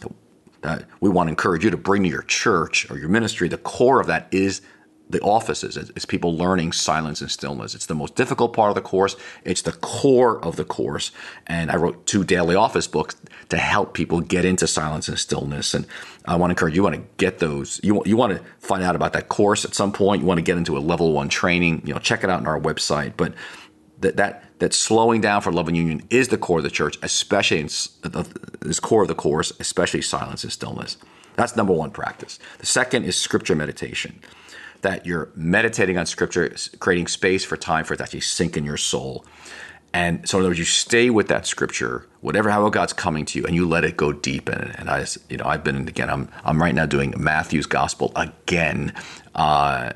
that 0.62 0.84
we 1.00 1.08
want 1.08 1.28
to 1.28 1.30
encourage 1.30 1.64
you 1.64 1.70
to 1.70 1.76
bring 1.76 2.02
to 2.02 2.08
your 2.08 2.22
church 2.22 2.90
or 2.90 2.98
your 2.98 3.08
ministry. 3.08 3.48
The 3.48 3.58
core 3.58 4.00
of 4.00 4.06
that 4.08 4.28
is 4.32 4.60
the 5.10 5.20
offices. 5.20 5.76
It's 5.76 6.04
people 6.04 6.36
learning 6.36 6.72
silence 6.72 7.20
and 7.20 7.30
stillness. 7.30 7.74
It's 7.74 7.86
the 7.86 7.94
most 7.94 8.14
difficult 8.14 8.52
part 8.52 8.70
of 8.70 8.74
the 8.74 8.82
course. 8.82 9.16
It's 9.44 9.62
the 9.62 9.72
core 9.72 10.42
of 10.44 10.56
the 10.56 10.64
course. 10.64 11.12
And 11.46 11.70
I 11.70 11.76
wrote 11.76 12.06
two 12.06 12.24
daily 12.24 12.54
office 12.54 12.86
books 12.86 13.16
to 13.48 13.56
help 13.56 13.94
people 13.94 14.20
get 14.20 14.44
into 14.44 14.66
silence 14.66 15.08
and 15.08 15.18
stillness. 15.18 15.72
And 15.72 15.86
I 16.26 16.36
want 16.36 16.50
to 16.50 16.52
encourage 16.52 16.74
you, 16.74 16.80
you 16.80 16.82
want 16.82 16.96
to 16.96 17.02
get 17.16 17.38
those. 17.38 17.80
You, 17.82 18.02
you 18.04 18.16
want 18.16 18.36
to 18.36 18.44
find 18.58 18.82
out 18.82 18.96
about 18.96 19.14
that 19.14 19.28
course 19.28 19.64
at 19.64 19.74
some 19.74 19.92
point. 19.92 20.20
You 20.20 20.26
want 20.26 20.38
to 20.38 20.42
get 20.42 20.58
into 20.58 20.76
a 20.76 20.80
level 20.80 21.12
one 21.12 21.28
training. 21.28 21.82
You 21.84 21.94
know, 21.94 22.00
check 22.00 22.22
it 22.22 22.30
out 22.30 22.40
on 22.40 22.46
our 22.46 22.60
website. 22.60 23.14
But 23.16 23.34
that 24.00 24.16
that 24.16 24.44
that 24.58 24.74
slowing 24.74 25.20
down 25.20 25.40
for 25.40 25.52
love 25.52 25.68
and 25.68 25.76
union 25.76 26.02
is 26.10 26.28
the 26.28 26.38
core 26.38 26.58
of 26.58 26.64
the 26.64 26.70
church, 26.70 26.98
especially 27.02 27.60
in 27.60 27.68
this 28.60 28.80
core 28.80 29.02
of 29.02 29.08
the 29.08 29.14
course, 29.14 29.52
especially 29.58 30.02
silence 30.02 30.44
and 30.44 30.52
stillness. 30.52 30.98
That's 31.36 31.54
number 31.54 31.72
one 31.72 31.92
practice. 31.92 32.40
The 32.58 32.66
second 32.66 33.04
is 33.04 33.16
scripture 33.16 33.54
meditation 33.54 34.20
that 34.82 35.06
you're 35.06 35.30
meditating 35.34 35.98
on 35.98 36.06
scripture, 36.06 36.54
creating 36.78 37.08
space 37.08 37.44
for 37.44 37.56
time 37.56 37.84
for 37.84 37.94
it 37.94 37.98
to 37.98 38.02
actually 38.04 38.20
sink 38.20 38.56
in 38.56 38.64
your 38.64 38.76
soul. 38.76 39.24
And 39.92 40.28
so 40.28 40.38
in 40.38 40.42
other 40.42 40.50
words, 40.50 40.58
you 40.58 40.64
stay 40.64 41.10
with 41.10 41.28
that 41.28 41.46
scripture, 41.46 42.06
whatever 42.20 42.50
how 42.50 42.68
God's 42.68 42.92
coming 42.92 43.24
to 43.26 43.38
you, 43.38 43.46
and 43.46 43.54
you 43.54 43.66
let 43.66 43.84
it 43.84 43.96
go 43.96 44.12
deep 44.12 44.48
in. 44.48 44.58
And 44.58 44.90
I, 44.90 45.06
you 45.28 45.38
know, 45.38 45.46
I've 45.46 45.64
been 45.64 45.88
again. 45.88 46.10
I'm 46.10 46.28
I'm 46.44 46.60
right 46.60 46.74
now 46.74 46.86
doing 46.86 47.14
Matthew's 47.16 47.66
gospel 47.66 48.12
again, 48.14 48.92
uh, 49.34 49.92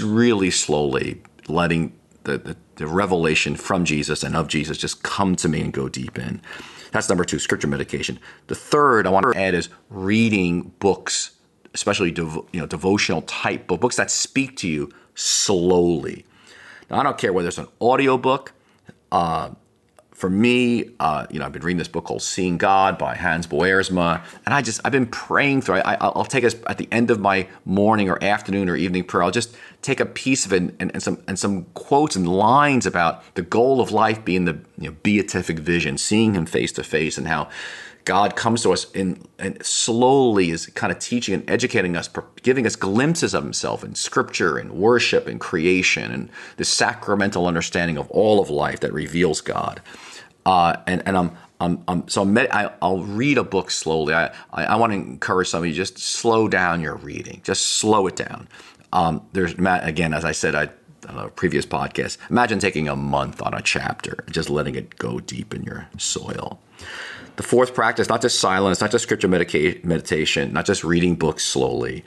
really 0.00 0.50
slowly 0.50 1.22
letting 1.46 1.92
the, 2.24 2.38
the 2.38 2.56
the 2.76 2.86
revelation 2.86 3.54
from 3.56 3.84
Jesus 3.84 4.22
and 4.22 4.36
of 4.36 4.48
Jesus 4.48 4.76
just 4.76 5.02
come 5.02 5.36
to 5.36 5.48
me 5.48 5.60
and 5.60 5.72
go 5.72 5.88
deep 5.88 6.18
in. 6.18 6.40
That's 6.90 7.08
number 7.08 7.24
two, 7.24 7.38
scripture 7.38 7.68
meditation. 7.68 8.18
The 8.46 8.54
third 8.54 9.06
I 9.06 9.10
want 9.10 9.32
to 9.32 9.38
add 9.38 9.54
is 9.54 9.68
reading 9.90 10.72
books 10.78 11.32
especially 11.78 12.12
devo, 12.12 12.44
you 12.52 12.60
know 12.60 12.66
devotional 12.66 13.22
type 13.22 13.68
book, 13.68 13.80
books 13.80 13.96
that 13.96 14.10
speak 14.10 14.56
to 14.56 14.68
you 14.68 14.90
slowly. 15.14 16.24
Now, 16.90 16.98
I 16.98 17.02
don't 17.04 17.16
care 17.16 17.32
whether 17.32 17.48
it's 17.48 17.58
an 17.58 17.68
audiobook. 17.80 18.52
Uh, 19.12 19.50
for 20.10 20.28
me, 20.28 20.90
uh, 20.98 21.26
you 21.30 21.38
know, 21.38 21.46
I've 21.46 21.52
been 21.52 21.62
reading 21.62 21.78
this 21.78 21.86
book 21.86 22.04
called 22.04 22.22
"Seeing 22.22 22.58
God" 22.58 22.98
by 22.98 23.14
Hans 23.14 23.46
Boersma, 23.46 24.24
and 24.44 24.52
I 24.52 24.60
just 24.60 24.80
I've 24.84 24.90
been 24.90 25.06
praying 25.06 25.62
through. 25.62 25.76
I, 25.76 26.08
will 26.16 26.24
take 26.24 26.42
us 26.42 26.56
at 26.66 26.78
the 26.78 26.88
end 26.90 27.12
of 27.12 27.20
my 27.20 27.46
morning 27.64 28.10
or 28.10 28.22
afternoon 28.22 28.68
or 28.68 28.74
evening 28.74 29.04
prayer. 29.04 29.22
I'll 29.22 29.30
just 29.30 29.56
take 29.80 30.00
a 30.00 30.06
piece 30.06 30.44
of 30.44 30.52
it 30.52 30.74
and, 30.80 30.90
and, 30.92 31.00
some 31.00 31.22
and 31.28 31.38
some 31.38 31.66
quotes 31.74 32.16
and 32.16 32.26
lines 32.26 32.86
about 32.86 33.22
the 33.36 33.42
goal 33.42 33.80
of 33.80 33.92
life 33.92 34.24
being 34.24 34.44
the 34.44 34.58
you 34.76 34.88
know, 34.88 34.96
beatific 35.04 35.60
vision, 35.60 35.96
seeing 35.96 36.34
Him 36.34 36.46
face 36.46 36.72
to 36.72 36.82
face, 36.82 37.16
and 37.16 37.28
how 37.28 37.48
God 38.08 38.36
comes 38.36 38.62
to 38.62 38.72
us 38.72 38.90
in, 38.92 39.22
and 39.38 39.62
slowly 39.62 40.48
is 40.48 40.64
kind 40.68 40.90
of 40.90 40.98
teaching 40.98 41.34
and 41.34 41.50
educating 41.50 41.94
us, 41.94 42.08
giving 42.42 42.66
us 42.66 42.74
glimpses 42.74 43.34
of 43.34 43.42
Himself 43.44 43.84
in 43.84 43.94
Scripture 43.94 44.56
and 44.56 44.72
worship 44.72 45.26
and 45.26 45.38
creation 45.38 46.10
and 46.10 46.30
the 46.56 46.64
sacramental 46.64 47.46
understanding 47.46 47.98
of 47.98 48.10
all 48.10 48.40
of 48.40 48.48
life 48.48 48.80
that 48.80 48.94
reveals 48.94 49.42
God. 49.42 49.82
Uh, 50.46 50.76
and 50.86 51.02
and 51.04 51.18
I'm 51.18 51.36
I'm, 51.60 51.84
I'm 51.86 52.08
so 52.08 52.22
I'm 52.22 52.38
I, 52.38 52.70
will 52.80 53.04
read 53.04 53.36
a 53.36 53.44
book 53.44 53.70
slowly. 53.70 54.14
I, 54.14 54.28
I, 54.54 54.64
I 54.64 54.76
want 54.76 54.94
to 54.94 54.96
encourage 54.96 55.48
some 55.48 55.62
of 55.62 55.66
you 55.66 55.74
just 55.74 55.98
slow 55.98 56.48
down 56.48 56.80
your 56.80 56.96
reading. 56.96 57.42
Just 57.44 57.66
slow 57.66 58.06
it 58.06 58.16
down. 58.16 58.48
Um, 58.90 59.20
there's 59.34 59.52
again, 59.52 60.14
as 60.14 60.24
I 60.24 60.32
said, 60.32 60.54
I 60.54 60.70
on 61.06 61.18
a 61.18 61.28
previous 61.28 61.66
podcast. 61.66 62.16
Imagine 62.30 62.58
taking 62.58 62.88
a 62.88 62.96
month 62.96 63.42
on 63.42 63.52
a 63.52 63.60
chapter, 63.60 64.24
just 64.30 64.48
letting 64.48 64.76
it 64.76 64.96
go 64.96 65.20
deep 65.20 65.54
in 65.54 65.62
your 65.64 65.88
soil. 65.98 66.58
The 67.38 67.44
fourth 67.44 67.72
practice, 67.72 68.08
not 68.08 68.20
just 68.20 68.40
silence, 68.40 68.80
not 68.80 68.90
just 68.90 69.04
scripture 69.04 69.28
medica- 69.28 69.76
meditation, 69.86 70.52
not 70.52 70.66
just 70.66 70.82
reading 70.82 71.14
books 71.14 71.44
slowly, 71.44 72.04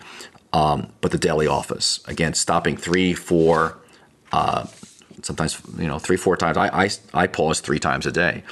um, 0.52 0.92
but 1.00 1.12
the 1.12 1.18
daily 1.18 1.48
office. 1.48 2.02
Again, 2.06 2.34
stopping 2.34 2.76
three, 2.76 3.14
four, 3.14 3.78
uh, 4.34 4.68
sometimes 5.22 5.62
you 5.78 5.88
know 5.88 6.00
three, 6.00 6.18
four 6.18 6.36
times. 6.36 6.58
I 6.58 6.68
I, 6.68 6.90
I 7.14 7.28
pause 7.28 7.62
three 7.62 7.80
times 7.80 8.06
a 8.06 8.12
day 8.12 8.44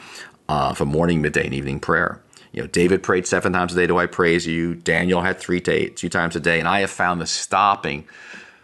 uh, 0.47 0.73
for 0.73 0.85
morning, 0.85 1.21
midday, 1.21 1.43
and 1.43 1.53
evening 1.53 1.81
prayer. 1.81 2.21
You 2.53 2.61
know, 2.61 2.67
David 2.67 3.03
prayed 3.03 3.27
seven 3.27 3.51
times 3.51 3.73
a 3.73 3.75
day. 3.75 3.85
Do 3.85 3.97
I 3.97 4.05
praise 4.05 4.47
you? 4.47 4.73
Daniel 4.73 5.21
had 5.21 5.37
three 5.37 5.59
to 5.59 5.89
two 5.89 6.07
times 6.07 6.37
a 6.37 6.39
day, 6.39 6.59
and 6.59 6.67
I 6.67 6.79
have 6.79 6.91
found 6.91 7.19
the 7.19 7.27
stopping 7.27 8.07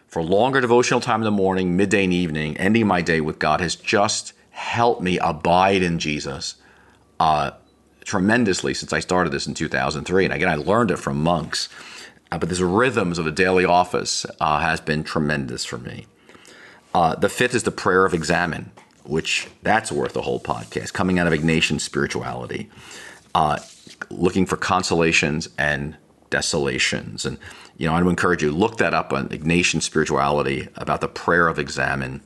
for 0.07 0.23
longer 0.23 0.61
devotional 0.61 1.01
time 1.01 1.19
in 1.19 1.25
the 1.25 1.31
morning, 1.31 1.75
midday, 1.75 2.05
and 2.05 2.13
evening, 2.13 2.55
ending 2.55 2.87
my 2.87 3.01
day 3.01 3.19
with 3.19 3.39
God 3.39 3.59
has 3.59 3.75
just 3.75 4.31
helped 4.51 5.01
me 5.01 5.19
abide 5.19 5.83
in 5.83 5.99
Jesus. 5.99 6.55
Uh, 7.19 7.51
tremendously 8.05 8.73
since 8.73 8.93
I 8.93 8.99
started 9.01 9.33
this 9.33 9.47
in 9.47 9.53
2003. 9.53 10.25
And 10.25 10.33
again, 10.33 10.47
I 10.47 10.55
learned 10.55 10.91
it 10.91 10.97
from 10.97 11.21
monks. 11.21 11.67
Uh, 12.31 12.37
but 12.37 12.49
this 12.49 12.59
rhythms 12.59 13.19
of 13.19 13.27
a 13.27 13.31
daily 13.31 13.65
office 13.65 14.25
uh, 14.39 14.59
has 14.59 14.79
been 14.79 15.03
tremendous 15.03 15.65
for 15.65 15.77
me. 15.77 16.05
Uh, 16.93 17.15
the 17.15 17.29
fifth 17.29 17.53
is 17.53 17.63
the 17.63 17.71
prayer 17.71 18.05
of 18.05 18.13
examen, 18.13 18.71
which 19.03 19.47
that's 19.63 19.91
worth 19.91 20.15
a 20.15 20.21
whole 20.21 20.39
podcast, 20.39 20.93
coming 20.93 21.19
out 21.19 21.27
of 21.27 21.33
Ignatian 21.33 21.81
spirituality. 21.81 22.69
Uh, 23.33 23.59
looking 24.09 24.45
for 24.45 24.55
consolations 24.55 25.49
and 25.57 25.97
desolations. 26.29 27.25
And, 27.25 27.37
you 27.77 27.87
know, 27.87 27.93
I 27.93 28.01
would 28.01 28.09
encourage 28.09 28.41
you, 28.41 28.51
look 28.51 28.77
that 28.77 28.93
up 28.93 29.13
on 29.13 29.29
Ignatian 29.29 29.81
Spirituality 29.81 30.67
about 30.75 31.01
the 31.01 31.07
prayer 31.07 31.47
of 31.47 31.59
examen 31.59 32.21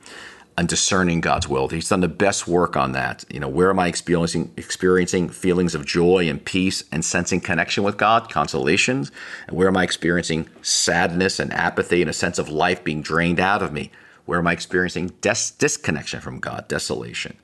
and 0.60 0.68
discerning 0.68 1.22
God's 1.22 1.48
will. 1.48 1.68
He's 1.68 1.88
done 1.88 2.00
the 2.00 2.06
best 2.06 2.46
work 2.46 2.76
on 2.76 2.92
that. 2.92 3.24
You 3.30 3.40
know, 3.40 3.48
where 3.48 3.70
am 3.70 3.78
I 3.78 3.86
experiencing 3.86 4.52
experiencing 4.58 5.30
feelings 5.30 5.74
of 5.74 5.86
joy 5.86 6.28
and 6.28 6.44
peace 6.44 6.84
and 6.92 7.02
sensing 7.02 7.40
connection 7.40 7.82
with 7.82 7.96
God, 7.96 8.30
consolations? 8.30 9.10
And 9.48 9.56
where 9.56 9.68
am 9.68 9.78
I 9.78 9.84
experiencing 9.84 10.50
sadness 10.60 11.40
and 11.40 11.50
apathy 11.54 12.02
and 12.02 12.10
a 12.10 12.12
sense 12.12 12.38
of 12.38 12.50
life 12.50 12.84
being 12.84 13.00
drained 13.00 13.40
out 13.40 13.62
of 13.62 13.72
me? 13.72 13.90
Where 14.26 14.38
am 14.38 14.46
I 14.46 14.52
experiencing 14.52 15.14
des- 15.22 15.56
disconnection 15.56 16.20
from 16.20 16.40
God, 16.40 16.68
desolation? 16.68 17.38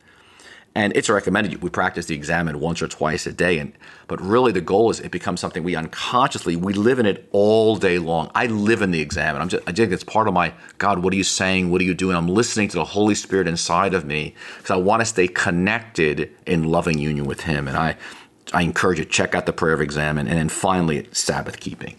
And 0.77 0.95
it's 0.95 1.09
recommended 1.09 1.63
we 1.63 1.71
practice 1.71 2.05
the 2.05 2.15
examen 2.15 2.61
once 2.61 2.83
or 2.83 2.87
twice 2.87 3.27
a 3.27 3.33
day. 3.33 3.59
And 3.59 3.73
but 4.09 4.21
really 4.21 4.53
the 4.53 4.61
goal 4.61 4.91
is 4.91 5.01
it 5.01 5.11
becomes 5.11 5.41
something 5.41 5.65
we 5.65 5.75
unconsciously 5.75 6.55
we 6.55 6.75
live 6.75 6.99
in 6.99 7.07
it 7.07 7.27
all 7.33 7.77
day 7.77 7.99
long. 7.99 8.31
I 8.35 8.45
live 8.45 8.83
in 8.83 8.91
the 8.91 9.01
examen. 9.01 9.41
I'm 9.41 9.49
just 9.49 9.67
I 9.67 9.73
think 9.73 9.91
it's 9.91 10.05
part 10.05 10.29
of 10.29 10.35
my 10.35 10.53
God. 10.77 10.99
What 10.99 11.15
are 11.15 11.17
you 11.17 11.25
saying? 11.25 11.71
What 11.71 11.81
are 11.81 11.85
you 11.85 11.95
doing? 11.95 12.15
I'm 12.15 12.29
listening 12.29 12.69
to 12.69 12.77
the 12.77 12.85
Holy 12.85 13.15
Spirit 13.15 13.49
inside 13.49 13.95
of 13.95 14.05
me 14.05 14.35
because 14.59 14.71
I 14.71 14.77
want 14.77 15.01
to 15.01 15.07
stay 15.07 15.29
connected 15.29 16.31
in 16.45 16.65
loving 16.65 16.99
union 16.99 17.25
with 17.25 17.41
Him. 17.41 17.69
And 17.69 17.79
I 17.79 17.97
I 18.53 18.61
encourage 18.61 18.99
you 18.99 19.07
to 19.07 19.11
check 19.11 19.35
out 19.35 19.47
the 19.47 19.55
prayer 19.55 19.73
of 19.73 19.81
examen. 19.81 20.29
And 20.29 20.37
then 20.37 20.51
finally 20.51 21.09
Sabbath 21.11 21.59
keeping, 21.59 21.97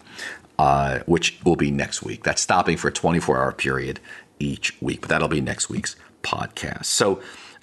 uh, 0.56 1.00
which 1.06 1.36
will 1.44 1.56
be 1.56 1.72
next 1.72 2.04
week. 2.04 2.22
That's 2.22 2.40
stopping 2.40 2.76
for 2.76 2.86
a 2.86 2.92
24 2.92 3.38
hour 3.38 3.50
period 3.50 3.98
each 4.38 4.80
week, 4.80 5.00
but 5.00 5.08
that'll 5.10 5.26
be 5.26 5.40
next 5.40 5.68
week's 5.68 5.96
podcast. 6.22 6.84
So. 6.84 7.20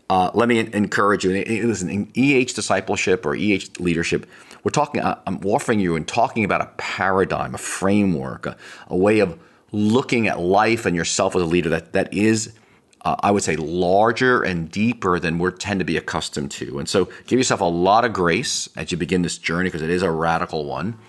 Uh, 0.09 0.29
let 0.33 0.47
me 0.47 0.59
encourage 0.59 1.23
you. 1.23 1.31
Listen, 1.31 1.89
in 1.89 2.11
EH 2.15 2.53
discipleship 2.53 3.25
or 3.25 3.35
EH 3.35 3.79
leadership, 3.79 4.27
we're 4.63 4.71
talking. 4.71 5.01
Uh, 5.01 5.19
I'm 5.25 5.43
offering 5.45 5.79
you 5.79 5.95
and 5.95 6.07
talking 6.07 6.43
about 6.43 6.61
a 6.61 6.69
paradigm, 6.77 7.55
a 7.55 7.57
framework, 7.57 8.45
a, 8.45 8.55
a 8.87 8.95
way 8.95 9.19
of 9.19 9.39
looking 9.71 10.27
at 10.27 10.39
life 10.39 10.85
and 10.85 10.95
yourself 10.95 11.35
as 11.35 11.41
a 11.41 11.45
leader 11.45 11.69
that 11.69 11.93
that 11.93 12.13
is, 12.13 12.53
uh, 13.01 13.15
I 13.19 13.31
would 13.31 13.43
say, 13.43 13.55
larger 13.55 14.43
and 14.43 14.69
deeper 14.69 15.19
than 15.19 15.39
we 15.39 15.49
tend 15.51 15.79
to 15.79 15.85
be 15.85 15.97
accustomed 15.97 16.51
to. 16.51 16.77
And 16.77 16.87
so, 16.87 17.09
give 17.25 17.39
yourself 17.39 17.61
a 17.61 17.65
lot 17.65 18.05
of 18.05 18.13
grace 18.13 18.69
as 18.75 18.91
you 18.91 18.97
begin 18.97 19.23
this 19.23 19.39
journey 19.39 19.69
because 19.69 19.81
it 19.81 19.89
is 19.89 20.03
a 20.03 20.11
radical 20.11 20.65
one. 20.65 20.99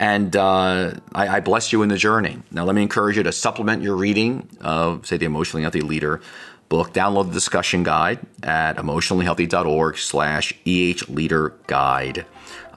And 0.00 0.36
uh, 0.36 0.92
I, 1.12 1.28
I, 1.28 1.40
bless 1.40 1.72
you 1.72 1.82
in 1.82 1.88
the 1.88 1.96
journey. 1.96 2.38
Now, 2.52 2.64
let 2.64 2.76
me 2.76 2.82
encourage 2.82 3.16
you 3.16 3.24
to 3.24 3.32
supplement 3.32 3.82
your 3.82 3.96
reading 3.96 4.48
of, 4.60 5.04
say, 5.04 5.16
the 5.16 5.26
emotionally 5.26 5.62
healthy 5.62 5.80
leader 5.80 6.20
book, 6.68 6.92
download 6.92 7.28
the 7.28 7.32
discussion 7.32 7.82
guide 7.82 8.18
at 8.42 8.76
emotionallyhealthy.org 8.76 9.98
slash 9.98 10.52
EH 10.66 11.08
Leader 11.08 11.54
Guide. 11.66 12.26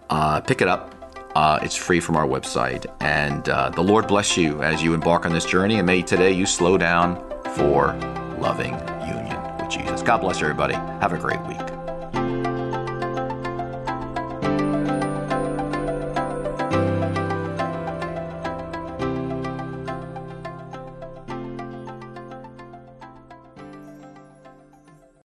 Uh, 0.10 0.42
pick 0.42 0.62
it 0.62 0.68
up. 0.68 0.96
Uh, 1.36 1.60
it's 1.62 1.76
free 1.76 2.00
from 2.00 2.18
our 2.18 2.28
website. 2.28 2.86
And 3.00 3.48
uh, 3.48 3.70
the 3.70 3.82
Lord 3.82 4.08
bless 4.08 4.36
you 4.36 4.62
as 4.62 4.84
you 4.84 4.94
embark 4.94 5.26
on 5.26 5.32
this 5.32 5.46
journey. 5.46 5.78
And 5.78 5.86
may 5.86 6.02
today 6.02 6.32
you 6.32 6.46
slow 6.46 6.78
down 6.78 7.16
for 7.56 7.94
loving 8.40 8.74
union 9.08 9.40
with 9.58 9.70
Jesus. 9.70 10.02
God 10.02 10.20
bless 10.20 10.42
everybody. 10.42 10.74
Have 10.74 11.14
a 11.14 11.18
great 11.18 11.42
week. 11.48 11.71